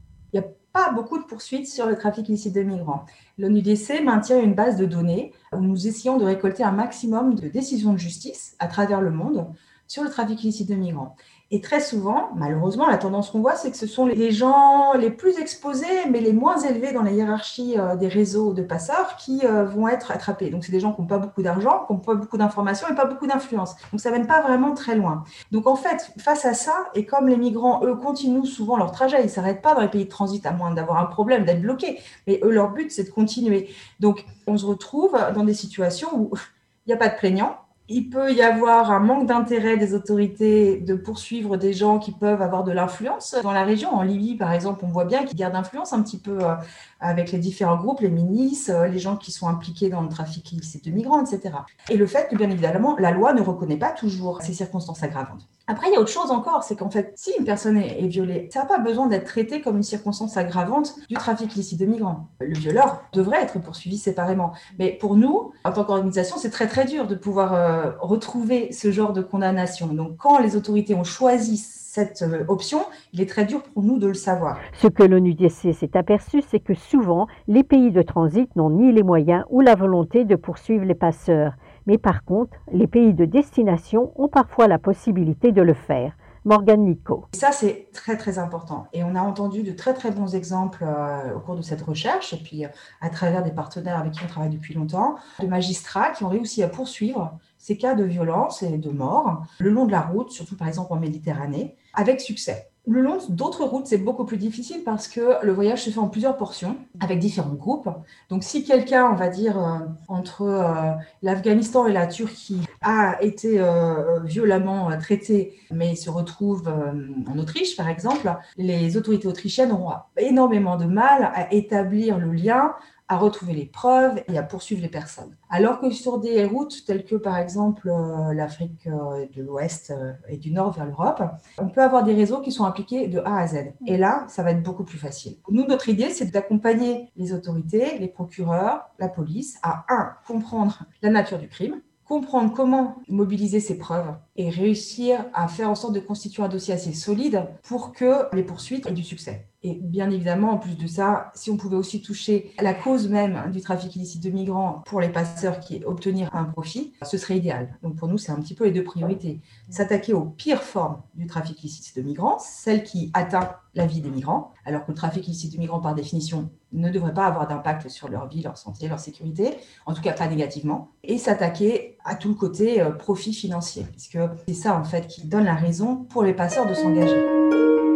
pas 0.73 0.91
beaucoup 0.91 1.19
de 1.19 1.23
poursuites 1.23 1.67
sur 1.67 1.85
le 1.85 1.95
trafic 1.95 2.27
illicite 2.27 2.55
de 2.55 2.63
migrants. 2.63 3.05
L'ONUDC 3.37 4.01
maintient 4.03 4.41
une 4.41 4.55
base 4.55 4.75
de 4.75 4.85
données 4.85 5.31
où 5.53 5.57
nous 5.57 5.87
essayons 5.87 6.17
de 6.17 6.25
récolter 6.25 6.63
un 6.63 6.71
maximum 6.71 7.35
de 7.35 7.47
décisions 7.47 7.93
de 7.93 7.99
justice 7.99 8.55
à 8.57 8.67
travers 8.67 8.99
le 8.99 9.11
monde 9.11 9.45
sur 9.87 10.03
le 10.03 10.09
trafic 10.09 10.43
illicite 10.43 10.69
de 10.69 10.75
migrants. 10.75 11.15
Et 11.53 11.61
très 11.61 11.81
souvent, 11.81 12.31
malheureusement, 12.35 12.87
la 12.87 12.97
tendance 12.97 13.29
qu'on 13.29 13.39
voit, 13.39 13.55
c'est 13.55 13.69
que 13.69 13.77
ce 13.77 13.85
sont 13.85 14.07
les 14.07 14.31
gens 14.31 14.93
les 14.93 15.11
plus 15.11 15.37
exposés, 15.37 15.85
mais 16.09 16.19
les 16.19 16.33
moins 16.33 16.57
élevés 16.57 16.93
dans 16.93 17.03
la 17.03 17.11
hiérarchie 17.11 17.75
euh, 17.77 17.95
des 17.95 18.07
réseaux 18.07 18.53
de 18.53 18.63
passeurs 18.63 19.17
qui 19.17 19.41
euh, 19.45 19.63
vont 19.63 19.87
être 19.87 20.09
attrapés. 20.09 20.49
Donc, 20.49 20.63
c'est 20.63 20.71
des 20.71 20.79
gens 20.79 20.93
qui 20.93 21.01
n'ont 21.01 21.07
pas 21.07 21.19
beaucoup 21.19 21.43
d'argent, 21.43 21.85
qui 21.85 21.93
n'ont 21.93 21.99
pas 21.99 22.15
beaucoup 22.15 22.39
d'informations 22.39 22.87
et 22.91 22.95
pas 22.95 23.05
beaucoup 23.05 23.27
d'influence. 23.27 23.75
Donc, 23.91 24.01
ça 24.01 24.09
ne 24.09 24.15
mène 24.15 24.25
pas 24.25 24.41
vraiment 24.41 24.73
très 24.73 24.95
loin. 24.95 25.25
Donc, 25.51 25.67
en 25.67 25.75
fait, 25.75 26.11
face 26.17 26.43
à 26.45 26.55
ça, 26.55 26.73
et 26.95 27.05
comme 27.05 27.27
les 27.27 27.37
migrants, 27.37 27.85
eux, 27.85 27.95
continuent 27.97 28.45
souvent 28.45 28.75
leur 28.75 28.91
trajet, 28.91 29.19
ils 29.19 29.25
ne 29.25 29.29
s'arrêtent 29.29 29.61
pas 29.61 29.75
dans 29.75 29.81
les 29.81 29.89
pays 29.89 30.05
de 30.05 30.09
transit, 30.09 30.43
à 30.47 30.53
moins 30.53 30.71
d'avoir 30.71 30.97
un 30.97 31.05
problème, 31.05 31.45
d'être 31.45 31.61
bloqués. 31.61 31.99
Mais 32.25 32.39
eux, 32.43 32.49
leur 32.49 32.71
but, 32.71 32.91
c'est 32.91 33.03
de 33.03 33.11
continuer. 33.11 33.69
Donc, 33.99 34.25
on 34.47 34.57
se 34.57 34.65
retrouve 34.65 35.15
dans 35.35 35.43
des 35.43 35.53
situations 35.53 36.09
où 36.15 36.31
il 36.87 36.89
n'y 36.89 36.93
a 36.95 36.97
pas 36.97 37.09
de 37.09 37.15
plaignants, 37.15 37.57
il 37.93 38.09
peut 38.09 38.33
y 38.33 38.41
avoir 38.41 38.91
un 38.91 38.99
manque 38.99 39.27
d'intérêt 39.27 39.77
des 39.77 39.93
autorités 39.93 40.79
de 40.79 40.95
poursuivre 40.95 41.57
des 41.57 41.73
gens 41.73 41.99
qui 41.99 42.11
peuvent 42.11 42.41
avoir 42.41 42.63
de 42.63 42.71
l'influence 42.71 43.35
dans 43.43 43.51
la 43.51 43.63
région. 43.63 43.93
En 43.93 44.01
Libye, 44.01 44.35
par 44.35 44.51
exemple, 44.51 44.83
on 44.83 44.87
voit 44.87 45.05
bien 45.05 45.23
qu'ils 45.25 45.37
gardent 45.37 45.55
influence 45.55 45.93
un 45.93 46.01
petit 46.01 46.17
peu 46.17 46.39
euh, 46.43 46.55
avec 47.03 47.31
les 47.31 47.37
différents 47.37 47.77
groupes, 47.77 47.99
les 47.99 48.09
milices, 48.09 48.69
euh, 48.69 48.87
les 48.87 48.99
gens 48.99 49.17
qui 49.17 49.31
sont 49.31 49.47
impliqués 49.47 49.89
dans 49.89 50.01
le 50.01 50.09
trafic 50.09 50.51
illicite 50.51 50.85
de 50.85 50.91
migrants, 50.91 51.23
etc. 51.23 51.55
Et 51.89 51.97
le 51.97 52.07
fait 52.07 52.29
que, 52.29 52.35
bien 52.35 52.49
évidemment, 52.49 52.95
la 52.97 53.11
loi 53.11 53.33
ne 53.33 53.41
reconnaît 53.41 53.77
pas 53.77 53.91
toujours 53.91 54.41
ces 54.41 54.53
circonstances 54.53 55.03
aggravantes. 55.03 55.47
Après, 55.67 55.87
il 55.87 55.93
y 55.93 55.95
a 55.95 55.99
autre 55.99 56.11
chose 56.11 56.31
encore, 56.31 56.63
c'est 56.63 56.75
qu'en 56.75 56.89
fait, 56.89 57.13
si 57.15 57.31
une 57.39 57.45
personne 57.45 57.77
est, 57.77 58.07
violée, 58.07 58.49
ça 58.51 58.61
n'a 58.61 58.65
pas 58.65 58.79
besoin 58.79 59.07
d'être 59.07 59.25
traité 59.25 59.61
comme 59.61 59.77
une 59.77 59.83
circonstance 59.83 60.35
aggravante 60.35 60.95
du 61.07 61.15
trafic 61.15 61.53
illicite 61.55 61.79
de 61.79 61.85
migrants. 61.85 62.27
Le 62.41 62.57
violeur 62.57 63.03
devrait 63.13 63.41
être 63.41 63.59
poursuivi 63.59 63.97
séparément. 63.97 64.51
Mais 64.77 64.91
pour 64.91 65.15
nous, 65.15 65.53
en 65.63 65.71
tant 65.71 65.85
qu'organisation, 65.85 66.37
c'est 66.37 66.49
très 66.49 66.67
très 66.67 66.85
dur 66.85 67.07
de 67.07 67.15
pouvoir 67.15 67.53
euh, 67.53 67.91
retrouver 68.01 68.73
ce 68.73 68.91
genre 68.91 69.13
de 69.13 69.21
condamnation. 69.21 69.87
Donc, 69.87 70.17
quand 70.17 70.39
les 70.39 70.57
autorités 70.57 70.95
ont 70.95 71.05
choisi 71.05 71.65
cette 71.93 72.23
euh, 72.23 72.43
option, 72.47 72.79
il 73.13 73.21
est 73.21 73.29
très 73.29 73.45
dur 73.45 73.61
pour 73.61 73.83
nous 73.83 73.99
de 73.99 74.07
le 74.07 74.15
savoir. 74.15 74.57
Ce 74.73 74.87
que 74.87 75.03
l'ONUDC 75.03 75.75
s'est 75.75 75.95
aperçu, 75.95 76.41
c'est 76.41 76.59
que 76.59 76.73
souvent, 76.73 77.27
les 77.47 77.63
pays 77.63 77.91
de 77.91 78.01
transit 78.01 78.49
n'ont 78.55 78.71
ni 78.71 78.91
les 78.91 79.03
moyens 79.03 79.43
ou 79.51 79.61
la 79.61 79.75
volonté 79.75 80.25
de 80.25 80.35
poursuivre 80.35 80.85
les 80.85 80.95
passeurs. 80.95 81.53
Mais 81.85 81.99
par 81.99 82.25
contre, 82.25 82.57
les 82.71 82.87
pays 82.87 83.13
de 83.13 83.25
destination 83.25 84.11
ont 84.15 84.27
parfois 84.27 84.67
la 84.67 84.79
possibilité 84.79 85.51
de 85.51 85.61
le 85.61 85.75
faire. 85.75 86.13
Morgane 86.45 86.83
Nico. 86.83 87.25
Ça, 87.33 87.51
c'est 87.51 87.87
très 87.93 88.17
très 88.17 88.39
important. 88.39 88.87
Et 88.91 89.03
on 89.03 89.15
a 89.15 89.21
entendu 89.21 89.61
de 89.61 89.71
très 89.71 89.93
très 89.93 90.09
bons 90.09 90.35
exemples 90.35 90.83
euh, 90.83 91.35
au 91.35 91.39
cours 91.39 91.55
de 91.55 91.61
cette 91.61 91.83
recherche, 91.83 92.33
et 92.33 92.37
puis 92.37 92.65
euh, 92.65 92.69
à 93.01 93.09
travers 93.09 93.43
des 93.43 93.51
partenaires 93.51 93.99
avec 93.99 94.13
qui 94.13 94.23
on 94.23 94.27
travaille 94.27 94.49
depuis 94.49 94.73
longtemps, 94.73 95.15
de 95.39 95.47
magistrats 95.47 96.09
qui 96.09 96.23
ont 96.23 96.29
réussi 96.29 96.63
à 96.63 96.67
poursuivre 96.67 97.37
ces 97.63 97.77
cas 97.77 97.95
de 97.95 98.03
violence 98.03 98.61
et 98.61 98.77
de 98.77 98.89
mort 98.89 99.45
le 99.59 99.69
long 99.69 99.85
de 99.85 99.91
la 99.93 100.01
route, 100.01 100.31
surtout 100.31 100.57
par 100.57 100.67
exemple 100.67 100.91
en 100.91 100.97
Méditerranée, 100.97 101.77
avec 101.93 102.19
succès. 102.19 102.67
Le 102.85 102.99
long 102.99 103.19
d'autres 103.29 103.63
routes, 103.63 103.87
c'est 103.87 103.97
beaucoup 103.97 104.25
plus 104.25 104.35
difficile 104.35 104.81
parce 104.83 105.07
que 105.07 105.41
le 105.41 105.53
voyage 105.53 105.85
se 105.85 105.89
fait 105.89 105.99
en 106.01 106.09
plusieurs 106.09 106.35
portions 106.35 106.75
avec 106.99 107.19
différents 107.19 107.53
groupes. 107.53 107.87
Donc, 108.29 108.43
si 108.43 108.65
quelqu'un, 108.65 109.09
on 109.09 109.15
va 109.15 109.29
dire, 109.29 109.57
euh, 109.57 109.77
entre 110.09 110.41
euh, 110.41 110.91
l'Afghanistan 111.21 111.87
et 111.87 111.93
la 111.93 112.07
Turquie 112.07 112.59
a 112.81 113.23
été 113.23 113.61
euh, 113.61 114.19
violemment 114.25 114.89
traité, 114.99 115.57
mais 115.71 115.95
se 115.95 116.09
retrouve 116.09 116.67
en 116.67 117.39
Autriche, 117.39 117.77
par 117.77 117.87
exemple, 117.87 118.29
les 118.57 118.97
autorités 118.97 119.29
autrichiennes 119.29 119.71
auront 119.71 119.93
énormément 120.17 120.75
de 120.75 120.85
mal 120.85 121.31
à 121.33 121.53
établir 121.53 122.17
le 122.17 122.33
lien 122.33 122.73
à 123.07 123.17
retrouver 123.17 123.53
les 123.53 123.65
preuves 123.65 124.23
et 124.27 124.37
à 124.37 124.43
poursuivre 124.43 124.81
les 124.81 124.89
personnes. 124.89 125.35
Alors 125.49 125.79
que 125.79 125.89
sur 125.91 126.19
des 126.19 126.45
routes 126.45 126.85
telles 126.85 127.05
que 127.05 127.15
par 127.15 127.37
exemple 127.37 127.89
euh, 127.89 128.33
l'Afrique 128.33 128.87
euh, 128.87 129.25
de 129.35 129.41
l'Ouest 129.41 129.91
euh, 129.91 130.13
et 130.27 130.37
du 130.37 130.51
Nord 130.51 130.71
vers 130.71 130.85
l'Europe, 130.85 131.21
on 131.57 131.67
peut 131.67 131.81
avoir 131.81 132.03
des 132.03 132.13
réseaux 132.13 132.41
qui 132.41 132.51
sont 132.51 132.65
impliqués 132.65 133.07
de 133.07 133.19
A 133.19 133.39
à 133.39 133.47
Z. 133.47 133.73
Et 133.85 133.97
là, 133.97 134.25
ça 134.29 134.41
va 134.41 134.51
être 134.51 134.63
beaucoup 134.63 134.83
plus 134.83 134.97
facile. 134.97 135.37
Nous, 135.49 135.65
notre 135.65 135.89
idée, 135.89 136.09
c'est 136.09 136.31
d'accompagner 136.31 137.11
les 137.15 137.33
autorités, 137.33 137.97
les 137.99 138.07
procureurs, 138.07 138.89
la 138.99 139.09
police 139.09 139.59
à, 139.63 139.85
un, 139.89 140.13
comprendre 140.25 140.83
la 141.01 141.09
nature 141.09 141.37
du 141.37 141.49
crime, 141.49 141.81
comprendre 142.13 142.53
comment 142.53 143.01
mobiliser 143.09 143.59
ces 143.59 143.75
preuves 143.75 144.13
et 144.35 144.51
réussir 144.51 145.25
à 145.33 145.47
faire 145.47 145.67
en 145.67 145.73
sorte 145.73 145.95
de 145.95 145.99
constituer 145.99 146.43
un 146.43 146.47
dossier 146.47 146.75
assez 146.75 146.93
solide 146.93 147.47
pour 147.63 147.91
que 147.91 148.35
les 148.35 148.43
poursuites 148.43 148.85
aient 148.85 148.91
du 148.91 149.03
succès. 149.03 149.47
Et 149.63 149.79
bien 149.81 150.11
évidemment, 150.11 150.51
en 150.51 150.57
plus 150.59 150.77
de 150.77 150.85
ça, 150.85 151.31
si 151.33 151.49
on 151.49 151.57
pouvait 151.57 151.75
aussi 151.75 152.03
toucher 152.03 152.51
la 152.61 152.75
cause 152.75 153.07
même 153.07 153.49
du 153.51 153.61
trafic 153.61 153.95
illicite 153.95 154.21
de 154.21 154.29
migrants 154.29 154.83
pour 154.85 155.01
les 155.01 155.09
passeurs 155.09 155.59
qui 155.59 155.83
obtenir 155.85 156.29
un 156.35 156.43
profit, 156.43 156.93
ce 157.01 157.17
serait 157.17 157.37
idéal. 157.37 157.79
Donc 157.81 157.95
pour 157.95 158.07
nous, 158.07 158.19
c'est 158.19 158.31
un 158.31 158.39
petit 158.41 158.53
peu 158.53 158.65
les 158.65 158.71
deux 158.71 158.83
priorités. 158.83 159.39
S'attaquer 159.71 160.13
aux 160.13 160.25
pires 160.25 160.61
formes 160.61 161.01
du 161.15 161.25
trafic 161.25 161.63
illicite 161.63 161.95
de 161.95 162.03
migrants, 162.03 162.37
celles 162.37 162.83
qui 162.83 163.09
atteignent 163.15 163.47
la 163.73 163.87
vie 163.87 164.01
des 164.01 164.09
migrants, 164.09 164.53
alors 164.65 164.85
que 164.85 164.91
le 164.91 164.97
trafic 164.97 165.27
illicite 165.27 165.53
de 165.53 165.57
migrants, 165.57 165.79
par 165.79 165.95
définition, 165.95 166.49
ne 166.73 166.89
devrait 166.89 167.13
pas 167.13 167.25
avoir 167.25 167.47
d'impact 167.47 167.87
sur 167.87 168.09
leur 168.09 168.27
vie, 168.27 168.41
leur 168.41 168.57
santé, 168.57 168.87
leur 168.87 168.99
sécurité, 168.99 169.57
en 169.85 169.93
tout 169.93 170.01
cas 170.01 170.13
pas 170.13 170.27
négativement, 170.27 170.91
et 171.03 171.17
s'attaquer 171.17 171.97
à 172.03 172.15
tout 172.15 172.29
le 172.29 172.35
côté 172.35 172.81
euh, 172.81 172.91
profit 172.91 173.33
financier, 173.33 173.85
puisque 173.91 174.19
c'est 174.47 174.53
ça 174.53 174.75
en 174.75 174.83
fait 174.83 175.07
qui 175.07 175.27
donne 175.27 175.45
la 175.45 175.55
raison 175.55 175.95
pour 175.95 176.23
les 176.23 176.33
passeurs 176.33 176.67
de 176.67 176.73
s'engager. 176.73 177.92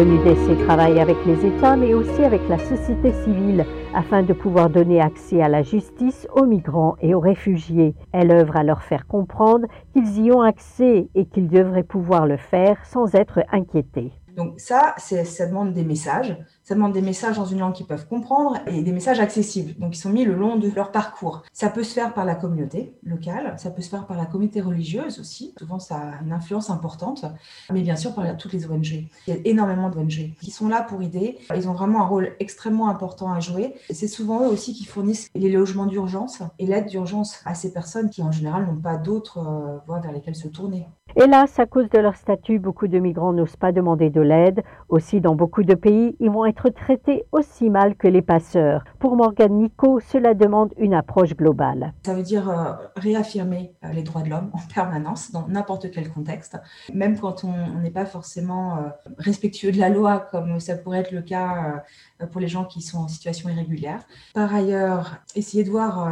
L'ONUDC 0.00 0.56
travaille 0.66 0.98
avec 0.98 1.18
les 1.26 1.44
États, 1.44 1.76
mais 1.76 1.92
aussi 1.92 2.24
avec 2.24 2.40
la 2.48 2.56
société 2.56 3.12
civile, 3.22 3.66
afin 3.92 4.22
de 4.22 4.32
pouvoir 4.32 4.70
donner 4.70 4.98
accès 4.98 5.42
à 5.42 5.48
la 5.48 5.62
justice 5.62 6.26
aux 6.34 6.46
migrants 6.46 6.96
et 7.02 7.14
aux 7.14 7.20
réfugiés. 7.20 7.94
Elle 8.10 8.30
œuvre 8.30 8.56
à 8.56 8.62
leur 8.62 8.82
faire 8.82 9.06
comprendre 9.06 9.66
qu'ils 9.92 10.24
y 10.24 10.32
ont 10.32 10.40
accès 10.40 11.10
et 11.14 11.26
qu'ils 11.26 11.48
devraient 11.48 11.82
pouvoir 11.82 12.26
le 12.26 12.38
faire 12.38 12.78
sans 12.86 13.14
être 13.14 13.40
inquiétés. 13.52 14.10
Donc 14.40 14.58
ça, 14.58 14.94
ça 14.96 15.46
demande 15.46 15.74
des 15.74 15.84
messages, 15.84 16.34
ça 16.64 16.74
demande 16.74 16.94
des 16.94 17.02
messages 17.02 17.36
dans 17.36 17.44
une 17.44 17.58
langue 17.58 17.74
qu'ils 17.74 17.84
peuvent 17.84 18.08
comprendre 18.08 18.56
et 18.66 18.80
des 18.80 18.90
messages 18.90 19.20
accessibles. 19.20 19.78
Donc, 19.78 19.94
ils 19.94 19.98
sont 19.98 20.08
mis 20.08 20.24
le 20.24 20.34
long 20.34 20.56
de 20.56 20.70
leur 20.70 20.92
parcours. 20.92 21.42
Ça 21.52 21.68
peut 21.68 21.82
se 21.82 21.92
faire 21.92 22.14
par 22.14 22.24
la 22.24 22.34
communauté 22.34 22.96
locale, 23.02 23.54
ça 23.58 23.70
peut 23.70 23.82
se 23.82 23.90
faire 23.90 24.06
par 24.06 24.16
la 24.16 24.24
communauté 24.24 24.62
religieuse 24.62 25.20
aussi. 25.20 25.54
Souvent, 25.58 25.78
ça 25.78 25.96
a 25.96 26.22
une 26.24 26.32
influence 26.32 26.70
importante. 26.70 27.26
Mais 27.70 27.82
bien 27.82 27.96
sûr, 27.96 28.14
par 28.14 28.34
toutes 28.38 28.54
les 28.54 28.64
ONG. 28.64 28.86
Il 28.86 29.10
y 29.26 29.32
a 29.32 29.36
énormément 29.44 29.90
d'ONG 29.90 30.32
qui 30.40 30.50
sont 30.50 30.68
là 30.68 30.80
pour 30.80 31.02
aider. 31.02 31.36
Ils 31.54 31.68
ont 31.68 31.74
vraiment 31.74 32.00
un 32.00 32.06
rôle 32.06 32.32
extrêmement 32.40 32.88
important 32.88 33.30
à 33.30 33.40
jouer. 33.40 33.74
C'est 33.90 34.08
souvent 34.08 34.46
eux 34.46 34.48
aussi 34.48 34.72
qui 34.72 34.86
fournissent 34.86 35.28
les 35.34 35.50
logements 35.50 35.84
d'urgence 35.84 36.42
et 36.58 36.64
l'aide 36.64 36.86
d'urgence 36.86 37.42
à 37.44 37.54
ces 37.54 37.74
personnes 37.74 38.08
qui, 38.08 38.22
en 38.22 38.32
général, 38.32 38.64
n'ont 38.64 38.80
pas 38.80 38.96
d'autres 38.96 39.38
euh, 39.38 39.76
voies 39.86 40.00
vers 40.00 40.12
lesquelles 40.12 40.34
se 40.34 40.48
tourner. 40.48 40.86
Hélas, 41.16 41.58
à 41.58 41.66
cause 41.66 41.90
de 41.90 41.98
leur 41.98 42.14
statut, 42.14 42.60
beaucoup 42.60 42.86
de 42.86 43.00
migrants 43.00 43.32
n'osent 43.32 43.56
pas 43.56 43.72
demander 43.72 44.10
de 44.10 44.20
l'aide. 44.20 44.62
Aussi, 44.88 45.20
dans 45.20 45.34
beaucoup 45.34 45.64
de 45.64 45.74
pays, 45.74 46.16
ils 46.20 46.30
vont 46.30 46.46
être 46.46 46.68
traités 46.68 47.24
aussi 47.32 47.68
mal 47.68 47.96
que 47.96 48.06
les 48.06 48.22
passeurs. 48.22 48.84
Pour 49.00 49.16
Morgane 49.16 49.54
Nico, 49.54 49.98
cela 49.98 50.34
demande 50.34 50.72
une 50.78 50.94
approche 50.94 51.34
globale. 51.34 51.94
Ça 52.06 52.14
veut 52.14 52.22
dire 52.22 52.48
euh, 52.48 52.74
réaffirmer 52.94 53.72
euh, 53.84 53.88
les 53.92 54.04
droits 54.04 54.22
de 54.22 54.30
l'homme 54.30 54.50
en 54.52 54.60
permanence, 54.72 55.32
dans 55.32 55.48
n'importe 55.48 55.90
quel 55.90 56.08
contexte, 56.12 56.56
même 56.94 57.18
quand 57.18 57.42
on 57.42 57.80
n'est 57.80 57.90
pas 57.90 58.06
forcément 58.06 58.76
euh, 58.76 58.80
respectueux 59.18 59.72
de 59.72 59.78
la 59.78 59.88
loi, 59.88 60.20
comme 60.30 60.60
ça 60.60 60.76
pourrait 60.76 61.00
être 61.00 61.12
le 61.12 61.22
cas 61.22 61.82
pour 62.30 62.40
les 62.40 62.48
gens 62.48 62.64
qui 62.64 62.82
sont 62.82 62.98
en 62.98 63.08
situation 63.08 63.48
irrégulière. 63.48 64.00
Par 64.32 64.54
ailleurs, 64.54 65.16
essayer 65.34 65.64
de 65.64 65.70
voir 65.70 66.08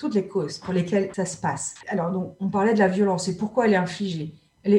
toutes 0.00 0.14
les 0.14 0.26
causes 0.26 0.58
pour 0.58 0.72
lesquelles 0.72 1.10
ça 1.14 1.26
se 1.26 1.36
passe. 1.36 1.74
Alors, 1.86 2.10
donc, 2.10 2.34
on 2.40 2.48
parlait 2.48 2.74
de 2.74 2.78
la 2.78 2.88
violence 2.88 3.28
et 3.28 3.36
pourquoi 3.36 3.66
elle 3.66 3.74
est 3.74 3.76
infligée 3.76 4.34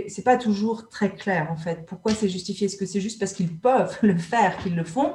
c'est 0.07 0.23
pas 0.23 0.37
toujours 0.37 0.89
très 0.89 1.13
clair 1.13 1.49
en 1.51 1.55
fait. 1.55 1.85
Pourquoi 1.87 2.13
c'est 2.13 2.29
justifié? 2.29 2.67
Est-ce 2.67 2.77
que 2.77 2.85
c'est 2.85 3.01
juste 3.01 3.19
parce 3.19 3.33
qu'ils 3.33 3.57
peuvent 3.57 3.97
le 4.03 4.17
faire 4.17 4.57
qu'ils 4.57 4.75
le 4.75 4.83
font? 4.83 5.13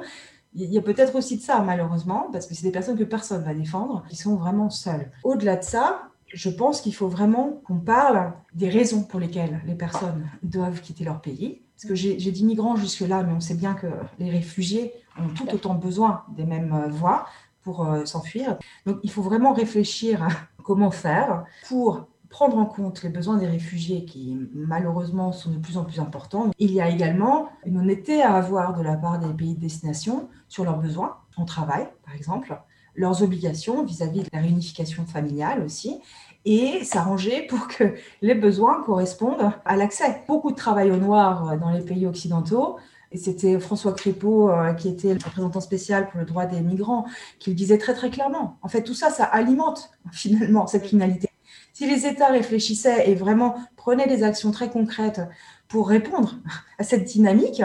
Il 0.53 0.71
y 0.73 0.77
a 0.77 0.81
peut-être 0.81 1.15
aussi 1.15 1.37
de 1.37 1.41
ça 1.41 1.61
malheureusement, 1.61 2.29
parce 2.31 2.47
que 2.47 2.55
c'est 2.55 2.63
des 2.63 2.71
personnes 2.71 2.97
que 2.97 3.03
personne 3.03 3.43
va 3.43 3.53
défendre, 3.53 4.03
qui 4.09 4.15
sont 4.15 4.35
vraiment 4.35 4.69
seules. 4.69 5.11
Au-delà 5.23 5.55
de 5.55 5.63
ça, 5.63 6.09
je 6.33 6.49
pense 6.49 6.81
qu'il 6.81 6.95
faut 6.95 7.07
vraiment 7.07 7.61
qu'on 7.65 7.77
parle 7.79 8.33
des 8.55 8.69
raisons 8.69 9.03
pour 9.03 9.19
lesquelles 9.19 9.61
les 9.65 9.75
personnes 9.75 10.27
doivent 10.43 10.81
quitter 10.81 11.03
leur 11.03 11.21
pays. 11.21 11.61
Parce 11.75 11.87
que 11.87 11.95
j'ai 11.95 12.31
dit 12.31 12.43
migrants 12.43 12.75
jusque-là, 12.75 13.21
mais 13.21 13.33
on 13.33 13.39
sait 13.39 13.53
bien 13.53 13.75
que 13.75 13.87
les 14.17 14.31
réfugiés 14.31 14.93
ont 15.19 15.29
tout 15.29 15.47
autant 15.53 15.75
besoin 15.75 16.23
des 16.35 16.45
mêmes 16.45 16.73
euh, 16.73 16.89
voies 16.89 17.27
euh, 17.67 18.05
s'enfuir. 18.05 18.57
Donc 18.85 18.99
il 19.03 19.11
faut 19.11 19.21
vraiment 19.21 19.53
réfléchir 19.53 20.23
à 20.23 20.29
comment 20.63 20.91
faire 20.91 21.45
pour 21.67 22.07
prendre 22.29 22.57
en 22.57 22.65
compte 22.65 23.03
les 23.03 23.09
besoins 23.09 23.37
des 23.37 23.47
réfugiés 23.47 24.03
qui 24.05 24.37
malheureusement 24.53 25.31
sont 25.31 25.51
de 25.51 25.57
plus 25.57 25.77
en 25.77 25.85
plus 25.85 25.99
importants. 25.99 26.51
Il 26.59 26.71
y 26.71 26.81
a 26.81 26.89
également 26.89 27.49
une 27.65 27.77
honnêteté 27.77 28.21
à 28.21 28.33
avoir 28.33 28.77
de 28.77 28.83
la 28.83 28.97
part 28.97 29.19
des 29.19 29.33
pays 29.33 29.55
de 29.55 29.61
destination 29.61 30.27
sur 30.47 30.65
leurs 30.65 30.77
besoins 30.77 31.17
en 31.37 31.45
travail, 31.45 31.87
par 32.05 32.15
exemple, 32.15 32.59
leurs 32.95 33.21
obligations 33.23 33.83
vis-à-vis 33.83 34.23
de 34.23 34.29
la 34.33 34.39
réunification 34.39 35.05
familiale 35.05 35.63
aussi, 35.63 36.01
et 36.45 36.83
s'arranger 36.83 37.45
pour 37.47 37.67
que 37.67 37.95
les 38.21 38.35
besoins 38.35 38.81
correspondent 38.83 39.51
à 39.65 39.75
l'accès. 39.75 40.23
Beaucoup 40.27 40.51
de 40.51 40.55
travail 40.55 40.91
au 40.91 40.97
noir 40.97 41.57
dans 41.57 41.69
les 41.69 41.81
pays 41.81 42.07
occidentaux 42.07 42.77
Et 43.11 43.17
c'était 43.17 43.59
François 43.59 43.93
Crépeau, 43.93 44.49
euh, 44.49 44.73
qui 44.73 44.89
était 44.89 45.13
le 45.13 45.19
représentant 45.23 45.61
spécial 45.61 46.09
pour 46.09 46.19
le 46.19 46.25
droit 46.25 46.45
des 46.45 46.61
migrants, 46.61 47.05
qui 47.39 47.49
le 47.51 47.55
disait 47.55 47.77
très 47.77 47.93
très 47.93 48.09
clairement. 48.09 48.57
En 48.61 48.67
fait, 48.67 48.83
tout 48.83 48.93
ça, 48.93 49.09
ça 49.09 49.23
alimente 49.23 49.91
finalement 50.11 50.67
cette 50.67 50.83
criminalité. 50.83 51.29
Si 51.73 51.89
les 51.89 52.05
États 52.05 52.29
réfléchissaient 52.29 53.09
et 53.09 53.15
vraiment 53.15 53.55
prenaient 53.75 54.07
des 54.07 54.23
actions 54.23 54.51
très 54.51 54.69
concrètes 54.69 55.21
pour 55.67 55.87
répondre 55.87 56.35
à 56.79 56.83
cette 56.83 57.05
dynamique, 57.05 57.61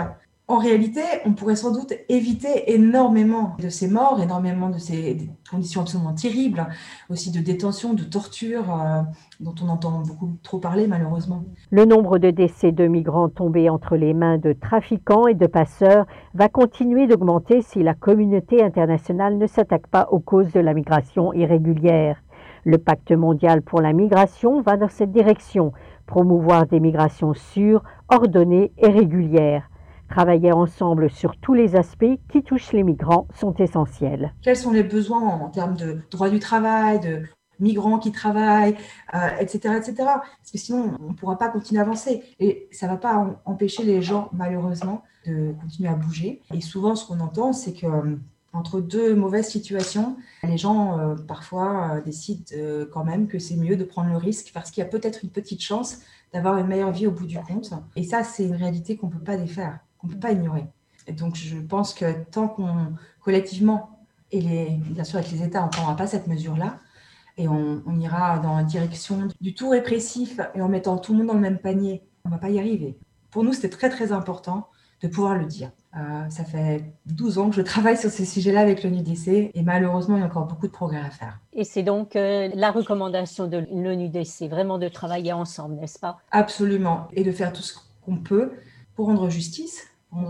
en 0.49 0.59
réalité, 0.59 1.01
on 1.25 1.33
pourrait 1.33 1.57
sans 1.57 1.73
doute 1.73 1.95
éviter 2.09 2.75
énormément 2.75 3.57
de 3.61 3.69
ces 3.69 3.89
morts, 3.89 4.21
énormément 4.21 4.71
de 4.71 4.79
ces 4.79 5.31
conditions 5.49 5.83
absolument 5.83 6.15
terribles, 6.15 6.67
aussi 7.09 7.31
de 7.31 7.41
détention, 7.41 7.95
de 7.95 8.03
torture, 8.03 8.65
euh, 8.75 9.03
dont 9.41 9.55
on 9.63 9.69
entend 9.69 10.01
beaucoup 10.01 10.33
trop 10.43 10.59
parler 10.59 10.89
malheureusement. 10.89 11.45
Le 11.71 11.85
nombre 11.85 12.19
de 12.19 12.31
décès 12.31 12.73
de 12.73 12.87
migrants 12.87 13.29
tombés 13.29 13.71
entre 13.71 13.97
les 13.97 14.15
mains 14.15 14.37
de 14.37 14.53
trafiquants 14.53 15.29
et 15.29 15.35
de 15.35 15.47
passeurs 15.47 16.07
va 16.35 16.49
continuer 16.49 17.07
d'augmenter 17.07 17.63
si 17.63 17.83
la 17.83 17.95
communauté 17.95 18.63
internationale 18.63 19.39
ne 19.39 19.47
s'attaque 19.47 19.87
pas 19.87 20.09
aux 20.11 20.21
causes 20.21 20.53
de 20.53 20.61
la 20.61 20.75
migration 20.75 21.33
irrégulière. 21.33 22.21
Le 22.65 22.79
pacte 22.79 23.13
mondial 23.13 23.63
pour 23.63 23.81
la 23.81 23.93
migration 23.93 24.61
va 24.61 24.77
dans 24.77 24.89
cette 24.89 25.13
direction, 25.13 25.73
promouvoir 26.07 26.67
des 26.67 26.81
migrations 26.81 27.33
sûres, 27.33 27.83
ordonnées 28.09 28.73
et 28.79 28.89
régulières. 28.89 29.69
Travailler 30.13 30.53
ensemble 30.53 31.09
sur 31.09 31.39
tous 31.39 31.55
les 31.55 31.75
aspects 31.75 32.19
qui 32.31 32.43
touchent 32.43 32.73
les 32.73 32.83
migrants 32.83 33.27
sont 33.35 33.55
essentiels. 33.55 34.35
Quels 34.43 34.59
sont 34.59 34.71
les 34.71 34.83
besoins 34.83 35.23
en 35.23 35.49
termes 35.49 35.75
de 35.75 36.01
droit 36.11 36.29
du 36.29 36.39
travail, 36.39 37.01
de 37.01 37.23
migrants 37.61 37.99
qui 37.99 38.13
travaillent, 38.13 38.77
etc., 39.41 39.61
euh, 39.69 39.79
etc. 39.79 39.95
Parce 39.97 40.51
que 40.53 40.59
sinon, 40.59 40.99
on 41.01 41.13
ne 41.13 41.15
pourra 41.15 41.39
pas 41.39 41.49
continuer 41.49 41.81
à 41.81 41.85
avancer. 41.85 42.23
Et 42.41 42.69
ça 42.73 42.89
ne 42.89 42.93
va 42.93 42.99
pas 42.99 43.41
empêcher 43.47 43.85
les 43.85 44.03
gens, 44.03 44.29
malheureusement, 44.35 45.03
de 45.27 45.55
continuer 45.59 45.89
à 45.89 45.95
bouger. 45.95 46.43
Et 46.53 46.61
souvent, 46.61 46.95
ce 46.95 47.07
qu'on 47.07 47.21
entend, 47.21 47.55
c'est 47.55 47.73
que 47.73 47.87
euh, 47.87 48.17
entre 48.53 48.83
deux 48.83 49.15
mauvaises 49.15 49.49
situations, 49.49 50.19
les 50.43 50.59
gens 50.59 50.99
euh, 50.99 51.15
parfois 51.27 52.03
décident 52.05 52.45
quand 52.93 53.05
même 53.05 53.29
que 53.29 53.39
c'est 53.39 53.57
mieux 53.57 53.77
de 53.77 53.85
prendre 53.85 54.11
le 54.11 54.19
risque 54.19 54.51
parce 54.53 54.71
qu'il 54.71 54.85
y 54.85 54.87
a 54.87 54.91
peut-être 54.91 55.25
une 55.25 55.31
petite 55.31 55.63
chance 55.63 56.01
d'avoir 56.35 56.59
une 56.59 56.67
meilleure 56.67 56.93
vie 56.93 57.07
au 57.07 57.13
bout 57.13 57.27
du 57.27 57.39
compte. 57.39 57.73
Et 57.97 58.03
ça, 58.03 58.25
c'est 58.25 58.45
une 58.45 58.57
réalité 58.57 58.99
qu'on 58.99 59.07
ne 59.07 59.13
peut 59.13 59.25
pas 59.25 59.39
défaire 59.39 59.79
qu'on 60.03 60.09
ne 60.09 60.13
peut 60.13 60.21
pas 60.21 60.33
ignorer. 60.33 60.67
Et 61.07 61.13
donc, 61.13 61.37
je 61.37 61.57
pense 61.57 61.95
que 61.95 62.25
tant 62.31 62.49
qu'on, 62.49 62.93
collectivement, 63.21 64.05
et 64.31 64.41
les, 64.41 64.71
bien 64.71 65.05
sûr 65.05 65.19
avec 65.19 65.31
les 65.31 65.43
États, 65.43 65.63
on 65.63 65.67
ne 65.67 65.71
prendra 65.71 65.97
pas 65.97 66.07
cette 66.07 66.27
mesure-là, 66.27 66.79
et 67.39 67.49
on, 67.49 67.83
ira 67.99 68.39
dans 68.39 68.57
la 68.57 68.63
direction 68.63 69.29
du 69.41 69.55
tout 69.55 69.71
répressif 69.71 70.39
et 70.55 70.61
en 70.61 70.69
mettant 70.69 70.99
tout 70.99 71.13
le 71.13 71.19
monde 71.19 71.29
dans 71.29 71.35
le 71.35 71.41
même 71.41 71.59
panier, 71.59 72.03
on 72.25 72.29
ne 72.29 72.35
va 72.35 72.39
pas 72.39 72.51
y 72.51 72.59
arriver. 72.59 72.99
Pour 73.31 73.43
nous, 73.43 73.55
c'était 73.55 73.71
très, 73.71 73.89
très 73.89 74.13
important 74.13 74.69
de 75.01 75.09
pouvoir 75.09 75.37
le 75.37 75.47
dire. 75.47 75.71
Euh, 75.97 76.29
ça 76.31 76.45
fait 76.45 76.85
12 77.07 77.39
ans 77.39 77.51
que 77.51 77.57
je 77.57 77.63
travaille 77.63 77.97
sur 77.97 78.11
ces 78.11 78.25
sujets-là 78.25 78.61
avec 78.61 78.83
l'ONUDC 78.83 79.51
et 79.55 79.63
malheureusement, 79.63 80.17
il 80.17 80.21
y 80.21 80.23
a 80.23 80.27
encore 80.27 80.47
beaucoup 80.47 80.67
de 80.67 80.73
progrès 80.73 81.01
à 81.01 81.11
faire. 81.11 81.41
Et 81.53 81.65
c'est 81.65 81.83
donc 81.83 82.17
euh, 82.17 82.51
la 82.55 82.71
recommandation 82.71 83.47
de 83.47 83.67
l'ONUDC, 83.71 84.49
vraiment 84.51 84.79
de 84.79 84.89
travailler 84.89 85.33
ensemble, 85.33 85.77
n'est-ce 85.77 85.99
pas? 85.99 86.19
Absolument, 86.31 87.09
et 87.13 87.25
de 87.25 87.33
faire 87.33 87.53
tout 87.53 87.63
ce 87.63 87.75
qu'on 88.05 88.17
peut 88.17 88.53
pour 88.95 89.07
rendre 89.07 89.29
justice 89.31 89.87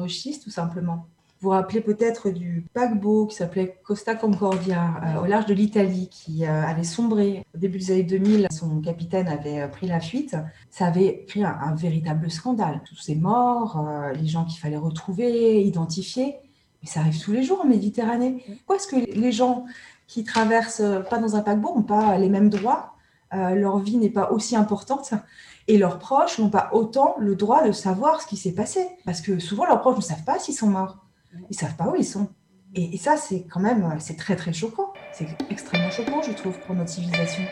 justice 0.07 0.41
tout 0.41 0.51
simplement. 0.51 1.07
Vous 1.43 1.49
vous 1.49 1.55
rappelez 1.57 1.81
peut-être 1.81 2.31
du 2.31 2.65
paquebot 2.73 3.27
qui 3.27 3.35
s'appelait 3.35 3.77
Costa 3.83 4.15
Concordia 4.15 4.95
euh, 5.05 5.23
au 5.23 5.27
large 5.27 5.47
de 5.47 5.55
l'Italie 5.55 6.09
qui 6.09 6.47
euh, 6.47 6.65
avait 6.65 6.85
sombré 6.85 7.45
au 7.53 7.59
début 7.59 7.79
des 7.79 7.91
années 7.91 8.05
2000. 8.05 8.47
Son 8.53 8.81
capitaine 8.81 9.27
avait 9.27 9.63
euh, 9.63 9.67
pris 9.67 9.89
la 9.89 9.99
fuite. 9.99 10.37
Ça 10.71 10.87
avait 10.87 11.25
créé 11.27 11.43
un, 11.43 11.75
véritable 11.75 12.31
scandale. 12.31 12.81
Tous 12.85 12.95
ces 12.95 13.17
morts, 13.17 13.85
les 14.15 14.29
gens 14.29 14.45
qu'il 14.45 14.61
fallait 14.61 14.77
retrouver, 14.77 15.65
identifier. 15.65 16.37
Mais 16.81 16.89
ça 16.89 17.01
arrive 17.01 17.21
tous 17.21 17.33
les 17.33 17.43
jours 17.43 17.61
en 17.61 17.67
Méditerranée. 17.67 18.45
Pourquoi 18.59 18.77
est-ce 18.77 18.87
que 18.87 19.19
les 19.19 19.33
gens 19.33 19.65
qui 20.07 20.23
traversent 20.23 20.85
pas 21.11 21.19
dans 21.19 21.35
un 21.35 21.41
paquebot 21.41 21.75
n'ont 21.75 21.83
pas 21.83 22.19
les 22.19 22.29
mêmes 22.29 22.51
droits 22.51 22.92
Leur 23.33 23.79
vie 23.79 23.97
n'est 23.97 24.11
pas 24.11 24.31
aussi 24.31 24.57
importante 24.57 25.15
et 25.69 25.79
leurs 25.79 25.99
proches 25.99 26.39
n'ont 26.39 26.51
pas 26.51 26.71
autant 26.73 27.15
le 27.19 27.37
droit 27.37 27.67
de 27.67 27.73
savoir 27.73 28.21
ce 28.21 28.27
qui 28.27 28.37
s'est 28.37 28.53
passé. 28.53 28.87
Parce 29.05 29.21
que 29.21 29.39
souvent, 29.39 29.65
leurs 29.65 29.81
proches 29.81 29.97
ne 29.97 30.03
savent 30.03 30.25
pas 30.25 30.39
s'ils 30.39 30.55
sont 30.55 30.67
morts. 30.67 30.99
Ils 31.35 31.47
ne 31.53 31.55
savent 31.57 31.77
pas 31.77 31.89
où 31.89 31.95
ils 31.97 32.05
sont. 32.05 32.29
Et, 32.75 32.97
ça, 32.97 33.17
c'est 33.17 33.45
quand 33.51 33.61
même, 33.61 33.87
c'est 33.99 34.17
très 34.17 34.35
très 34.35 34.53
choquant. 34.53 34.93
C'est 35.13 35.27
extrêmement 35.51 35.91
choquant, 35.91 36.23
je 36.23 36.33
trouve, 36.33 36.59
pour 36.61 36.75
notre 36.75 36.91
civilisation. 36.91 37.45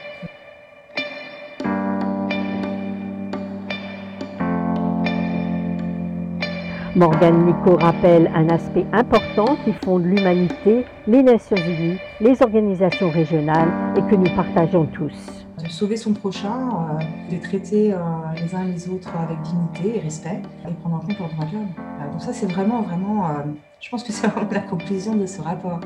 Morgane 6.97 7.47
Nico 7.47 7.77
rappelle 7.77 8.31
un 8.35 8.49
aspect 8.49 8.85
important 8.93 9.57
qui 9.65 9.73
fonde 9.85 10.05
l'humanité, 10.05 10.85
les 11.07 11.23
Nations 11.23 11.57
Unies, 11.57 11.99
les 12.21 12.43
organisations 12.43 13.11
régionales 13.11 13.71
et 13.97 14.03
que 14.11 14.17
nous 14.17 14.35
partageons 14.35 14.87
tous 14.87 15.40
de 15.63 15.69
sauver 15.69 15.97
son 15.97 16.13
prochain, 16.13 16.69
euh, 17.01 17.35
de 17.35 17.41
traiter 17.41 17.93
euh, 17.93 17.99
les 18.37 18.55
uns 18.55 18.65
les 18.65 18.89
autres 18.89 19.11
avec 19.17 19.41
dignité 19.43 19.99
et 19.99 20.01
respect 20.01 20.41
et 20.69 20.73
prendre 20.75 20.97
en 20.97 21.01
compte 21.01 21.19
leurs 21.19 21.29
droits 21.31 21.45
de 21.47 21.55
l'homme. 21.55 21.69
Euh, 21.79 22.13
donc 22.13 22.21
ça, 22.21 22.33
c'est 22.33 22.51
vraiment, 22.51 22.83
vraiment, 22.83 23.27
je 23.81 23.89
pense 23.91 24.03
que 24.05 24.13
c'est 24.13 24.27
la 24.53 24.61
conclusion 24.61 25.15
de 25.15 25.27
ce 25.27 25.41
rapport. 25.41 25.81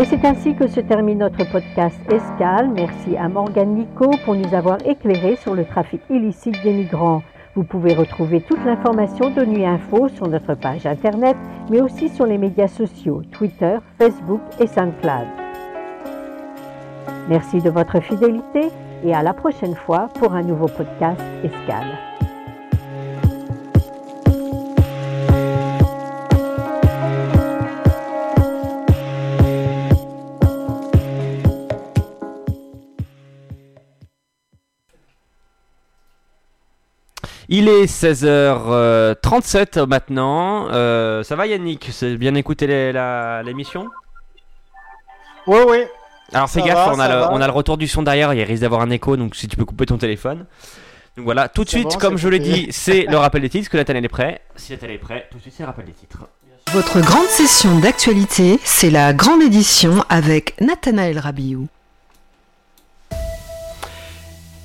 Et 0.00 0.04
c'est 0.04 0.24
ainsi 0.24 0.54
que 0.54 0.68
se 0.68 0.80
termine 0.80 1.18
notre 1.18 1.44
podcast 1.50 1.98
Escale. 2.08 2.70
Merci 2.70 3.16
à 3.16 3.28
Morgane 3.28 3.74
Nico 3.74 4.10
pour 4.24 4.36
nous 4.36 4.54
avoir 4.54 4.78
éclairé 4.86 5.36
sur 5.36 5.54
le 5.54 5.64
trafic 5.64 6.00
illicite 6.08 6.62
des 6.62 6.72
migrants. 6.72 7.22
Vous 7.56 7.64
pouvez 7.64 7.94
retrouver 7.94 8.40
toute 8.40 8.64
l'information 8.64 9.30
de 9.30 9.44
Nuit 9.44 9.66
Info 9.66 10.08
sur 10.08 10.28
notre 10.28 10.54
page 10.54 10.86
internet, 10.86 11.36
mais 11.68 11.80
aussi 11.80 12.08
sur 12.08 12.26
les 12.26 12.38
médias 12.38 12.68
sociaux, 12.68 13.22
Twitter, 13.32 13.78
Facebook 13.98 14.40
et 14.60 14.68
SoundCloud. 14.68 15.47
Merci 17.28 17.60
de 17.60 17.68
votre 17.68 18.00
fidélité 18.00 18.70
et 19.04 19.14
à 19.14 19.22
la 19.22 19.34
prochaine 19.34 19.74
fois 19.74 20.08
pour 20.14 20.32
un 20.32 20.42
nouveau 20.42 20.66
podcast 20.66 21.20
Escale. 21.44 21.98
Il 37.50 37.68
est 37.68 37.84
16h37 37.84 39.86
maintenant. 39.86 40.68
Euh, 40.70 41.22
ça 41.22 41.36
va 41.36 41.46
Yannick? 41.46 41.90
C'est 41.92 42.16
bien 42.16 42.34
écouté 42.34 42.66
l'émission? 42.66 43.88
Oui, 45.46 45.60
oui. 45.66 45.84
Alors 46.32 46.50
fais 46.50 46.62
gaffe, 46.62 46.90
on, 46.92 46.98
a 47.00 47.08
le, 47.08 47.32
on, 47.32 47.40
a 47.40 47.46
le, 47.46 47.52
retour 47.52 47.78
du 47.78 47.88
son 47.88 48.02
derrière, 48.02 48.34
il 48.34 48.42
risque 48.42 48.62
d'avoir 48.62 48.82
un 48.82 48.90
écho, 48.90 49.16
donc 49.16 49.34
si 49.34 49.48
tu 49.48 49.56
peux 49.56 49.64
couper 49.64 49.86
ton 49.86 49.96
téléphone. 49.96 50.44
Donc 51.16 51.24
voilà, 51.24 51.48
tout 51.48 51.64
de 51.64 51.68
suite, 51.68 51.96
comme 51.96 52.16
je 52.18 52.28
l'ai 52.28 52.38
dit, 52.38 52.68
c'est 52.70 53.06
le 53.08 53.16
rappel 53.16 53.42
des 53.42 53.48
titres, 53.48 53.70
que 53.70 53.76
Nathan 53.76 53.94
est 53.94 54.08
prêt. 54.08 54.40
Si 54.56 54.72
Nathan 54.72 54.88
est 54.88 54.98
prêt, 54.98 55.26
tout 55.30 55.38
de 55.38 55.42
suite 55.42 55.54
c'est 55.56 55.62
le 55.62 55.68
rappel 55.68 55.86
des 55.86 55.92
titres. 55.92 56.28
Votre 56.72 57.00
grande 57.00 57.26
session 57.26 57.78
d'actualité, 57.78 58.60
c'est 58.62 58.90
la 58.90 59.14
grande 59.14 59.42
édition 59.42 60.04
avec 60.10 60.60
Nathanaël 60.60 61.18
Rabiou. 61.18 61.66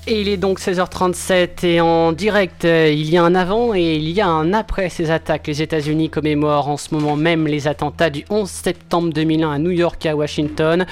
Et 0.06 0.20
il 0.20 0.28
est 0.28 0.36
donc 0.36 0.60
16h37 0.60 1.66
et 1.66 1.80
en 1.80 2.12
direct, 2.12 2.66
euh, 2.66 2.92
il 2.92 3.10
y 3.10 3.16
a 3.16 3.24
un 3.24 3.36
avant 3.36 3.74
et 3.74 3.96
il 3.96 4.10
y 4.10 4.20
a 4.20 4.28
un 4.28 4.52
après 4.52 4.90
ces 4.90 5.12
attaques. 5.12 5.48
Les 5.48 5.62
États-Unis 5.62 6.10
commémorent 6.10 6.68
en 6.68 6.76
ce 6.76 6.94
moment 6.94 7.16
même 7.16 7.48
les 7.48 7.70
attentats 7.70 8.10
du 8.10 8.26
11 8.30 8.50
septembre 8.50 9.14
2001 9.14 9.50
à 9.50 9.60
New 9.60 9.72
York 9.72 10.06
et 10.06 10.10
à 10.10 10.16
Washington. 10.18 10.86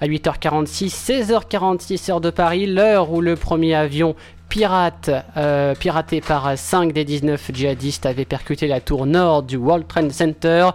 À 0.00 0.06
8h46, 0.06 0.88
16h46 0.88 2.10
heure 2.10 2.22
de 2.22 2.30
Paris, 2.30 2.64
l'heure 2.64 3.12
où 3.12 3.20
le 3.20 3.36
premier 3.36 3.74
avion 3.74 4.16
pirate, 4.48 5.10
euh, 5.36 5.74
piraté 5.74 6.20
par 6.20 6.56
5 6.56 6.92
des 6.92 7.04
19 7.04 7.50
djihadistes, 7.52 8.06
avait 8.06 8.24
percuté 8.24 8.66
la 8.66 8.80
tour 8.80 9.06
nord 9.06 9.42
du 9.42 9.56
World 9.56 9.86
Trade 9.88 10.12
Center. 10.12 10.70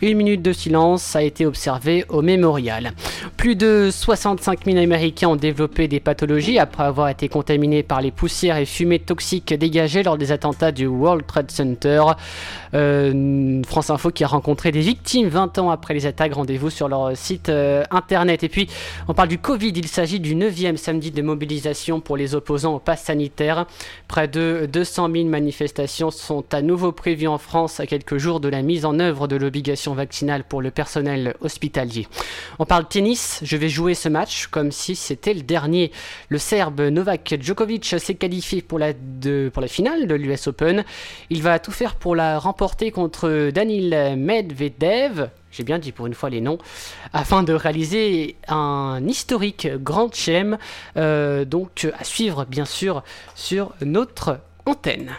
Une 0.00 0.16
minute 0.16 0.42
de 0.42 0.52
silence 0.52 1.16
a 1.16 1.22
été 1.22 1.46
observée 1.46 2.04
au 2.08 2.22
mémorial. 2.22 2.92
Plus 3.36 3.56
de 3.56 3.88
65 3.90 4.64
000 4.66 4.78
Américains 4.78 5.28
ont 5.28 5.36
développé 5.36 5.88
des 5.88 6.00
pathologies 6.00 6.58
après 6.58 6.84
avoir 6.84 7.08
été 7.08 7.28
contaminés 7.28 7.82
par 7.82 8.00
les 8.00 8.10
poussières 8.10 8.56
et 8.56 8.66
fumées 8.66 8.98
toxiques 8.98 9.54
dégagées 9.54 10.02
lors 10.02 10.18
des 10.18 10.32
attentats 10.32 10.72
du 10.72 10.86
World 10.86 11.26
Trade 11.26 11.50
Center. 11.50 12.02
Euh, 12.74 13.62
France 13.66 13.90
Info 13.90 14.10
qui 14.10 14.24
a 14.24 14.26
rencontré 14.26 14.72
des 14.72 14.80
victimes 14.80 15.28
20 15.28 15.58
ans 15.58 15.70
après 15.70 15.94
les 15.94 16.06
attaques. 16.06 16.34
Rendez-vous 16.34 16.70
sur 16.70 16.88
leur 16.88 17.16
site 17.16 17.48
euh, 17.48 17.84
internet. 17.90 18.42
Et 18.44 18.48
puis, 18.48 18.68
on 19.08 19.14
parle 19.14 19.28
du 19.28 19.38
Covid. 19.38 19.72
Il 19.74 19.88
s'agit 19.88 20.20
du 20.20 20.34
9e 20.34 20.76
samedi 20.76 21.10
de 21.10 21.22
mobilisation 21.22 22.00
pour 22.00 22.16
les 22.16 22.34
opposants 22.34 22.74
au 22.74 22.78
pass 22.78 23.02
Près 24.08 24.28
de 24.28 24.68
200 24.70 25.10
000 25.12 25.24
manifestations 25.26 26.10
sont 26.10 26.44
à 26.52 26.62
nouveau 26.62 26.92
prévues 26.92 27.28
en 27.28 27.38
France 27.38 27.80
à 27.80 27.86
quelques 27.86 28.18
jours 28.18 28.40
de 28.40 28.48
la 28.48 28.62
mise 28.62 28.84
en 28.84 28.98
œuvre 28.98 29.28
de 29.28 29.36
l'obligation 29.36 29.94
vaccinale 29.94 30.44
pour 30.44 30.62
le 30.62 30.70
personnel 30.70 31.34
hospitalier. 31.40 32.06
On 32.58 32.64
parle 32.64 32.86
tennis, 32.88 33.40
je 33.42 33.56
vais 33.56 33.68
jouer 33.68 33.94
ce 33.94 34.08
match 34.08 34.46
comme 34.46 34.72
si 34.72 34.94
c'était 34.94 35.34
le 35.34 35.42
dernier. 35.42 35.92
Le 36.28 36.38
Serbe 36.38 36.80
Novak 36.80 37.36
Djokovic 37.40 37.94
s'est 37.98 38.14
qualifié 38.14 38.62
pour 38.62 38.78
la, 38.78 38.92
pour 39.52 39.62
la 39.62 39.68
finale 39.68 40.06
de 40.06 40.14
l'US 40.14 40.46
Open. 40.46 40.84
Il 41.30 41.42
va 41.42 41.58
tout 41.58 41.72
faire 41.72 41.96
pour 41.96 42.14
la 42.16 42.38
remporter 42.38 42.90
contre 42.90 43.50
Danil 43.50 44.14
Medvedev 44.16 45.30
j'ai 45.52 45.64
bien 45.64 45.78
dit 45.78 45.92
pour 45.92 46.06
une 46.06 46.14
fois 46.14 46.30
les 46.30 46.40
noms, 46.40 46.58
afin 47.12 47.42
de 47.42 47.52
réaliser 47.52 48.36
un 48.48 49.00
historique 49.06 49.68
Grand 49.76 50.12
Chelem, 50.12 50.58
euh, 50.96 51.44
donc 51.44 51.86
à 51.98 52.04
suivre 52.04 52.44
bien 52.46 52.64
sûr 52.64 53.04
sur 53.34 53.72
notre 53.82 54.40
antenne. 54.66 55.12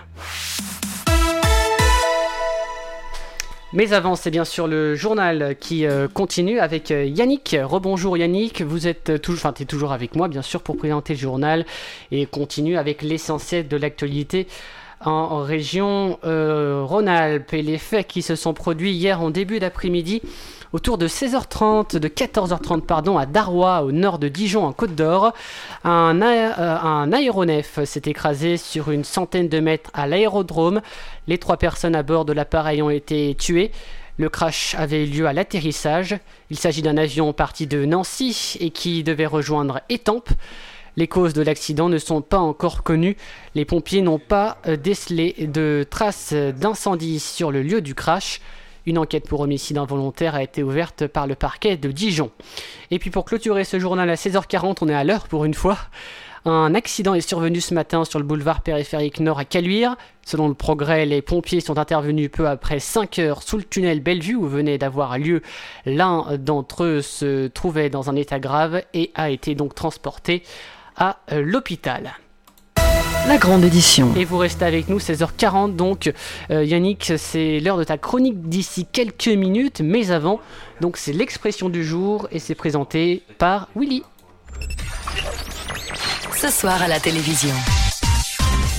Mais 3.75 3.91
avant, 3.93 4.15
c'est 4.15 4.29
bien 4.29 4.45
sûr 4.45 4.67
le 4.67 4.93
journal 4.93 5.55
qui 5.59 5.87
euh, 5.87 6.07
continue 6.07 6.59
avec 6.59 6.91
euh, 6.91 7.05
Yannick. 7.05 7.55
Rebonjour 7.59 8.15
Yannick, 8.15 8.61
vous 8.61 8.85
êtes 8.85 9.19
toujours, 9.19 9.47
enfin, 9.47 9.65
toujours 9.65 9.93
avec 9.93 10.15
moi 10.15 10.27
bien 10.27 10.43
sûr 10.43 10.61
pour 10.61 10.77
présenter 10.77 11.13
le 11.13 11.19
journal 11.19 11.65
et 12.11 12.27
continue 12.27 12.77
avec 12.77 13.01
l'essentiel 13.01 13.67
de 13.67 13.75
l'actualité 13.75 14.47
en 15.05 15.43
région 15.43 16.19
euh, 16.23 16.83
Rhône-Alpes 16.83 17.53
et 17.53 17.61
les 17.61 17.77
faits 17.77 18.07
qui 18.07 18.21
se 18.21 18.35
sont 18.35 18.53
produits 18.53 18.91
hier 18.91 19.21
en 19.21 19.29
début 19.29 19.59
d'après-midi 19.59 20.21
autour 20.73 20.97
de 20.97 21.07
16h30, 21.07 21.97
de 21.97 22.07
14h30 22.07 22.81
pardon, 22.81 23.17
à 23.17 23.25
Darrois, 23.25 23.83
au 23.83 23.91
nord 23.91 24.17
de 24.17 24.27
Dijon, 24.27 24.65
en 24.65 24.73
Côte 24.73 24.95
d'Or. 24.95 25.33
Un, 25.83 26.19
euh, 26.21 26.51
un, 26.57 27.13
aéronef 27.13 27.83
s'est 27.85 28.01
écrasé 28.05 28.57
sur 28.57 28.89
une 28.89 29.03
centaine 29.03 29.47
de 29.47 29.59
mètres 29.59 29.91
à 29.93 30.07
l'aérodrome. 30.07 30.81
Les 31.27 31.37
trois 31.37 31.57
personnes 31.57 31.95
à 31.95 32.01
bord 32.03 32.25
de 32.25 32.33
l'appareil 32.33 32.81
ont 32.81 32.89
été 32.89 33.35
tuées. 33.35 33.71
Le 34.17 34.29
crash 34.29 34.75
avait 34.77 35.05
eu 35.05 35.09
lieu 35.09 35.27
à 35.27 35.33
l'atterrissage. 35.33 36.17
Il 36.49 36.57
s'agit 36.57 36.81
d'un 36.81 36.97
avion 36.97 37.33
parti 37.33 37.67
de 37.67 37.85
Nancy 37.85 38.57
et 38.59 38.71
qui 38.71 39.03
devait 39.03 39.25
rejoindre 39.25 39.81
Étampes. 39.89 40.29
Les 40.95 41.07
causes 41.07 41.33
de 41.33 41.41
l'accident 41.41 41.89
ne 41.89 41.97
sont 41.97 42.21
pas 42.21 42.37
encore 42.37 42.83
connues. 42.83 43.17
Les 43.55 43.65
pompiers 43.65 44.01
n'ont 44.01 44.19
pas 44.19 44.57
euh, 44.67 44.77
décelé 44.77 45.35
de 45.39 45.85
traces 45.89 46.33
d'incendie 46.33 47.19
sur 47.19 47.51
le 47.51 47.63
lieu 47.63 47.81
du 47.81 47.95
crash. 47.95 48.41
Une 48.85 48.97
enquête 48.97 49.27
pour 49.27 49.39
homicide 49.39 49.77
involontaire 49.77 50.35
a 50.35 50.43
été 50.43 50.61
ouverte 50.61 51.07
par 51.07 51.25
le 51.25 51.35
parquet 51.35 51.77
de 51.77 51.91
Dijon. 51.91 52.31
Et 52.91 52.99
puis 52.99 53.09
pour 53.09 53.25
clôturer 53.25 53.63
ce 53.63 53.79
journal 53.79 54.09
à 54.09 54.15
16h40, 54.15 54.77
on 54.81 54.89
est 54.89 54.93
à 54.93 55.03
l'heure 55.03 55.27
pour 55.27 55.45
une 55.45 55.53
fois. 55.53 55.77
Un 56.45 56.75
accident 56.75 57.13
est 57.13 57.21
survenu 57.21 57.61
ce 57.61 57.73
matin 57.73 58.03
sur 58.03 58.19
le 58.19 58.25
boulevard 58.25 58.61
périphérique 58.61 59.21
nord 59.21 59.39
à 59.39 59.45
Caluire. 59.45 59.95
Selon 60.25 60.49
le 60.49 60.53
progrès, 60.53 61.05
les 61.05 61.21
pompiers 61.21 61.61
sont 61.61 61.77
intervenus 61.77 62.29
peu 62.29 62.49
après 62.49 62.79
5 62.79 63.19
heures 63.19 63.43
sous 63.43 63.55
le 63.55 63.63
tunnel 63.63 64.01
Bellevue 64.01 64.35
où 64.35 64.45
venait 64.45 64.77
d'avoir 64.77 65.17
lieu. 65.17 65.41
L'un 65.85 66.37
d'entre 66.37 66.83
eux 66.83 67.01
se 67.01 67.47
trouvait 67.47 67.89
dans 67.89 68.09
un 68.09 68.17
état 68.17 68.39
grave 68.39 68.83
et 68.93 69.11
a 69.15 69.29
été 69.29 69.55
donc 69.55 69.73
transporté 69.73 70.43
à 70.97 71.17
euh, 71.31 71.41
l'hôpital. 71.41 72.13
La 73.27 73.37
grande 73.37 73.63
édition. 73.63 74.13
Et 74.17 74.25
vous 74.25 74.37
restez 74.37 74.65
avec 74.65 74.89
nous 74.89 74.99
16h40 74.99 75.75
donc 75.75 76.11
euh, 76.51 76.63
Yannick 76.65 77.13
c'est 77.17 77.61
l'heure 77.61 77.77
de 77.77 77.85
ta 77.85 77.97
chronique 77.97 78.49
d'ici 78.49 78.85
quelques 78.91 79.27
minutes 79.27 79.81
mais 79.81 80.11
avant 80.11 80.41
donc 80.81 80.97
c'est 80.97 81.13
l'expression 81.13 81.69
du 81.69 81.85
jour 81.85 82.27
et 82.31 82.39
c'est 82.39 82.55
présenté 82.55 83.23
par 83.37 83.69
Willy. 83.77 84.03
Ce 86.35 86.49
soir 86.49 86.81
à 86.81 86.89
la 86.89 86.99
télévision. 86.99 87.55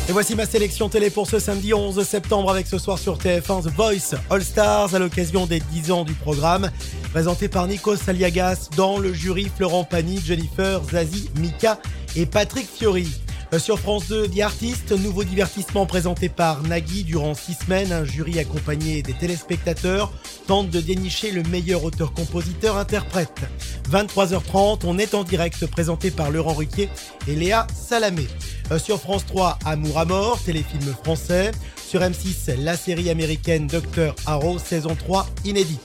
Et 0.07 0.13
voici 0.13 0.37
ma 0.37 0.45
sélection 0.45 0.91
télé 0.91 1.09
pour 1.09 1.27
ce 1.27 1.39
samedi 1.39 1.73
11 1.73 2.07
septembre 2.07 2.51
avec 2.51 2.67
ce 2.67 2.77
soir 2.77 2.99
sur 2.99 3.17
TF1 3.17 3.63
The 3.63 3.69
Voice 3.75 4.19
All 4.29 4.43
Stars 4.43 4.95
à 4.95 4.99
l'occasion 4.99 5.47
des 5.47 5.61
10 5.61 5.93
ans 5.93 6.05
du 6.05 6.13
programme. 6.13 6.71
Présenté 7.13 7.49
par 7.49 7.67
Nico 7.67 7.97
Saliagas 7.97 8.69
dans 8.77 8.99
le 8.99 9.15
jury 9.15 9.51
Florent 9.57 9.85
Pagny, 9.85 10.21
Jennifer, 10.23 10.83
Zazie, 10.85 11.31
Mika 11.41 11.79
et 12.17 12.27
Patrick 12.27 12.69
Fiori. 12.69 13.09
Euh, 13.53 13.59
sur 13.59 13.79
France 13.79 14.09
2, 14.09 14.29
The 14.29 14.41
Artist, 14.41 14.93
nouveau 14.93 15.23
divertissement 15.25 15.87
présenté 15.87 16.29
par 16.29 16.63
Nagui 16.63 17.05
durant 17.05 17.35
six 17.35 17.55
semaines. 17.55 17.93
Un 17.93 18.05
jury 18.05 18.39
accompagné 18.39 19.03
des 19.03 19.13
téléspectateurs 19.13 20.13
tente 20.47 20.71
de 20.71 20.81
dénicher 20.81 21.31
le 21.31 21.43
meilleur 21.45 21.85
auteur-compositeur-interprète. 21.85 23.43
23h30, 23.91 24.81
on 24.85 24.99
est 24.99 25.15
en 25.15 25.25
direct 25.25 25.67
présenté 25.67 26.11
par 26.11 26.31
Laurent 26.31 26.55
Ruquier 26.55 26.89
et 27.29 27.37
Léa 27.37 27.67
Salamé. 27.75 28.27
Euh, 28.71 28.79
sur 28.79 28.99
France 28.99 29.27
3, 29.27 29.59
Amour 29.65 29.99
à 29.99 30.05
mort, 30.05 30.41
téléfilm 30.43 30.95
français. 31.05 31.53
Sur 31.87 32.01
M6, 32.01 32.61
la 32.61 32.77
série 32.77 33.11
américaine 33.11 33.67
Dr. 33.67 34.15
Arrow, 34.27 34.59
saison 34.59 34.97
3, 34.97 35.29
inédite. 35.45 35.81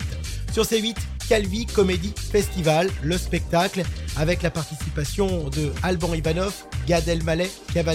Sur 0.52 0.64
C8, 0.64 0.96
Calvi 1.30 1.68
Comedy 1.68 2.12
Festival, 2.18 2.90
le 3.04 3.16
spectacle, 3.16 3.84
avec 4.18 4.42
la 4.42 4.50
participation 4.50 5.48
de 5.50 5.72
Alban 5.84 6.16
Ivanov, 6.16 6.54
Gad 6.88 7.08
Elmaleh, 7.08 7.52
Kev 7.72 7.88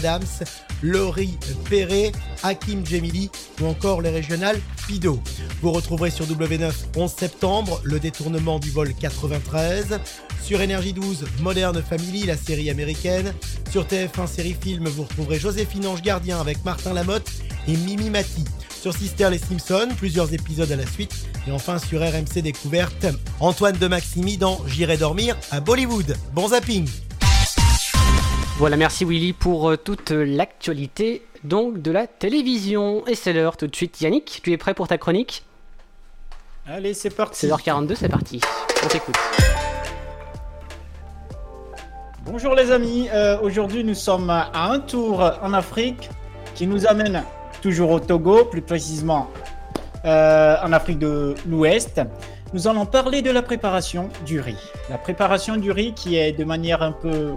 Laurie 0.83 1.37
Perret, 1.69 2.13
Hakim 2.45 2.87
Djemili 2.87 3.31
ou 3.61 3.67
encore 3.67 4.03
les 4.03 4.11
régionales 4.11 4.61
Fido. 4.87 5.21
Vous 5.61 5.73
retrouverez 5.73 6.11
sur 6.11 6.27
W9 6.27 6.73
11 6.95 7.11
septembre 7.11 7.81
le 7.83 7.99
détournement 7.99 8.61
du 8.61 8.71
vol 8.71 8.95
93. 8.95 9.99
Sur 10.41 10.61
Énergie 10.61 10.93
12, 10.93 11.25
Modern 11.41 11.83
Family, 11.83 12.27
la 12.27 12.37
série 12.37 12.71
américaine. 12.71 13.35
Sur 13.73 13.85
TF1 13.85 14.29
Série 14.29 14.57
Film, 14.61 14.87
vous 14.87 15.03
retrouverez 15.03 15.41
Joséphine 15.41 15.89
Ange 15.89 16.03
Gardien 16.03 16.39
avec 16.39 16.65
Martin 16.65 16.93
Lamotte 16.93 17.33
et 17.67 17.77
Mimi 17.77 18.11
Mati. 18.11 18.45
Sur 18.85 18.93
Sister 18.93 19.31
Les 19.31 19.39
Simpsons, 19.39 19.89
plusieurs 19.97 20.35
épisodes 20.35 20.71
à 20.71 20.77
la 20.77 20.85
suite. 20.85 21.27
Et 21.49 21.51
enfin 21.51 21.79
sur 21.79 22.03
RMC 22.03 22.43
Découverte, 22.43 23.07
Antoine 23.41 23.79
de 23.79 23.87
Maximi 23.87 24.37
dans 24.37 24.61
J'irai 24.67 24.99
dormir 24.99 25.39
à 25.51 25.61
Bollywood. 25.61 26.15
Bon 26.35 26.49
zapping 26.49 26.87
Voilà, 28.59 28.77
merci 28.77 29.07
Willy 29.07 29.33
pour 29.33 29.71
euh, 29.71 29.79
toute 29.79 30.11
l'actualité 30.11 31.23
donc 31.45 31.81
de 31.81 31.93
la 31.93 32.07
télévision. 32.07 33.07
Et 33.07 33.15
c'est 33.15 33.33
l'heure 33.33 33.57
tout 33.57 33.69
de 33.69 33.75
suite. 33.75 34.03
Yannick, 34.03 34.43
tu 34.45 34.53
es 34.53 34.59
prêt 34.59 34.75
pour 34.75 34.87
ta 34.87 34.99
chronique? 34.99 35.47
Allez, 36.67 36.93
c'est 36.93 37.09
parti. 37.09 37.47
16h42, 37.47 37.95
c'est 37.95 38.11
parti. 38.11 38.43
On 38.85 38.89
t'écoute. 38.89 39.17
Bonjour 42.27 42.55
les 42.55 42.71
amis, 42.71 43.09
euh, 43.15 43.41
aujourd'hui 43.41 43.83
nous 43.83 43.95
sommes 43.95 44.29
à 44.29 44.51
un 44.55 44.79
tour 44.79 45.23
en 45.41 45.55
Afrique 45.55 46.11
qui 46.55 46.67
nous 46.67 46.87
amène 46.87 47.25
toujours 47.65 47.93
au 47.93 47.99
Togo, 47.99 48.45
plus 48.45 48.61
précisément 48.61 49.31
euh, 50.05 50.55
en 50.63 50.71
Afrique 50.75 50.99
de 50.99 51.35
l'Ouest. 51.49 51.99
Nous 52.53 52.69
allons 52.69 52.85
parler 52.85 53.23
de 53.23 53.31
la 53.31 53.41
préparation 53.41 54.11
du 54.27 54.39
riz. 54.39 54.63
La 54.91 54.99
préparation 54.99 55.57
du 55.57 55.71
riz 55.71 55.95
qui 55.95 56.17
est 56.17 56.33
de 56.33 56.45
manière 56.45 56.83
un 56.83 56.93
peu 56.93 57.37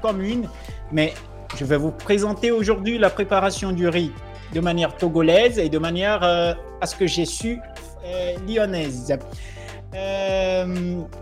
commune, 0.00 0.48
mais 0.92 1.12
je 1.56 1.64
vais 1.64 1.76
vous 1.76 1.90
présenter 1.90 2.52
aujourd'hui 2.52 2.98
la 2.98 3.10
préparation 3.10 3.72
du 3.72 3.88
riz 3.88 4.12
de 4.52 4.60
manière 4.60 4.96
togolaise 4.96 5.58
et 5.58 5.68
de 5.68 5.78
manière, 5.78 6.22
euh, 6.22 6.54
à 6.80 6.86
ce 6.86 6.94
que 6.94 7.08
j'ai 7.08 7.24
su, 7.24 7.58
euh, 8.04 8.34
lyonnaise. 8.46 9.12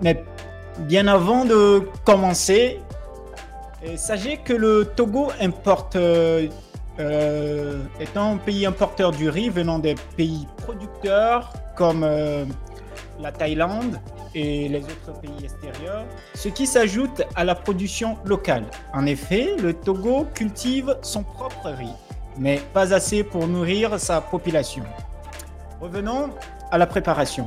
mais 0.03 0.22
bien 0.80 1.07
avant 1.07 1.46
de 1.46 1.88
commencer, 2.05 2.80
sachez 3.96 4.36
que 4.44 4.53
le 4.53 4.92
Togo 4.94 5.30
importe 5.40 5.96
euh, 7.01 7.82
étant 8.01 8.34
un 8.34 8.36
pays 8.36 8.66
importeur 8.66 9.12
du 9.12 9.28
riz 9.28 9.49
venant 9.49 9.78
des 9.78 9.95
pays 10.16 10.47
producteurs 10.59 11.53
comme 11.74 12.05
euh, 12.05 12.45
la 13.18 13.32
Thaïlande 13.32 13.99
et 14.34 14.68
les 14.68 14.80
autres 14.80 15.18
pays 15.20 15.45
extérieurs, 15.45 16.05
ce 16.34 16.49
qui 16.49 16.66
s'ajoute 16.66 17.22
à 17.34 17.45
la 17.45 17.55
production 17.55 18.16
locale. 18.24 18.64
En 18.93 19.07
effet, 19.07 19.57
le 19.62 19.72
Togo 19.74 20.26
cultive 20.34 20.97
son 21.03 21.22
propre 21.22 21.70
riz, 21.70 21.95
mais 22.38 22.61
pas 22.72 22.93
assez 22.93 23.24
pour 23.24 23.47
nourrir 23.47 23.99
sa 23.99 24.20
population. 24.20 24.84
Revenons 25.80 26.30
à 26.70 26.78
la 26.78 26.86
préparation. 26.86 27.47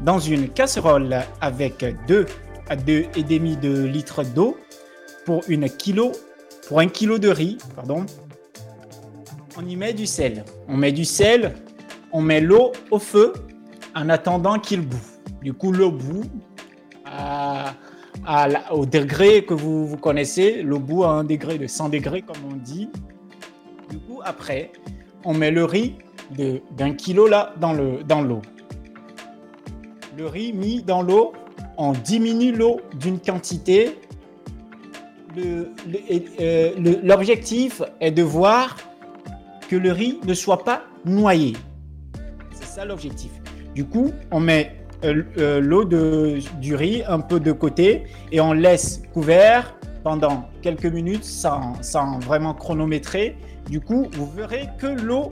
Dans 0.00 0.18
une 0.18 0.48
casserole 0.48 1.16
avec 1.40 1.84
2 2.06 2.26
à 2.68 2.76
2,5 2.76 3.60
de 3.60 3.84
litres 3.84 4.24
d'eau 4.24 4.58
pour, 5.24 5.42
pour 6.68 6.80
un 6.80 6.88
kilo 6.88 7.18
de 7.18 7.28
riz, 7.28 7.58
pardon, 7.74 8.04
on 9.58 9.66
y 9.66 9.76
met 9.76 9.92
du 9.92 10.06
sel. 10.06 10.44
On 10.68 10.76
met 10.76 10.92
du 10.92 11.04
sel, 11.04 11.54
on 12.12 12.20
met 12.20 12.40
l'eau 12.40 12.72
au 12.90 12.98
feu 12.98 13.32
en 13.94 14.08
attendant 14.08 14.58
qu'il 14.58 14.80
boue. 14.82 14.96
Du 15.42 15.52
coup, 15.52 15.72
l'eau 15.72 15.90
boue 15.90 16.24
au 18.72 18.86
degré 18.86 19.44
que 19.44 19.54
vous, 19.54 19.86
vous 19.86 19.96
connaissez. 19.96 20.62
L'eau 20.62 20.78
boue 20.78 21.04
à 21.04 21.08
un 21.10 21.24
degré 21.24 21.58
de 21.58 21.66
100 21.66 21.88
degrés, 21.90 22.22
comme 22.22 22.36
on 22.50 22.56
dit. 22.56 22.88
Du 23.90 23.98
coup, 23.98 24.20
après, 24.24 24.72
on 25.24 25.34
met 25.34 25.50
le 25.50 25.64
riz 25.64 25.94
d'un 26.76 26.92
kilo 26.94 27.26
là 27.28 27.54
dans 27.60 27.72
l'eau. 27.72 27.98
Dans 28.06 28.20
le 28.22 28.36
riz 30.26 30.52
mis 30.52 30.82
dans 30.82 31.02
l'eau, 31.02 31.32
on 31.78 31.92
diminue 31.92 32.52
l'eau 32.52 32.80
d'une 32.98 33.20
quantité 33.20 33.98
le- 35.36 35.70
le- 35.86 35.98
euh, 36.40 36.70
le- 36.78 37.00
l'objectif 37.06 37.82
est 38.00 38.10
de 38.10 38.22
voir 38.22 38.76
que 39.68 39.76
le 39.76 39.92
riz 39.92 40.20
ne 40.24 40.34
soit 40.34 40.64
pas 40.64 40.84
noyé. 41.04 41.56
C'est 42.52 42.66
ça 42.66 42.84
l'objectif. 42.84 43.30
Du 43.74 43.84
coup, 43.84 44.12
on 44.30 44.40
met 44.40 44.76
euh, 45.04 45.22
euh, 45.38 45.60
l'eau 45.60 45.84
du 45.84 46.74
riz 46.74 47.02
un 47.06 47.20
peu 47.20 47.40
de 47.40 47.52
côté 47.52 48.04
et 48.32 48.40
on 48.40 48.52
laisse 48.52 49.02
couvert 49.12 49.74
pendant 50.02 50.48
quelques 50.62 50.86
minutes 50.86 51.24
sans, 51.24 51.74
sans 51.82 52.18
vraiment 52.20 52.54
chronométrer. 52.54 53.36
Du 53.68 53.80
coup, 53.80 54.08
vous 54.12 54.30
verrez 54.30 54.68
que 54.78 54.86
l'eau 54.86 55.30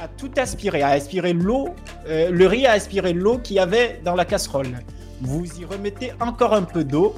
a 0.00 0.08
tout 0.08 0.30
aspiré, 0.36 0.82
a 0.82 0.88
aspiré 0.88 1.32
l'eau, 1.32 1.70
euh, 2.06 2.30
le 2.30 2.46
riz 2.46 2.66
a 2.66 2.72
aspiré 2.72 3.12
l'eau 3.12 3.38
qu'il 3.38 3.56
y 3.56 3.58
avait 3.58 4.00
dans 4.04 4.14
la 4.14 4.24
casserole. 4.24 4.78
Vous 5.22 5.44
y 5.58 5.64
remettez 5.64 6.12
encore 6.20 6.54
un 6.54 6.62
peu 6.62 6.84
d'eau 6.84 7.14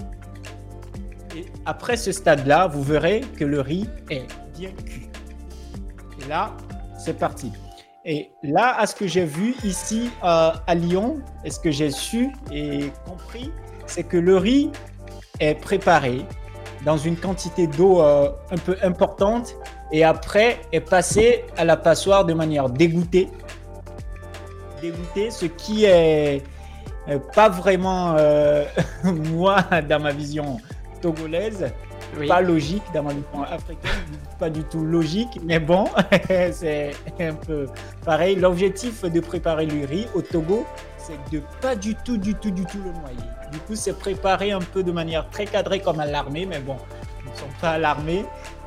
et 1.37 1.47
après 1.67 1.97
ce 1.97 2.13
stade-là, 2.13 2.69
vous 2.69 2.83
verrez 2.83 3.23
que 3.37 3.45
le 3.45 3.61
riz 3.61 3.89
est 4.09 4.27
bien 4.57 4.71
cuit. 4.87 5.08
Là, 6.29 6.53
c'est 6.99 7.19
parti. 7.19 7.53
Et 8.05 8.31
là, 8.43 8.77
à 8.79 8.87
ce 8.87 8.95
que 8.95 9.07
j'ai 9.07 9.25
vu 9.25 9.55
ici 9.65 10.11
euh, 10.23 10.51
à 10.67 10.75
Lyon, 10.75 11.21
et 11.45 11.51
ce 11.51 11.59
que 11.59 11.71
j'ai 11.71 11.91
su 11.91 12.31
et 12.53 12.93
compris, 13.07 13.51
c'est 13.87 14.03
que 14.03 14.17
le 14.19 14.37
riz 14.37 14.71
est 15.41 15.55
préparé 15.55 16.27
dans 16.85 16.99
une 16.99 17.17
quantité 17.17 17.67
d'eau 17.67 18.03
euh, 18.03 18.31
un 18.51 18.59
peu 18.59 18.77
importante 18.83 19.57
et 19.91 20.05
après 20.05 20.61
est 20.73 20.81
passé 20.81 21.45
à 21.57 21.65
la 21.65 21.77
passoire 21.77 22.25
de 22.25 22.35
manière 22.35 22.69
dégoûtée. 22.69 23.29
Dégoûtée, 24.83 25.31
ce 25.31 25.47
qui 25.47 25.85
est 25.85 26.43
euh, 27.09 27.19
pas 27.35 27.49
vraiment, 27.49 28.17
moi, 29.05 29.63
dans 29.89 30.01
ma 30.01 30.13
vision 30.13 30.59
togolaise, 31.01 31.73
pas 32.27 32.41
logique 32.41 32.83
dans 32.95 33.03
ma 33.03 33.13
africaine, 33.45 33.91
pas 34.39 34.51
du 34.51 34.63
tout 34.65 34.85
logique, 34.85 35.41
mais 35.45 35.59
bon, 35.59 35.87
c'est 36.53 36.93
un 37.21 37.35
peu 37.35 37.67
pareil. 38.05 38.37
L'objectif 38.37 39.05
de 39.05 39.21
préparer 39.21 39.67
le 39.67 39.87
riz 39.87 40.07
au 40.15 40.23
Togo, 40.23 40.67
c'est 40.97 41.19
de 41.33 41.43
pas 41.61 41.75
du 41.77 41.95
tout, 41.95 42.17
du 42.17 42.35
tout, 42.35 42.51
du 42.51 42.65
tout 42.65 42.79
le 42.79 42.93
noyer. 42.93 43.31
Du 43.53 43.59
coup, 43.61 43.75
c'est 43.75 43.99
préparé 43.99 44.53
un 44.53 44.61
peu 44.61 44.83
de 44.83 44.93
manière 44.93 45.29
très 45.31 45.47
cadrée 45.47 45.81
comme 45.81 46.01
à 46.01 46.07
l'armée, 46.07 46.47
mais 46.47 46.61
bon, 46.61 46.77
ils 47.25 47.31
ne 47.31 47.37
sont 47.37 47.61
pas 47.61 47.71
à 47.73 47.79
l'armée. 47.79 48.25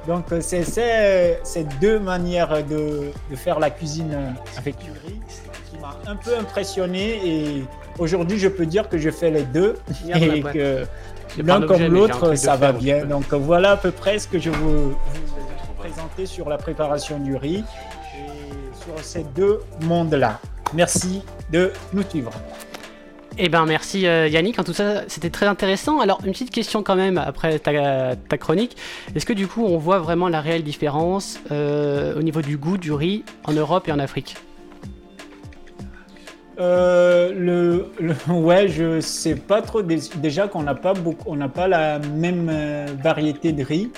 Donc, 0.07 0.25
c'est 0.39 0.63
ces 0.63 1.63
deux 1.79 1.99
manières 1.99 2.65
de, 2.65 3.11
de 3.29 3.35
faire 3.35 3.59
la 3.59 3.69
cuisine 3.69 4.35
avec 4.57 4.77
du 4.79 4.91
riz 4.91 5.19
qui 5.69 5.77
m'a 5.77 5.95
un 6.07 6.15
peu 6.15 6.35
impressionné. 6.37 7.19
Et 7.23 7.63
aujourd'hui, 7.99 8.39
je 8.39 8.47
peux 8.47 8.65
dire 8.65 8.89
que 8.89 8.97
je 8.97 9.09
fais 9.09 9.29
les 9.29 9.43
deux 9.43 9.75
et 10.15 10.41
que 10.41 10.85
l'un 11.37 11.61
comme 11.61 11.85
l'autre, 11.85 12.35
ça 12.35 12.55
va 12.55 12.71
bien. 12.71 13.05
Donc, 13.05 13.33
voilà 13.33 13.71
à 13.71 13.77
peu 13.77 13.91
près 13.91 14.19
ce 14.19 14.27
que 14.27 14.39
je 14.39 14.49
vous, 14.49 14.89
vous 14.89 15.73
présenter 15.77 16.25
sur 16.25 16.49
la 16.49 16.57
préparation 16.57 17.19
du 17.19 17.35
riz 17.35 17.63
et 18.15 18.83
sur 18.83 19.03
ces 19.03 19.23
deux 19.35 19.59
mondes-là. 19.81 20.39
Merci 20.73 21.21
de 21.51 21.71
nous 21.93 22.03
suivre. 22.03 22.31
Eh 23.37 23.47
ben 23.47 23.65
merci 23.65 24.07
euh, 24.07 24.27
Yannick, 24.27 24.59
en 24.59 24.63
tout 24.63 24.73
ça 24.73 25.03
c'était 25.07 25.29
très 25.29 25.45
intéressant. 25.45 26.01
Alors 26.01 26.19
une 26.25 26.33
petite 26.33 26.51
question 26.51 26.83
quand 26.83 26.97
même 26.97 27.17
après 27.17 27.59
ta, 27.59 28.15
ta 28.15 28.37
chronique. 28.37 28.75
Est-ce 29.15 29.25
que 29.25 29.31
du 29.33 29.47
coup 29.47 29.65
on 29.65 29.77
voit 29.77 29.99
vraiment 29.99 30.27
la 30.27 30.41
réelle 30.41 30.63
différence 30.63 31.39
euh, 31.49 32.19
au 32.19 32.21
niveau 32.23 32.41
du 32.41 32.57
goût 32.57 32.77
du 32.77 32.91
riz 32.91 33.23
en 33.45 33.53
Europe 33.53 33.87
et 33.87 33.91
en 33.93 33.99
Afrique? 33.99 34.35
Euh, 36.61 37.33
le, 37.33 37.87
le- 37.99 38.33
ouais, 38.33 38.67
je 38.67 38.99
sais 38.99 39.35
pas 39.35 39.61
trop. 39.61 39.81
Dé- 39.81 39.99
Déjà 40.17 40.47
qu'on 40.47 40.63
n'a 40.63 40.75
pas 40.75 40.93
beaucoup, 40.93 41.23
on 41.31 41.35
n'a 41.35 41.49
pas 41.49 41.67
la 41.67 41.97
même 41.99 42.49
euh, 42.51 42.85
variété 43.03 43.51
de 43.51 43.63
riz. 43.63 43.89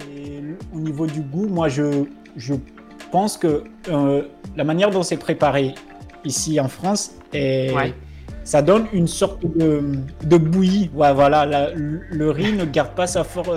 Et 0.00 0.40
au 0.74 0.78
niveau 0.80 1.06
du 1.06 1.20
goût, 1.20 1.48
moi, 1.48 1.68
je, 1.68 2.04
je 2.36 2.54
pense 3.10 3.36
que 3.36 3.64
euh, 3.88 4.22
la 4.56 4.64
manière 4.64 4.90
dont 4.90 5.02
c'est 5.02 5.16
préparé 5.16 5.74
ici 6.24 6.60
en 6.60 6.68
France, 6.68 7.12
est, 7.32 7.74
Ouais. 7.74 7.92
ça 8.44 8.62
donne 8.62 8.86
une 8.92 9.08
sorte 9.08 9.44
de, 9.56 9.82
de 10.22 10.36
bouillie. 10.36 10.88
Ouais, 10.94 11.12
voilà, 11.12 11.44
la- 11.46 11.70
le, 11.74 12.30
riz 12.30 12.52
ne 12.52 12.64
garde 12.64 12.94
pas 12.94 13.06
sa 13.08 13.24
forme. 13.24 13.56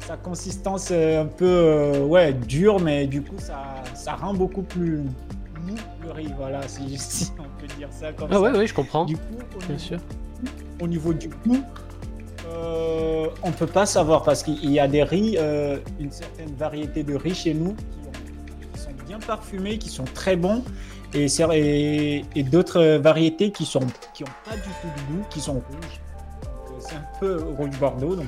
sa 0.00 0.16
consistance 0.16 0.88
euh, 0.92 1.22
un 1.22 1.26
peu 1.26 1.46
euh, 1.48 2.04
ouais, 2.04 2.32
dure, 2.34 2.78
mais 2.80 3.06
du 3.06 3.22
coup, 3.22 3.36
ça, 3.38 3.62
ça 3.94 4.14
rend 4.16 4.34
beaucoup 4.34 4.62
plus 4.62 5.00
le 6.04 6.10
riz. 6.12 6.32
Voilà, 6.36 6.66
si, 6.68 6.96
si 6.98 7.30
on 7.38 7.60
peut 7.60 7.66
dire 7.78 7.88
ça 7.90 8.12
comme 8.12 8.28
Ah 8.30 8.34
ça. 8.34 8.40
ouais, 8.40 8.50
ouais, 8.50 8.66
je 8.66 8.74
comprends. 8.74 9.04
Du 9.04 9.16
coup, 9.16 9.22
au 9.54 9.58
Bien 9.58 9.68
niveau- 9.68 9.78
sûr. 9.78 9.98
au 10.80 10.86
niveau 10.88 11.12
du 11.12 11.28
goût, 11.28 11.62
euh, 12.48 13.26
on 13.42 13.52
peut 13.52 13.66
pas 13.66 13.86
savoir 13.86 14.22
parce 14.22 14.42
qu'il 14.42 14.70
y 14.70 14.78
a 14.80 14.88
des 14.88 15.02
riz, 15.02 15.36
euh, 15.38 15.78
une 16.00 16.10
certaine 16.10 16.54
variété 16.56 17.02
de 17.02 17.14
riz 17.14 17.34
chez 17.34 17.54
nous 17.54 17.74
qui, 17.74 18.08
ont- 18.08 18.72
qui 18.74 18.80
sont 18.80 18.90
bien 19.06 19.18
parfumés, 19.20 19.78
qui 19.78 19.88
sont 19.88 20.04
très 20.14 20.36
bons, 20.36 20.62
et, 21.14 21.28
c'est- 21.28 21.46
et, 21.56 22.24
et 22.34 22.42
d'autres 22.42 22.96
variétés 22.98 23.50
qui 23.52 23.64
sont 23.64 23.80
qui 24.14 24.24
ont 24.24 24.34
pas 24.44 24.56
du 24.56 24.62
tout 24.62 24.88
de 24.88 25.14
goût, 25.16 25.24
qui 25.30 25.40
sont 25.40 25.54
rouges. 25.54 26.00
Euh, 26.44 26.70
c'est 26.80 26.96
un 26.96 27.04
peu 27.20 27.42
rouge 27.56 27.78
bordeaux, 27.78 28.16
donc 28.16 28.26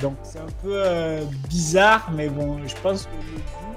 donc 0.00 0.14
c'est 0.22 0.38
un 0.38 0.46
peu 0.62 0.72
euh, 0.74 1.20
bizarre, 1.48 2.10
mais 2.14 2.28
bon, 2.28 2.58
je 2.66 2.74
pense 2.82 3.02
que 3.06 3.10
le 3.32 3.38
goût 3.38 3.69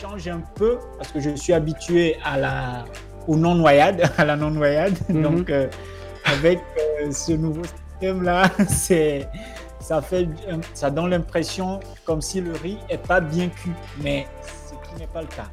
change 0.00 0.28
un 0.28 0.40
peu 0.54 0.78
parce 0.96 1.10
que 1.12 1.20
je 1.20 1.30
suis 1.36 1.52
habitué 1.52 2.16
à 2.24 2.38
la 2.38 2.84
au 3.26 3.36
non 3.36 3.54
noyade, 3.54 4.10
à 4.18 4.24
la 4.24 4.36
non 4.36 4.50
noyade, 4.50 4.96
Mhm. 5.08 5.22
donc 5.22 5.50
euh, 5.50 5.68
avec 6.24 6.60
euh, 7.02 7.10
ce 7.12 7.32
nouveau 7.32 7.62
système 7.64 8.22
là, 8.22 8.50
c'est 8.68 9.28
ça 9.80 10.00
fait 10.02 10.28
un- 10.50 10.60
ça 10.74 10.90
donne 10.90 11.10
l'impression 11.10 11.80
comme 12.04 12.20
si 12.22 12.40
le 12.40 12.52
riz 12.52 12.78
est 12.88 12.98
pas 13.06 13.20
bien 13.20 13.48
cuit, 13.48 13.72
mais 14.02 14.26
ce 14.42 14.70
qui 14.88 15.00
n'est 15.00 15.06
pas 15.06 15.20
le 15.22 15.26
cas. 15.28 15.46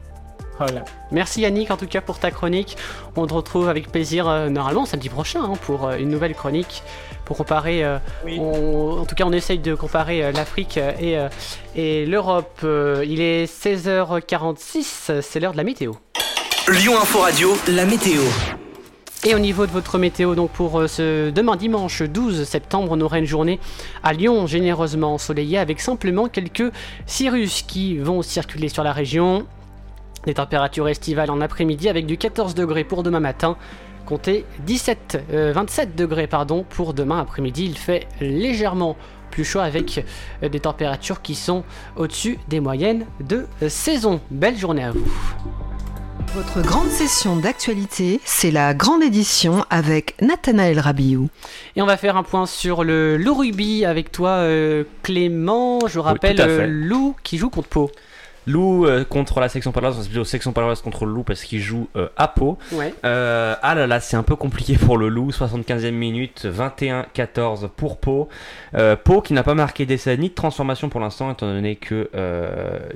Voilà. 0.58 0.84
Merci 1.12 1.42
Yannick 1.42 1.70
en 1.70 1.76
tout 1.76 1.86
cas 1.88 2.00
pour 2.00 2.18
ta 2.18 2.32
chronique. 2.32 2.78
On 3.18 3.28
te 3.28 3.34
retrouve 3.34 3.68
avec 3.68 3.92
plaisir 3.92 4.28
euh, 4.30 4.48
normalement 4.50 4.86
samedi 4.86 5.10
prochain 5.10 5.42
hein, 5.44 5.54
pour 5.64 5.86
euh, 5.88 5.98
une 5.98 6.08
nouvelle 6.10 6.34
chronique 6.34 6.82
pour 7.26 7.38
comparer. 7.38 7.84
euh, 7.84 7.98
Oui. 8.24 8.38
on- 8.40 9.00
en 9.02 9.06
tout 9.06 9.16
cas, 9.16 9.26
on 9.26 9.32
essaye 9.34 9.60
de 9.60 9.76
comparer 9.76 10.24
euh, 10.24 10.32
l'Afrique 10.32 10.78
euh, 10.78 10.92
et, 11.00 11.18
euh, 11.18 11.28
et 11.76 12.06
l'Europe. 12.06 12.60
Euh, 12.64 13.04
il 13.08 13.20
est 13.22 13.46
16h46, 13.48 15.22
c'est 15.22 15.40
l'heure 15.40 15.52
de 15.54 15.58
la 15.58 15.64
météo. 15.64 15.94
Lyon 16.72 16.94
Info 17.02 17.20
Radio, 17.20 17.54
la 17.68 17.86
météo. 17.86 18.22
Et 19.28 19.34
au 19.34 19.40
niveau 19.40 19.66
de 19.66 19.72
votre 19.72 19.98
météo, 19.98 20.36
donc 20.36 20.52
pour 20.52 20.84
ce 20.88 21.32
demain 21.32 21.56
dimanche 21.56 22.04
12 22.04 22.44
septembre, 22.44 22.90
on 22.92 23.02
aura 23.02 23.18
une 23.18 23.26
journée 23.26 23.60
à 24.04 24.14
Lyon 24.14 24.46
généreusement 24.46 25.16
ensoleillée 25.16 25.58
avec 25.58 25.80
simplement 25.82 26.28
quelques 26.28 26.72
cirrus 27.08 27.64
qui 27.64 27.98
vont 27.98 28.22
circuler 28.22 28.70
sur 28.70 28.84
la 28.84 28.92
région. 28.94 29.46
Des 30.28 30.36
températures 30.36 30.88
estivales 30.90 31.32
en 31.32 31.42
après-midi 31.42 31.90
avec 31.90 32.06
du 32.06 32.18
14 32.18 32.54
degrés 32.56 32.84
pour 32.84 33.02
demain 33.04 33.20
matin. 33.20 33.58
Comptez 34.06 34.46
17, 34.66 35.24
euh, 35.34 35.52
27 35.54 35.96
degrés 35.96 36.28
pardon 36.28 36.64
pour 36.68 36.94
demain 36.94 37.20
après-midi. 37.20 37.66
Il 37.66 37.78
fait 37.78 38.08
légèrement 38.22 38.98
plus 39.32 39.44
chaud 39.44 39.60
avec 39.60 40.06
euh, 40.44 40.50
des 40.50 40.60
températures 40.60 41.22
qui 41.22 41.36
sont 41.36 41.64
au-dessus 41.96 42.38
des 42.48 42.60
moyennes 42.60 43.06
de 43.20 43.48
saison. 43.68 44.22
Belle 44.30 44.58
journée 44.58 44.84
à 44.84 44.92
vous. 44.92 45.06
Votre 46.36 46.62
grande 46.62 46.90
session 46.90 47.38
d'actualité, 47.38 48.20
c'est 48.26 48.52
la 48.52 48.74
grande 48.74 49.02
édition 49.02 49.64
avec 49.70 50.22
Nathanaël 50.22 50.80
Rabiou. 50.80 51.30
Et 51.78 51.82
on 51.82 51.86
va 51.86 51.96
faire 51.96 52.18
un 52.18 52.24
point 52.24 52.46
sur 52.46 52.84
le 52.84 53.16
loup 53.16 53.36
rugby 53.36 53.86
avec 53.86 54.12
toi, 54.12 54.32
euh, 54.32 54.84
Clément. 55.02 55.88
Je 55.88 55.98
rappelle 55.98 56.70
Lou 56.70 57.16
qui 57.24 57.38
joue 57.38 57.50
contre 57.50 57.70
Pau. 57.70 57.92
Loup 58.48 58.86
euh, 58.86 59.04
contre 59.04 59.40
la 59.40 59.50
section 59.50 59.72
paloise, 59.72 59.98
c'est 60.00 60.08
plutôt 60.08 60.24
section 60.24 60.52
paloise 60.52 60.82
contre 60.82 61.06
le 61.06 61.14
loup 61.14 61.24
parce 61.24 61.44
qu'il 61.44 61.60
joue 61.60 61.88
euh, 61.96 62.08
à 62.18 62.28
Pau. 62.28 62.58
Ouais. 62.72 62.94
Euh, 63.04 63.56
ah 63.62 63.76
là 63.76 63.88
là, 63.88 64.00
c'est 64.00 64.18
un 64.18 64.24
peu 64.24 64.36
compliqué 64.36 64.78
pour 64.78 64.98
le 64.98 65.10
loup. 65.10 65.32
75e 65.32 65.92
minute, 65.92 66.46
21-14 66.46 67.70
pour 67.70 67.98
Pau. 67.98 68.30
Pau 69.04 69.22
qui 69.22 69.34
n'a 69.34 69.44
pas 69.44 69.56
marqué 69.56 69.86
d'essai 69.86 70.18
ni 70.18 70.30
de 70.30 70.34
transformation 70.36 70.90
pour 70.90 71.00
l'instant, 71.00 71.32
étant 71.32 71.48
donné 71.48 71.76
que 71.76 72.10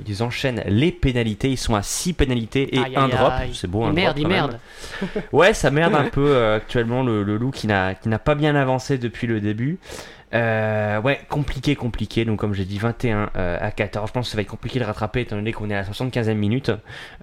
ils 0.06 0.22
enchaînent 0.22 0.62
les 0.66 0.92
pénalités. 0.92 1.50
Ils 1.50 1.56
sont 1.56 1.74
à 1.74 1.82
6 1.82 2.12
pénalités 2.14 2.74
et 2.76 2.78
Aïe, 2.78 2.96
un 2.96 3.04
aïe, 3.04 3.10
drop. 3.10 3.32
C'est 3.52 3.68
beau, 3.68 3.84
un 3.84 3.92
merde, 3.92 4.16
drop. 4.16 4.28
merde. 4.28 4.58
Ouais, 5.32 5.54
ça 5.54 5.70
merde 5.70 5.94
un 5.94 6.04
peu 6.10 6.36
actuellement 6.54 7.02
le, 7.02 7.22
le 7.22 7.38
n'a 7.66 7.94
qui 7.94 8.08
n'a 8.08 8.18
pas 8.18 8.34
bien 8.34 8.54
avancé 8.54 8.98
depuis 8.98 9.26
le 9.26 9.40
début. 9.40 9.78
Euh, 10.32 11.00
ouais, 11.00 11.20
compliqué, 11.28 11.74
compliqué. 11.76 12.24
Donc, 12.24 12.38
comme 12.38 12.54
j'ai 12.54 12.64
dit, 12.64 12.78
21 12.78 13.30
euh, 13.36 13.58
à 13.60 13.70
14. 13.70 14.08
Je 14.08 14.12
pense 14.12 14.26
que 14.26 14.30
ça 14.30 14.36
va 14.36 14.42
être 14.42 14.48
compliqué 14.48 14.78
de 14.78 14.84
rattraper 14.84 15.20
étant 15.22 15.36
donné 15.36 15.52
qu'on 15.52 15.68
est 15.70 15.74
à 15.74 15.82
la 15.82 15.88
75e 15.88 16.34
minute. 16.34 16.70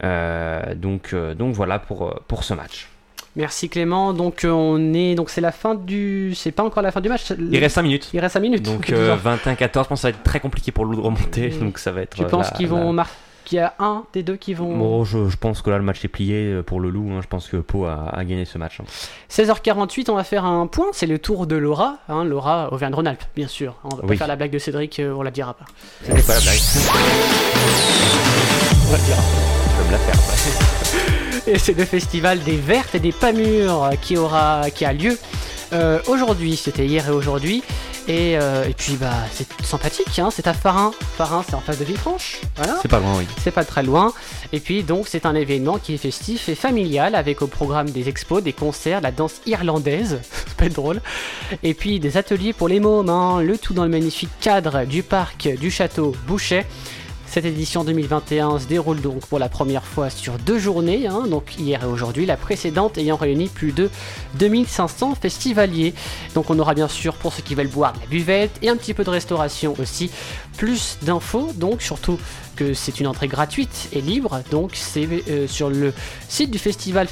Euh, 0.03 0.76
donc, 0.76 1.16
donc 1.38 1.53
voilà 1.53 1.80
pour, 1.80 2.20
pour 2.28 2.43
ce 2.43 2.53
match. 2.53 2.88
Merci 3.38 3.70
Clément. 3.70 4.14
Donc 4.14 4.45
on 4.49 4.93
est 4.95 5.14
donc 5.14 5.30
c'est 5.30 5.41
la 5.41 5.51
fin 5.51 5.76
du 5.76 6.34
c'est 6.34 6.51
pas 6.51 6.64
encore 6.64 6.82
la 6.82 6.91
fin 6.91 7.01
du 7.01 7.08
match. 7.10 7.32
Il 7.38 7.60
reste 7.60 7.76
5 7.76 7.84
minutes. 7.84 8.10
Il 8.12 8.20
reste 8.20 8.34
5 8.34 8.39
minutes. 8.39 8.64
Donc, 8.64 8.86
Disons. 8.88 8.97
euh, 8.99 9.16
21-14. 9.16 9.60
Je 9.62 9.68
pense 9.68 9.88
que 9.89 9.95
ça 9.97 10.08
va 10.08 10.18
être 10.18 10.24
très 10.24 10.39
compliqué 10.39 10.72
pour 10.72 10.86
le 10.86 10.91
loup 10.91 10.97
de 10.97 11.01
remonter. 11.05 11.49
Donc, 11.49 11.78
ça 11.78 11.91
va 11.91 12.01
être. 12.01 12.16
tu 12.16 12.26
penses 12.26 12.49
qu'ils 12.51 12.68
vont 12.68 12.88
la- 12.88 12.91
marquer 12.93 13.14
qu'il 13.48 13.58
y 13.58 13.62
a 13.62 13.74
un 13.80 14.04
des 14.14 14.24
deux 14.24 14.36
qui 14.36 14.54
vont. 14.54 14.76
Bon, 14.78 15.04
je, 15.06 15.30
je 15.30 15.38
pense 15.38 15.62
que 15.62 15.70
là, 15.70 15.78
le 15.78 15.84
match 15.84 16.04
est 16.04 16.10
plié 16.10 16.36
euh, 16.54 16.62
pour 16.64 16.80
le 16.80 16.89
Loup. 16.89 17.10
hein. 17.12 17.20
Je 17.24 17.28
pense 17.28 17.48
que 17.48 17.58
Pau 17.58 17.86
a, 17.86 18.10
a 18.14 18.24
gagné 18.26 18.45
ce 18.45 18.58
match. 18.58 18.80
hein. 18.80 18.86
16h48, 19.32 20.12
on 20.12 20.16
va 20.16 20.24
faire 20.24 20.45
un 20.45 20.68
point. 20.68 20.88
C'est 20.91 21.08
le 21.08 21.18
tour 21.20 21.48
de 21.48 21.56
Laura. 21.56 21.98
hein, 22.10 22.24
Laura 22.26 22.72
Auvergne-Rhône-Alpes, 22.74 23.24
bien 23.36 23.48
sûr. 23.48 23.76
On 23.84 23.95
va 23.95 24.04
pas 24.08 24.16
faire 24.16 24.28
la 24.28 24.36
blague 24.36 24.52
de 24.52 24.60
Cédric, 24.60 25.00
euh, 25.00 25.14
on 25.18 25.22
la 25.24 25.32
dira 25.32 25.54
pas. 25.54 25.66
C'était 26.04 26.22
pas 26.22 26.36
la 26.36 26.41
blague. 26.41 26.60
On 28.88 28.91
la 28.91 28.98
dira. 29.00 29.22
Je 29.78 29.82
vais 29.82 29.88
me 29.88 29.91
la 29.91 29.98
faire. 29.98 30.16
après. 30.16 31.52
Et 31.52 31.58
c'est 31.60 31.78
le 31.78 31.86
festival 31.86 32.39
des 32.43 32.58
Vertes 32.58 32.95
et 32.95 33.00
des 33.00 33.14
Pas 33.14 33.32
Mûres 33.32 33.91
qui, 34.02 34.18
aura, 34.18 34.70
qui 34.70 34.84
a 34.84 34.91
lieu 34.91 35.18
euh, 35.72 36.00
aujourd'hui. 36.08 36.58
C'était 36.58 36.86
hier 36.86 37.08
et 37.08 37.12
aujourd'hui. 37.12 37.64
Et, 38.08 38.38
euh, 38.38 38.68
et 38.68 38.74
puis, 38.74 38.93
bah, 38.93 39.14
c'est 39.32 39.47
sympathique. 39.64 40.20
Hein, 40.20 40.30
c'est 40.32 40.47
à 40.47 40.53
Farin. 40.53 40.91
Farin, 41.18 41.43
c'est 41.47 41.55
en 41.55 41.60
face 41.60 41.80
de 41.80 41.86
Villefranche. 41.86 42.41
Voilà. 42.55 42.78
C'est 42.82 42.88
pas 42.88 42.99
loin, 42.99 43.18
oui. 43.18 43.26
C'est 43.43 43.51
pas 43.51 43.66
très 43.66 43.84
loin. 43.84 44.14
Et 44.53 44.60
puis 44.60 44.84
donc 44.84 45.08
c'est 45.08 45.26
un 45.26 45.36
événement 45.36 45.78
qui 45.78 45.93
est 45.93 45.97
festif 45.97 46.49
et 46.49 46.55
familial 46.55 47.16
avec 47.16 47.41
au 47.41 47.47
programme 47.47 47.89
des 47.89 48.08
expos, 48.08 48.41
des 48.41 48.53
concerts, 48.53 49.01
la 49.01 49.12
danse 49.12 49.41
irlandaise, 49.45 50.20
ça 50.47 50.53
peut 50.55 50.66
être 50.66 50.76
drôle. 50.76 51.01
Et 51.64 51.74
puis 51.74 51.99
des 51.99 52.18
ateliers 52.18 52.53
pour 52.53 52.68
les 52.68 52.80
mômes, 52.80 53.10
hein. 53.10 53.41
le 53.41 53.58
tout 53.58 53.74
dans 53.74 53.84
le 53.84 53.89
magnifique 53.89 54.30
cadre 54.39 54.86
du 54.86 55.03
parc 55.03 55.49
du 55.60 55.70
château 55.72 56.16
Bouchet. 56.28 56.66
Cette 57.38 57.46
édition 57.46 57.84
2021 57.84 58.58
se 58.58 58.66
déroule 58.66 59.00
donc 59.00 59.28
pour 59.28 59.38
la 59.38 59.48
première 59.48 59.86
fois 59.86 60.10
sur 60.10 60.40
deux 60.40 60.58
journées, 60.58 61.06
hein, 61.06 61.28
donc 61.30 61.56
hier 61.60 61.84
et 61.84 61.86
aujourd'hui, 61.86 62.26
la 62.26 62.36
précédente 62.36 62.98
ayant 62.98 63.16
réuni 63.16 63.48
plus 63.48 63.74
de 63.74 63.92
2500 64.40 65.14
festivaliers. 65.14 65.94
Donc 66.34 66.50
on 66.50 66.58
aura 66.58 66.74
bien 66.74 66.88
sûr 66.88 67.14
pour 67.14 67.34
ceux 67.34 67.44
qui 67.44 67.54
veulent 67.54 67.68
boire 67.68 67.94
de 67.94 68.00
la 68.00 68.08
buvette 68.08 68.58
et 68.64 68.70
un 68.70 68.76
petit 68.76 68.96
peu 68.96 69.04
de 69.04 69.12
restauration 69.12 69.76
aussi. 69.78 70.10
Plus 70.58 70.98
d'infos, 71.04 71.52
donc 71.54 71.84
surtout 71.84 72.18
que 72.56 72.74
c'est 72.74 73.00
une 73.00 73.06
entrée 73.06 73.28
gratuite 73.28 73.90
et 73.94 74.02
libre, 74.02 74.42
donc 74.50 74.72
c'est 74.74 75.08
euh, 75.30 75.48
sur 75.48 75.70
le 75.70 75.94
site 76.30 76.50
du 76.50 76.58
festival 76.58 77.08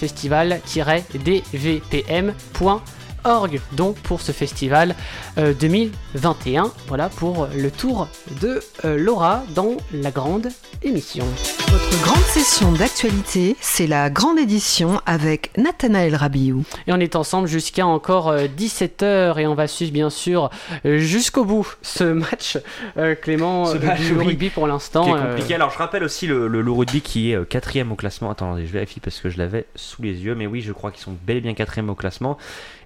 donc 3.72 3.96
pour 3.98 4.22
ce 4.22 4.32
festival 4.32 4.96
euh, 5.40 5.54
2021. 5.60 6.72
Voilà 6.88 7.10
pour 7.10 7.48
le 7.56 7.72
tour 7.72 8.08
de 8.42 8.62
euh, 8.86 8.98
Laura 8.98 9.44
dans 9.56 9.78
la 9.92 10.12
grande 10.12 10.50
émission. 10.84 11.26
Votre 11.70 12.04
grande 12.04 12.24
session 12.24 12.72
d'actualité, 12.74 13.56
c'est 13.62 13.88
la 13.88 14.12
grande 14.12 14.38
édition 14.38 15.02
avec 15.08 15.52
Nathanaël 15.58 16.16
Rabiou. 16.16 16.64
Et 16.86 16.94
on 16.94 17.00
est 17.00 17.16
ensemble 17.16 17.48
jusqu'à 17.48 17.88
encore 17.88 18.32
17h 18.36 19.40
et 19.40 19.48
on 19.48 19.56
va 19.56 19.68
suivre 19.68 19.92
bien 19.92 20.12
sûr 20.12 20.52
euh, 20.86 21.00
jusqu'au 21.00 21.46
bout 21.46 21.68
ce 21.82 22.04
match, 22.04 22.60
euh, 22.98 23.16
Clément, 23.16 23.66
Ce 23.66 23.78
euh, 23.78 23.80
match, 23.80 24.02
du 24.02 24.14
oui. 24.14 24.26
rugby 24.28 24.50
pour 24.52 24.68
l'instant. 24.68 25.04
Qui 25.06 25.10
est 25.10 25.14
euh, 25.14 25.32
compliqué. 25.32 25.56
Alors 25.56 25.72
je 25.72 25.78
rappelle 25.80 26.04
aussi 26.04 26.28
le, 26.28 26.48
le, 26.48 26.62
le 26.62 26.72
rugby 26.72 27.02
qui 27.02 27.32
est 27.32 27.36
euh, 27.36 27.44
quatrième 27.44 27.92
au 27.92 27.96
classement. 27.96 28.30
Attendez, 28.30 28.68
je 28.68 28.72
vérifie 28.72 29.00
parce 29.00 29.20
que 29.20 29.30
je 29.32 29.40
l'avais 29.40 29.66
sous 29.76 30.04
les 30.04 30.24
yeux. 30.24 30.36
Mais 30.36 30.46
oui, 30.46 30.62
je 30.62 30.72
crois 30.72 30.92
qu'ils 30.92 31.02
sont 31.04 31.16
bel 31.26 31.38
et 31.38 31.42
bien 31.42 31.56
quatrième 31.56 31.90
au 31.90 31.96
classement. 31.96 32.38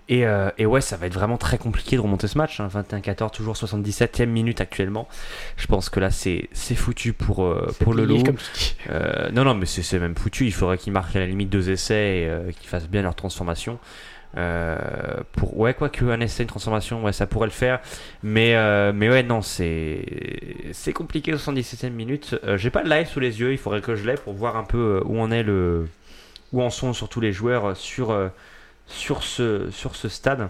Et, 0.09 0.25
euh, 0.25 0.49
et 0.57 0.65
ouais, 0.65 0.81
ça 0.81 0.97
va 0.97 1.05
être 1.05 1.13
vraiment 1.13 1.37
très 1.37 1.59
compliqué 1.59 1.95
de 1.95 2.01
remonter 2.01 2.27
ce 2.27 2.37
match. 2.37 2.59
hein. 2.59 2.67
21-14, 2.67 3.31
toujours 3.31 3.55
77e 3.55 4.25
minute 4.25 4.59
actuellement. 4.59 5.07
Je 5.55 5.67
pense 5.67 5.89
que 5.89 5.99
là, 5.99 6.09
c'est 6.09 6.49
foutu 6.75 7.13
pour, 7.13 7.43
euh, 7.43 7.71
pour 7.79 7.93
le 7.93 8.07
comme 8.07 8.35
dis. 8.55 8.75
Euh, 8.89 9.29
non, 9.31 9.43
non, 9.43 9.53
mais 9.53 9.67
c'est 9.67 9.99
même 9.99 10.15
foutu. 10.15 10.47
Il 10.47 10.51
faudrait 10.53 10.79
qu'ils 10.79 10.93
marquent 10.93 11.15
à 11.15 11.19
la 11.19 11.27
limite 11.27 11.49
deux 11.49 11.69
essais 11.69 12.21
et 12.21 12.27
euh, 12.27 12.51
qu'ils 12.51 12.67
fassent 12.67 12.89
bien 12.89 13.03
leur 13.03 13.13
transformation. 13.13 13.77
Pour 15.33 15.57
ouais 15.59 15.73
quoi 15.73 15.89
que 15.89 16.05
un 16.05 16.19
essai 16.21 16.43
une 16.43 16.49
transformation 16.49 17.03
ouais 17.03 17.13
ça 17.13 17.25
pourrait 17.25 17.47
le 17.47 17.51
faire 17.51 17.79
mais 18.21 18.53
mais 18.93 19.09
ouais 19.09 19.23
non 19.23 19.41
c'est 19.41 20.05
c'est 20.71 20.93
compliqué 20.93 21.33
77e 21.33 21.89
minute 21.89 22.35
j'ai 22.55 22.69
pas 22.69 22.83
le 22.83 22.89
live 22.91 23.07
sous 23.07 23.19
les 23.19 23.39
yeux 23.39 23.53
il 23.53 23.57
faudrait 23.57 23.81
que 23.81 23.95
je 23.95 24.05
l'aie 24.05 24.17
pour 24.17 24.33
voir 24.33 24.55
un 24.55 24.63
peu 24.65 25.01
où 25.03 25.19
en 25.19 25.31
est 25.31 25.41
le 25.41 25.87
où 26.53 26.61
en 26.61 26.69
sont 26.69 26.93
surtout 26.93 27.21
les 27.21 27.31
joueurs 27.33 27.75
sur 27.75 28.15
sur 28.89 29.23
ce 29.23 29.69
sur 29.71 29.95
ce 29.95 30.09
stade 30.09 30.49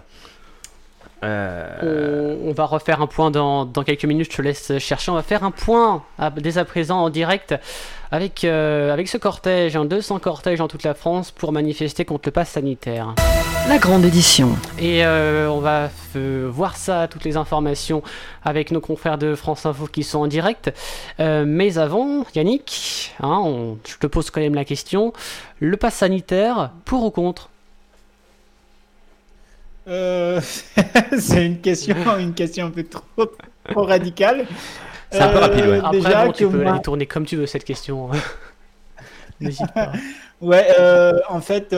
Euh, 1.22 2.36
On, 2.42 2.48
on 2.48 2.52
va 2.52 2.64
refaire 2.64 3.02
un 3.02 3.06
point 3.06 3.30
dans, 3.30 3.66
dans 3.66 3.82
quelques 3.84 4.06
minutes, 4.06 4.30
je 4.32 4.36
te 4.38 4.42
laisse 4.42 4.78
chercher. 4.78 5.10
On 5.10 5.14
va 5.14 5.22
faire 5.22 5.44
un 5.44 5.50
point 5.50 6.02
à- 6.18 6.30
dès 6.30 6.56
à 6.56 6.64
présent 6.64 6.98
en 7.02 7.10
direct 7.10 7.54
avec, 8.10 8.42
euh, 8.44 8.90
avec 8.92 9.06
ce 9.06 9.18
cortège, 9.18 9.76
un 9.76 9.84
200 9.84 10.18
cortèges 10.18 10.60
en 10.62 10.66
toute 10.68 10.82
la 10.82 10.94
France 10.94 11.30
pour 11.30 11.52
manifester 11.52 12.06
contre 12.06 12.22
le 12.28 12.32
pass 12.32 12.48
sanitaire. 12.50 13.14
La 13.68 13.76
grande 13.76 14.04
édition. 14.04 14.56
Et 14.78 15.04
euh, 15.04 15.48
on 15.50 15.60
va 15.60 15.90
voir 16.14 16.76
ça, 16.76 17.06
toutes 17.06 17.24
les 17.24 17.36
informations 17.36 18.02
avec 18.42 18.70
nos 18.70 18.80
confrères 18.80 19.18
de 19.18 19.34
France 19.34 19.66
Info 19.66 19.86
qui 19.86 20.02
sont 20.02 20.20
en 20.20 20.26
direct. 20.26 20.72
Euh, 21.20 21.44
mais 21.46 21.76
avant, 21.76 22.24
Yannick, 22.34 23.14
hein, 23.22 23.40
on- 23.44 23.76
je 23.86 23.96
te 23.98 24.06
pose 24.06 24.30
quand 24.30 24.40
même 24.40 24.54
la 24.54 24.64
question. 24.64 25.12
Le 25.60 25.76
pass 25.76 25.96
sanitaire, 25.96 26.70
pour 26.86 27.04
ou 27.04 27.10
contre? 27.10 27.49
Euh, 29.90 30.40
c'est 31.18 31.44
une 31.46 31.58
question, 31.60 31.94
une 32.18 32.32
question 32.34 32.66
un 32.66 32.70
peu 32.70 32.84
trop, 32.84 33.02
trop 33.68 33.82
radicale. 33.84 34.46
C'est 35.10 35.20
un 35.20 35.28
peu 35.28 35.36
Euh, 35.38 35.40
rapide, 35.40 35.66
ouais. 35.66 35.78
Après, 35.78 35.96
déjà 35.98 36.26
bon, 36.26 36.32
tu 36.32 36.48
peux 36.48 36.62
moi- 36.62 36.72
la 36.74 36.78
tourner 36.78 37.06
comme 37.06 37.26
tu 37.26 37.36
veux 37.36 37.46
cette 37.46 37.64
question. 37.64 38.08
N'hésite 39.40 39.72
pas. 39.74 39.92
Ouais, 40.40 40.68
euh, 40.78 41.18
en 41.28 41.40
fait, 41.40 41.74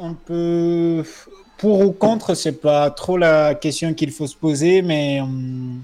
on 0.00 0.14
peut. 0.14 1.04
Pour 1.58 1.80
ou 1.80 1.90
contre, 1.92 2.34
c'est 2.34 2.60
pas 2.60 2.90
trop 2.90 3.16
la 3.16 3.54
question 3.54 3.92
qu'il 3.94 4.12
faut 4.12 4.26
se 4.26 4.36
poser, 4.36 4.82
mais. 4.82 5.20
hum, 5.20 5.82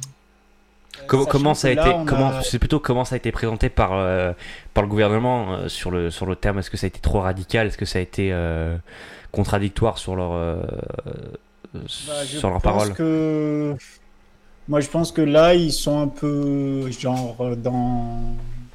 Comment, 1.06 1.52
ça 1.52 1.68
a 1.68 1.74
là, 1.74 1.82
été 1.86 1.94
on 1.94 2.04
comment 2.06 2.28
a- 2.30 2.42
c'est 2.42 2.58
plutôt 2.58 2.78
comment 2.80 3.04
ça 3.04 3.14
a 3.16 3.18
été 3.18 3.30
présenté 3.30 3.68
par 3.68 3.92
euh, 3.92 4.32
par 4.72 4.82
le 4.84 4.88
gouvernement 4.88 5.52
euh, 5.54 5.68
sur 5.68 5.90
le 5.90 6.10
sur 6.10 6.24
le 6.24 6.34
terme? 6.36 6.60
Est-ce 6.60 6.70
que 6.70 6.76
ça 6.78 6.86
a 6.86 6.88
été 6.88 7.00
trop 7.00 7.20
radical? 7.20 7.66
Est-ce 7.66 7.76
que 7.76 7.84
ça 7.84 7.98
a 7.98 8.02
été 8.02 8.30
euh, 8.32 8.76
contradictoire 9.34 9.98
sur 9.98 10.16
leur 10.16 10.32
euh, 10.32 10.56
Bah, 11.74 12.24
je 12.24 12.38
sur 12.38 12.50
leur 12.50 12.60
parole 12.62 12.92
que 12.94 13.74
moi 14.68 14.80
je 14.80 14.88
pense 14.88 15.12
que 15.12 15.20
là 15.22 15.54
ils 15.54 15.72
sont 15.72 15.98
un 16.00 16.08
peu 16.08 16.90
genre 16.90 17.36
euh, 17.40 17.56
dans 17.56 18.20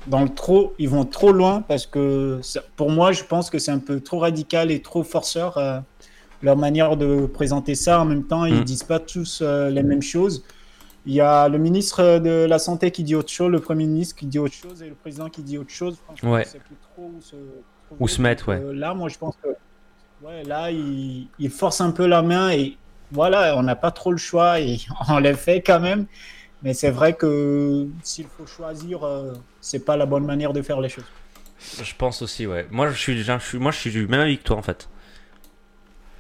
dans 0.08 0.22
le 0.22 0.30
trop 0.30 0.74
ils 0.80 0.90
vont 0.90 1.06
trop 1.06 1.32
loin 1.32 1.62
parce 1.62 1.86
que 1.88 2.40
pour 2.76 2.90
moi 2.92 3.12
je 3.12 3.24
pense 3.24 3.50
que 3.50 3.58
c'est 3.60 3.72
un 3.72 3.80
peu 3.80 4.00
trop 4.02 4.20
radical 4.20 4.70
et 4.72 4.82
trop 4.82 5.04
forceur 5.04 5.58
euh, 5.58 5.80
leur 6.42 6.58
manière 6.58 6.96
de 6.98 7.26
présenter 7.26 7.76
ça 7.76 8.02
en 8.02 8.06
même 8.06 8.26
temps 8.26 8.46
ils 8.46 8.62
Mm. 8.62 8.64
disent 8.64 8.84
pas 8.84 9.00
tous 9.00 9.42
euh, 9.42 9.70
les 9.70 9.84
mêmes 9.84 10.02
choses 10.02 10.44
il 11.06 11.14
y 11.14 11.22
a 11.22 11.48
le 11.48 11.58
ministre 11.58 12.20
de 12.20 12.46
la 12.46 12.60
santé 12.60 12.92
qui 12.92 13.04
dit 13.04 13.16
autre 13.16 13.30
chose 13.32 13.50
le 13.52 13.60
premier 13.60 13.86
ministre 13.86 14.16
qui 14.16 14.26
dit 14.26 14.40
autre 14.40 14.54
chose 14.54 14.82
et 14.84 14.90
le 14.90 14.96
président 14.96 15.30
qui 15.30 15.42
dit 15.42 15.58
autre 15.58 15.72
chose 15.72 15.98
Franchement, 16.06 16.32
Ouais. 16.34 16.44
je 16.44 16.50
sais 16.50 16.60
plus 16.60 16.76
trop 16.94 17.10
où 17.18 17.22
se 17.22 17.36
Où 18.00 18.08
se 18.08 18.22
mettre, 18.22 18.50
ouais. 18.50 18.58
euh, 18.62 18.74
là, 18.74 18.94
moi, 18.94 19.08
je 19.10 19.18
pense 19.18 19.36
que 19.42 19.50
ouais, 20.24 20.44
là, 20.44 20.72
il, 20.72 21.28
il 21.40 21.50
force 21.50 21.82
un 21.82 21.92
peu 21.92 22.06
la 22.08 22.22
main 22.22 22.52
et 22.52 22.78
voilà, 23.12 23.58
on 23.58 23.64
n'a 23.64 23.76
pas 23.76 23.92
trop 23.92 24.12
le 24.12 24.18
choix 24.18 24.60
et 24.60 24.78
on 25.10 25.20
les 25.20 25.34
fait 25.36 25.62
quand 25.62 25.80
même. 25.80 26.06
Mais 26.62 26.74
c'est 26.74 26.92
vrai 26.92 27.14
que 27.14 27.88
s'il 28.04 28.28
faut 28.28 28.46
choisir, 28.46 29.06
euh, 29.06 29.34
c'est 29.62 29.86
pas 29.86 29.96
la 29.96 30.06
bonne 30.06 30.26
manière 30.26 30.52
de 30.54 30.62
faire 30.62 30.82
les 30.82 30.90
choses. 30.90 31.06
je 31.82 31.94
pense 31.98 32.22
aussi 32.22 32.48
ouais. 32.48 32.68
Moi 32.70 32.90
je 32.92 32.98
suis, 32.98 33.24
je 33.24 33.40
suis 33.40 33.58
moi 33.58 33.72
je 33.72 33.78
suis 33.78 33.92
du 33.92 34.08
même 34.08 34.22
avis 34.22 34.38
que 34.38 34.44
toi 34.44 34.58
en 34.58 34.62
fait. 34.62 34.90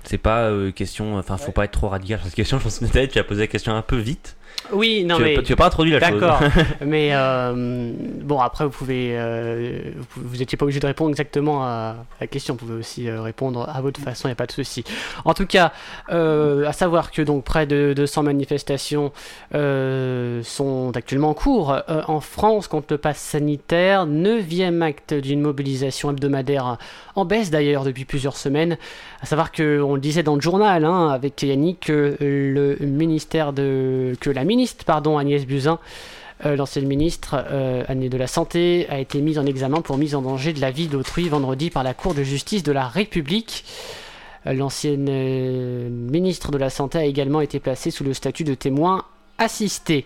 C'est 0.06 0.18
pas 0.18 0.44
euh, 0.44 0.72
question 0.72 1.18
enfin 1.18 1.38
faut 1.38 1.52
pas 1.52 1.66
être 1.66 1.72
trop 1.72 1.90
radical 1.90 2.20
sur 2.20 2.28
cette 2.28 2.36
question. 2.36 2.58
Je 2.58 2.64
pense 2.64 2.80
que 2.80 3.06
tu 3.06 3.20
as 3.20 3.24
posé 3.24 3.42
la 3.42 3.48
question 3.48 3.76
un 3.76 3.82
peu 3.82 3.98
vite 3.98 4.38
Oui, 4.72 5.04
non 5.04 5.18
tu, 5.18 5.24
mais 5.24 5.42
tu 5.42 5.54
as 5.54 5.56
pas 5.56 5.68
introduit 5.68 5.94
la 5.94 6.00
chose 6.00 6.20
D'accord. 6.20 6.42
mais 6.86 7.10
euh, 7.14 7.92
bon, 8.22 8.40
après 8.40 8.66
vous 8.66 8.70
pouvez, 8.70 9.12
euh, 9.14 9.92
vous, 10.16 10.30
vous 10.30 10.42
étiez 10.42 10.58
pas 10.58 10.66
obligé 10.66 10.80
de 10.80 10.86
répondre 10.86 11.10
exactement 11.10 11.64
à 11.64 11.96
la 12.22 12.28
question. 12.28 12.54
Vous 12.54 12.66
pouvez 12.66 12.80
aussi 12.80 13.08
euh, 13.08 13.22
répondre 13.22 13.68
à 13.68 13.82
votre 13.82 14.00
façon. 14.00 14.28
Il 14.28 14.32
n'y 14.32 14.34
a 14.34 14.36
pas 14.36 14.46
de 14.46 14.52
souci. 14.52 14.84
En 15.26 15.34
tout 15.34 15.46
cas, 15.46 15.72
euh, 16.12 16.68
à 16.68 16.74
savoir 16.74 17.12
que 17.12 17.22
donc 17.22 17.44
près 17.44 17.66
de 17.66 17.94
200 17.96 18.24
manifestations 18.24 19.12
sont 19.52 20.92
actuellement 20.96 21.30
en 21.30 21.34
cours 21.34 21.76
en 22.08 22.20
France 22.20 22.68
contre 22.68 22.88
le 22.92 22.98
pass 22.98 23.18
sanitaire. 23.18 24.06
Neuvième 24.06 24.82
acte 24.82 25.14
d'une 25.14 25.42
mobilisation 25.42 26.12
hebdomadaire 26.12 26.78
en 27.16 27.26
baisse 27.26 27.50
d'ailleurs 27.50 27.84
depuis 27.84 28.06
plusieurs 28.06 28.38
semaines. 28.38 28.78
À 29.22 29.26
savoir 29.26 29.52
que 29.52 29.82
on 29.82 29.96
le 29.96 30.02
disait 30.02 30.24
dans 30.24 30.36
le 30.36 30.42
journal 30.42 30.86
hein, 30.86 31.10
avec 31.10 31.42
Yannick 31.42 31.80
que 31.88 32.16
le 32.20 32.78
ministère 32.86 33.54
de 33.54 34.16
que 34.20 34.30
la 34.30 34.39
ministre 34.44 34.86
pardon 34.86 35.18
Agnès 35.18 35.46
Buzyn 35.46 35.80
euh, 36.46 36.56
l'ancienne 36.56 36.88
ministre 36.88 37.36
euh, 37.52 37.84
de 37.84 38.18
la 38.18 38.28
Santé 38.28 38.88
a 38.90 39.00
été 39.00 39.20
mise 39.20 39.38
en 39.38 39.46
examen 39.46 39.82
pour 39.82 39.98
mise 39.98 40.16
en 40.16 40.22
danger 40.22 40.54
de 40.54 40.62
la 40.62 40.72
vie 40.72 40.88
d'autrui 40.88 41.28
vendredi 41.28 41.70
par 41.70 41.84
la 41.84 41.94
Cour 41.94 42.14
de 42.14 42.24
justice 42.24 42.64
de 42.64 42.72
la 42.72 42.88
République. 42.88 43.66
Euh, 44.48 44.54
L'ancienne 44.54 45.90
ministre 45.90 46.52
de 46.52 46.58
la 46.58 46.70
Santé 46.70 46.98
a 46.98 47.04
également 47.04 47.42
été 47.42 47.60
placée 47.60 47.92
sous 47.92 48.06
le 48.06 48.14
statut 48.14 48.46
de 48.46 48.54
témoin 48.54 49.04
assisté. 49.38 50.06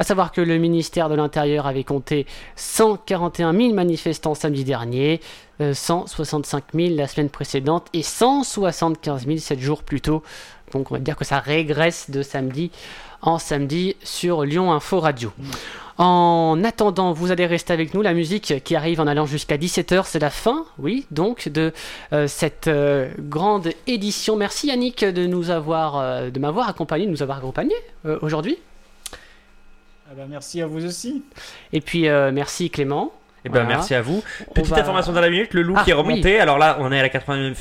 À 0.00 0.02
savoir 0.02 0.32
que 0.32 0.40
le 0.40 0.58
ministère 0.58 1.08
de 1.08 1.14
l'Intérieur 1.14 1.66
avait 1.66 1.84
compté 1.84 2.26
141 2.56 3.52
000 3.52 3.74
manifestants 3.74 4.34
samedi 4.34 4.64
dernier, 4.64 5.20
165 5.60 6.64
euh, 6.74 6.86
000 6.86 6.96
la 6.96 7.06
semaine 7.06 7.28
précédente 7.28 7.86
et 7.92 8.02
175 8.02 9.26
000 9.26 9.38
7 9.38 9.60
jours 9.60 9.82
plus 9.84 10.00
tôt. 10.00 10.24
Donc 10.72 10.90
on 10.90 10.94
va 10.94 11.00
dire 11.00 11.16
que 11.16 11.24
ça 11.24 11.38
régresse 11.38 12.10
de 12.10 12.22
samedi 12.22 12.70
en 13.22 13.38
samedi 13.38 13.96
sur 14.02 14.44
Lyon 14.44 14.72
Info 14.72 15.00
Radio. 15.00 15.32
En 15.98 16.64
attendant, 16.64 17.12
vous 17.12 17.30
allez 17.30 17.44
rester 17.44 17.74
avec 17.74 17.92
nous. 17.92 18.00
La 18.00 18.14
musique 18.14 18.64
qui 18.64 18.74
arrive 18.74 19.00
en 19.00 19.06
allant 19.06 19.26
jusqu'à 19.26 19.58
17h, 19.58 20.04
c'est 20.06 20.18
la 20.18 20.30
fin, 20.30 20.64
oui, 20.78 21.04
donc 21.10 21.48
de 21.50 21.74
euh, 22.14 22.26
cette 22.26 22.68
euh, 22.68 23.10
grande 23.18 23.68
édition. 23.86 24.34
Merci 24.34 24.68
Yannick 24.68 25.04
de 25.04 25.26
nous 25.26 25.50
avoir, 25.50 25.98
euh, 25.98 26.30
de 26.30 26.40
m'avoir 26.40 26.70
accompagné, 26.70 27.04
de 27.04 27.10
nous 27.10 27.22
avoir 27.22 27.36
accompagné 27.36 27.74
aujourd'hui. 28.22 28.56
Ah 30.08 30.14
bah, 30.16 30.24
merci 30.26 30.62
à 30.62 30.66
vous 30.66 30.86
aussi. 30.86 31.22
Et 31.74 31.82
puis 31.82 32.08
merci 32.08 32.70
Clément. 32.70 33.12
Eh 33.44 33.48
ben, 33.48 33.64
merci 33.64 33.94
à 33.94 34.02
vous. 34.02 34.22
Petite 34.54 34.72
information 34.72 35.12
dans 35.12 35.20
la 35.20 35.30
minute, 35.30 35.54
le 35.54 35.62
loup 35.62 35.74
ah, 35.76 35.82
qui 35.84 35.90
est 35.90 35.94
remonté. 35.94 36.38
Alors 36.40 36.58
là, 36.58 36.76
on 36.80 36.92
est 36.92 36.98
à 36.98 37.02
la 37.02 37.08
80, 37.08 37.52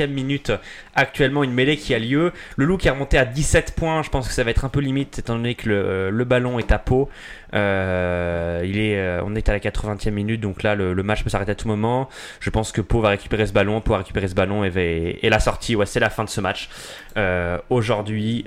e 0.00 0.06
minute 0.06 0.52
actuellement, 0.94 1.42
une 1.42 1.52
mêlée 1.52 1.76
qui 1.76 1.94
a 1.94 1.98
lieu. 1.98 2.32
Le 2.56 2.64
loup 2.64 2.76
qui 2.76 2.88
est 2.88 2.90
remonté 2.90 3.18
à 3.18 3.24
17 3.24 3.74
points, 3.74 4.02
je 4.02 4.10
pense 4.10 4.28
que 4.28 4.34
ça 4.34 4.44
va 4.44 4.50
être 4.50 4.64
un 4.64 4.68
peu 4.68 4.80
limite 4.80 5.18
étant 5.18 5.34
donné 5.34 5.54
que 5.54 5.68
le, 5.68 6.24
ballon 6.24 6.58
est 6.58 6.70
à 6.70 6.78
peau. 6.78 7.08
Euh, 7.54 8.62
il 8.64 8.78
est, 8.78 8.96
euh, 8.98 9.20
on 9.24 9.34
est 9.34 9.48
à 9.48 9.52
la 9.52 9.58
80e 9.58 10.10
minute, 10.10 10.40
donc 10.40 10.62
là 10.62 10.76
le, 10.76 10.94
match 11.02 11.24
peut 11.24 11.30
s'arrêter 11.30 11.52
à 11.52 11.56
tout 11.56 11.66
moment. 11.66 12.08
Je 12.38 12.50
pense 12.50 12.70
que 12.70 12.80
Pau 12.80 13.00
va 13.00 13.08
récupérer 13.08 13.46
ce 13.46 13.52
ballon, 13.52 13.80
Pau 13.80 13.92
va 13.92 13.98
récupérer 13.98 14.28
ce 14.28 14.34
ballon 14.34 14.64
et, 14.64 15.18
et 15.20 15.28
la 15.28 15.40
sortie, 15.40 15.74
ouais, 15.74 15.86
c'est 15.86 16.00
la 16.00 16.10
fin 16.10 16.22
de 16.22 16.28
ce 16.28 16.40
match. 16.40 16.68
Euh, 17.16 17.58
aujourd'hui, 17.68 18.44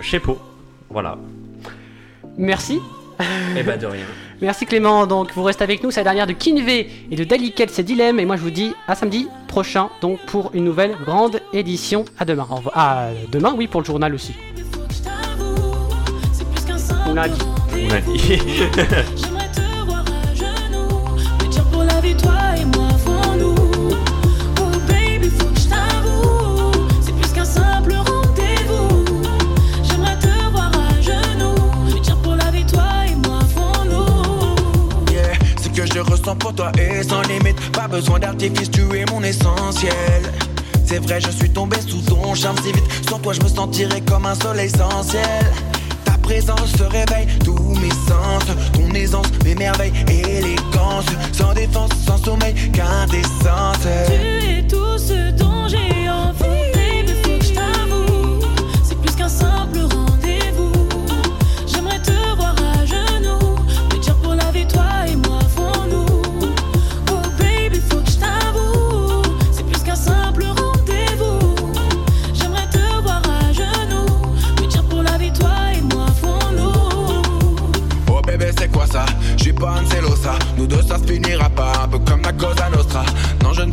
chez 0.00 0.20
Pau. 0.20 0.40
Voilà. 0.88 1.18
Merci. 2.38 2.80
Eh 3.56 3.62
ben 3.62 3.78
de 3.78 3.86
rien. 3.86 4.04
Merci 4.42 4.66
Clément, 4.66 5.06
donc 5.06 5.32
vous 5.34 5.42
restez 5.42 5.64
avec 5.64 5.82
nous, 5.82 5.90
c'est 5.90 6.00
la 6.00 6.04
dernière 6.04 6.26
de 6.26 6.34
Kinvé 6.34 6.90
et 7.10 7.16
de 7.16 7.24
Daliket, 7.24 7.70
c'est 7.70 7.82
Dilemme, 7.82 8.20
et 8.20 8.26
moi 8.26 8.36
je 8.36 8.42
vous 8.42 8.50
dis 8.50 8.74
à 8.86 8.94
samedi 8.94 9.28
prochain, 9.48 9.88
donc 10.02 10.20
pour 10.26 10.50
une 10.52 10.64
nouvelle 10.64 10.94
grande 11.04 11.40
édition. 11.54 12.04
À 12.18 12.26
demain. 12.26 12.46
Au. 12.50 12.60
À 12.74 13.08
demain, 13.32 13.54
oui, 13.56 13.66
pour 13.66 13.80
le 13.80 13.86
journal 13.86 14.14
aussi. 14.14 14.34
On 17.08 17.16
a 17.16 17.28
dit. 17.28 17.40
On 17.74 17.90
a 17.90 18.00
dit. 18.00 18.38
pour 21.72 21.84
la 21.84 22.00
victoire 22.00 22.54
et 22.56 22.64
moi 22.76 22.85
pour 36.34 36.54
toi 36.54 36.72
et 36.78 37.02
sans 37.02 37.22
limite. 37.22 37.58
Pas 37.72 37.86
besoin 37.86 38.18
d'artifice, 38.18 38.70
tu 38.70 38.82
es 38.96 39.04
mon 39.06 39.22
essentiel. 39.22 39.92
C'est 40.84 40.98
vrai, 40.98 41.20
je 41.20 41.30
suis 41.30 41.50
tombé 41.50 41.76
sous 41.86 42.00
ton 42.00 42.34
charme 42.34 42.56
si 42.62 42.72
vite. 42.72 42.84
Sans 43.08 43.18
toi, 43.18 43.32
je 43.32 43.40
me 43.40 43.48
sentirais 43.48 44.00
comme 44.00 44.26
un 44.26 44.34
soleil 44.34 44.66
essentiel. 44.66 45.46
Ta 46.04 46.12
présence 46.18 46.72
se 46.76 46.82
réveille 46.82 47.26
tous 47.44 47.74
mes 47.80 47.90
sens. 47.90 48.44
Ton 48.72 48.92
aisance, 48.94 49.26
mes 49.44 49.54
merveilles, 49.54 49.92
élégance. 50.08 51.06
Sans 51.32 51.52
défense, 51.54 51.90
sans 52.06 52.18
sommeil, 52.18 52.54
qu'indécence. 52.72 53.86
Tu 54.06 54.58
es 54.58 54.62
tout 54.66 54.98
ce 54.98 55.30
dont 55.32 55.45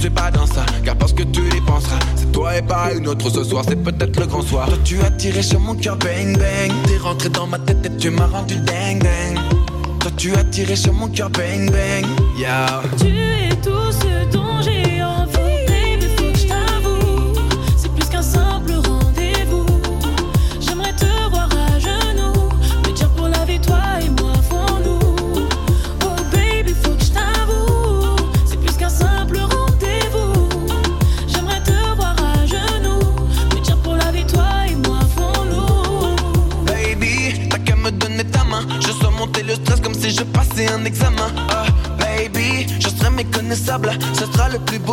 suis 0.04 0.10
pas 0.10 0.32
dans 0.32 0.46
ça. 0.46 0.66
Car 0.84 0.98
parce 0.98 1.14
que 1.14 1.24
tu 1.24 1.42
y 1.56 1.62
penseras 1.62 2.00
C'est 2.16 2.30
toi 2.34 2.58
et 2.58 2.62
pas 2.62 2.92
une 2.94 3.08
autre. 3.08 3.30
Ce 3.30 3.44
soir 3.44 3.64
c'est 3.66 3.82
peut-être 3.82 4.20
le 4.20 4.26
grand 4.26 4.42
soir. 4.42 4.68
Toi 4.68 4.78
tu 4.84 5.02
as 5.02 5.12
tiré 5.12 5.42
sur 5.42 5.62
mon 5.62 5.76
cœur 5.76 5.96
bang 5.96 6.38
bang. 6.38 6.72
T'es 6.88 6.98
rentré 6.98 7.30
dans 7.30 7.48
ma 7.48 7.58
tête 7.60 7.86
et 7.86 7.98
tu 7.98 8.10
m'as 8.10 8.28
rendu 8.28 8.56
ding 8.56 9.00
ding. 9.00 9.40
Toi 10.02 10.12
tu 10.18 10.36
as 10.36 10.44
tiré 10.44 10.76
sur 10.76 10.94
mon 10.94 11.08
cœur 11.08 11.30
bang 11.30 11.72
bang. 11.72 12.06
Yeah. 12.38 12.84
Tu 12.98 13.23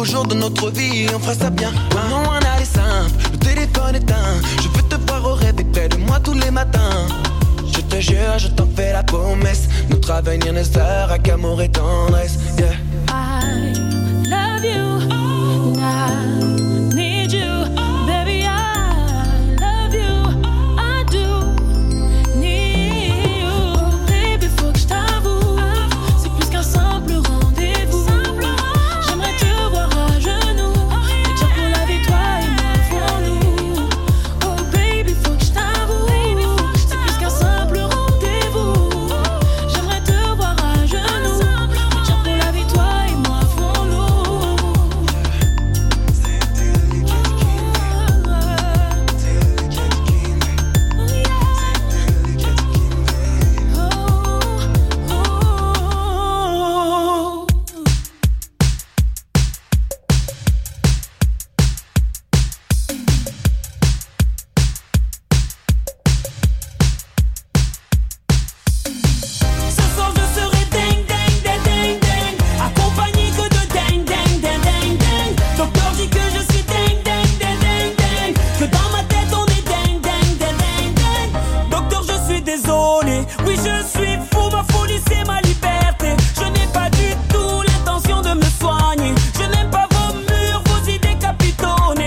sera 0.05 0.23
le 0.23 0.27
plus 0.27 0.27
beau 0.27 0.27
jour 0.27 0.27
de 0.27 0.35
notre 0.35 0.71
vie 0.71 1.07
on 1.15 1.19
fera 1.19 1.35
ça 1.35 1.51
bien. 1.51 1.71
Non, 2.11 2.23
on 2.27 2.31
a 2.31 2.59
les 2.59 2.65
simple, 2.65 3.11
le 3.33 3.39
téléphone 3.39 3.97
éteint. 3.97 4.41
Je 4.63 4.69
veux 4.69 4.89
te 4.89 4.97
voir 5.07 5.25
au 5.27 5.35
rêve 5.35 5.55
près 5.73 5.89
de 5.89 5.97
moi 5.97 6.19
tous 6.21 6.35
les 6.35 6.51
matins. 6.51 7.07
Je 7.73 7.81
te 7.81 8.01
jure, 8.01 8.39
je 8.39 8.49
t'en 8.49 8.69
fais 8.77 8.93
la 8.93 9.03
promesse. 9.03 9.69
Notre 9.91 10.11
avenir 10.13 10.53
ne 10.53 10.63
sera 10.63 11.19
qu'amour 11.19 11.61
et 11.63 11.69
tendresse. 11.69 12.39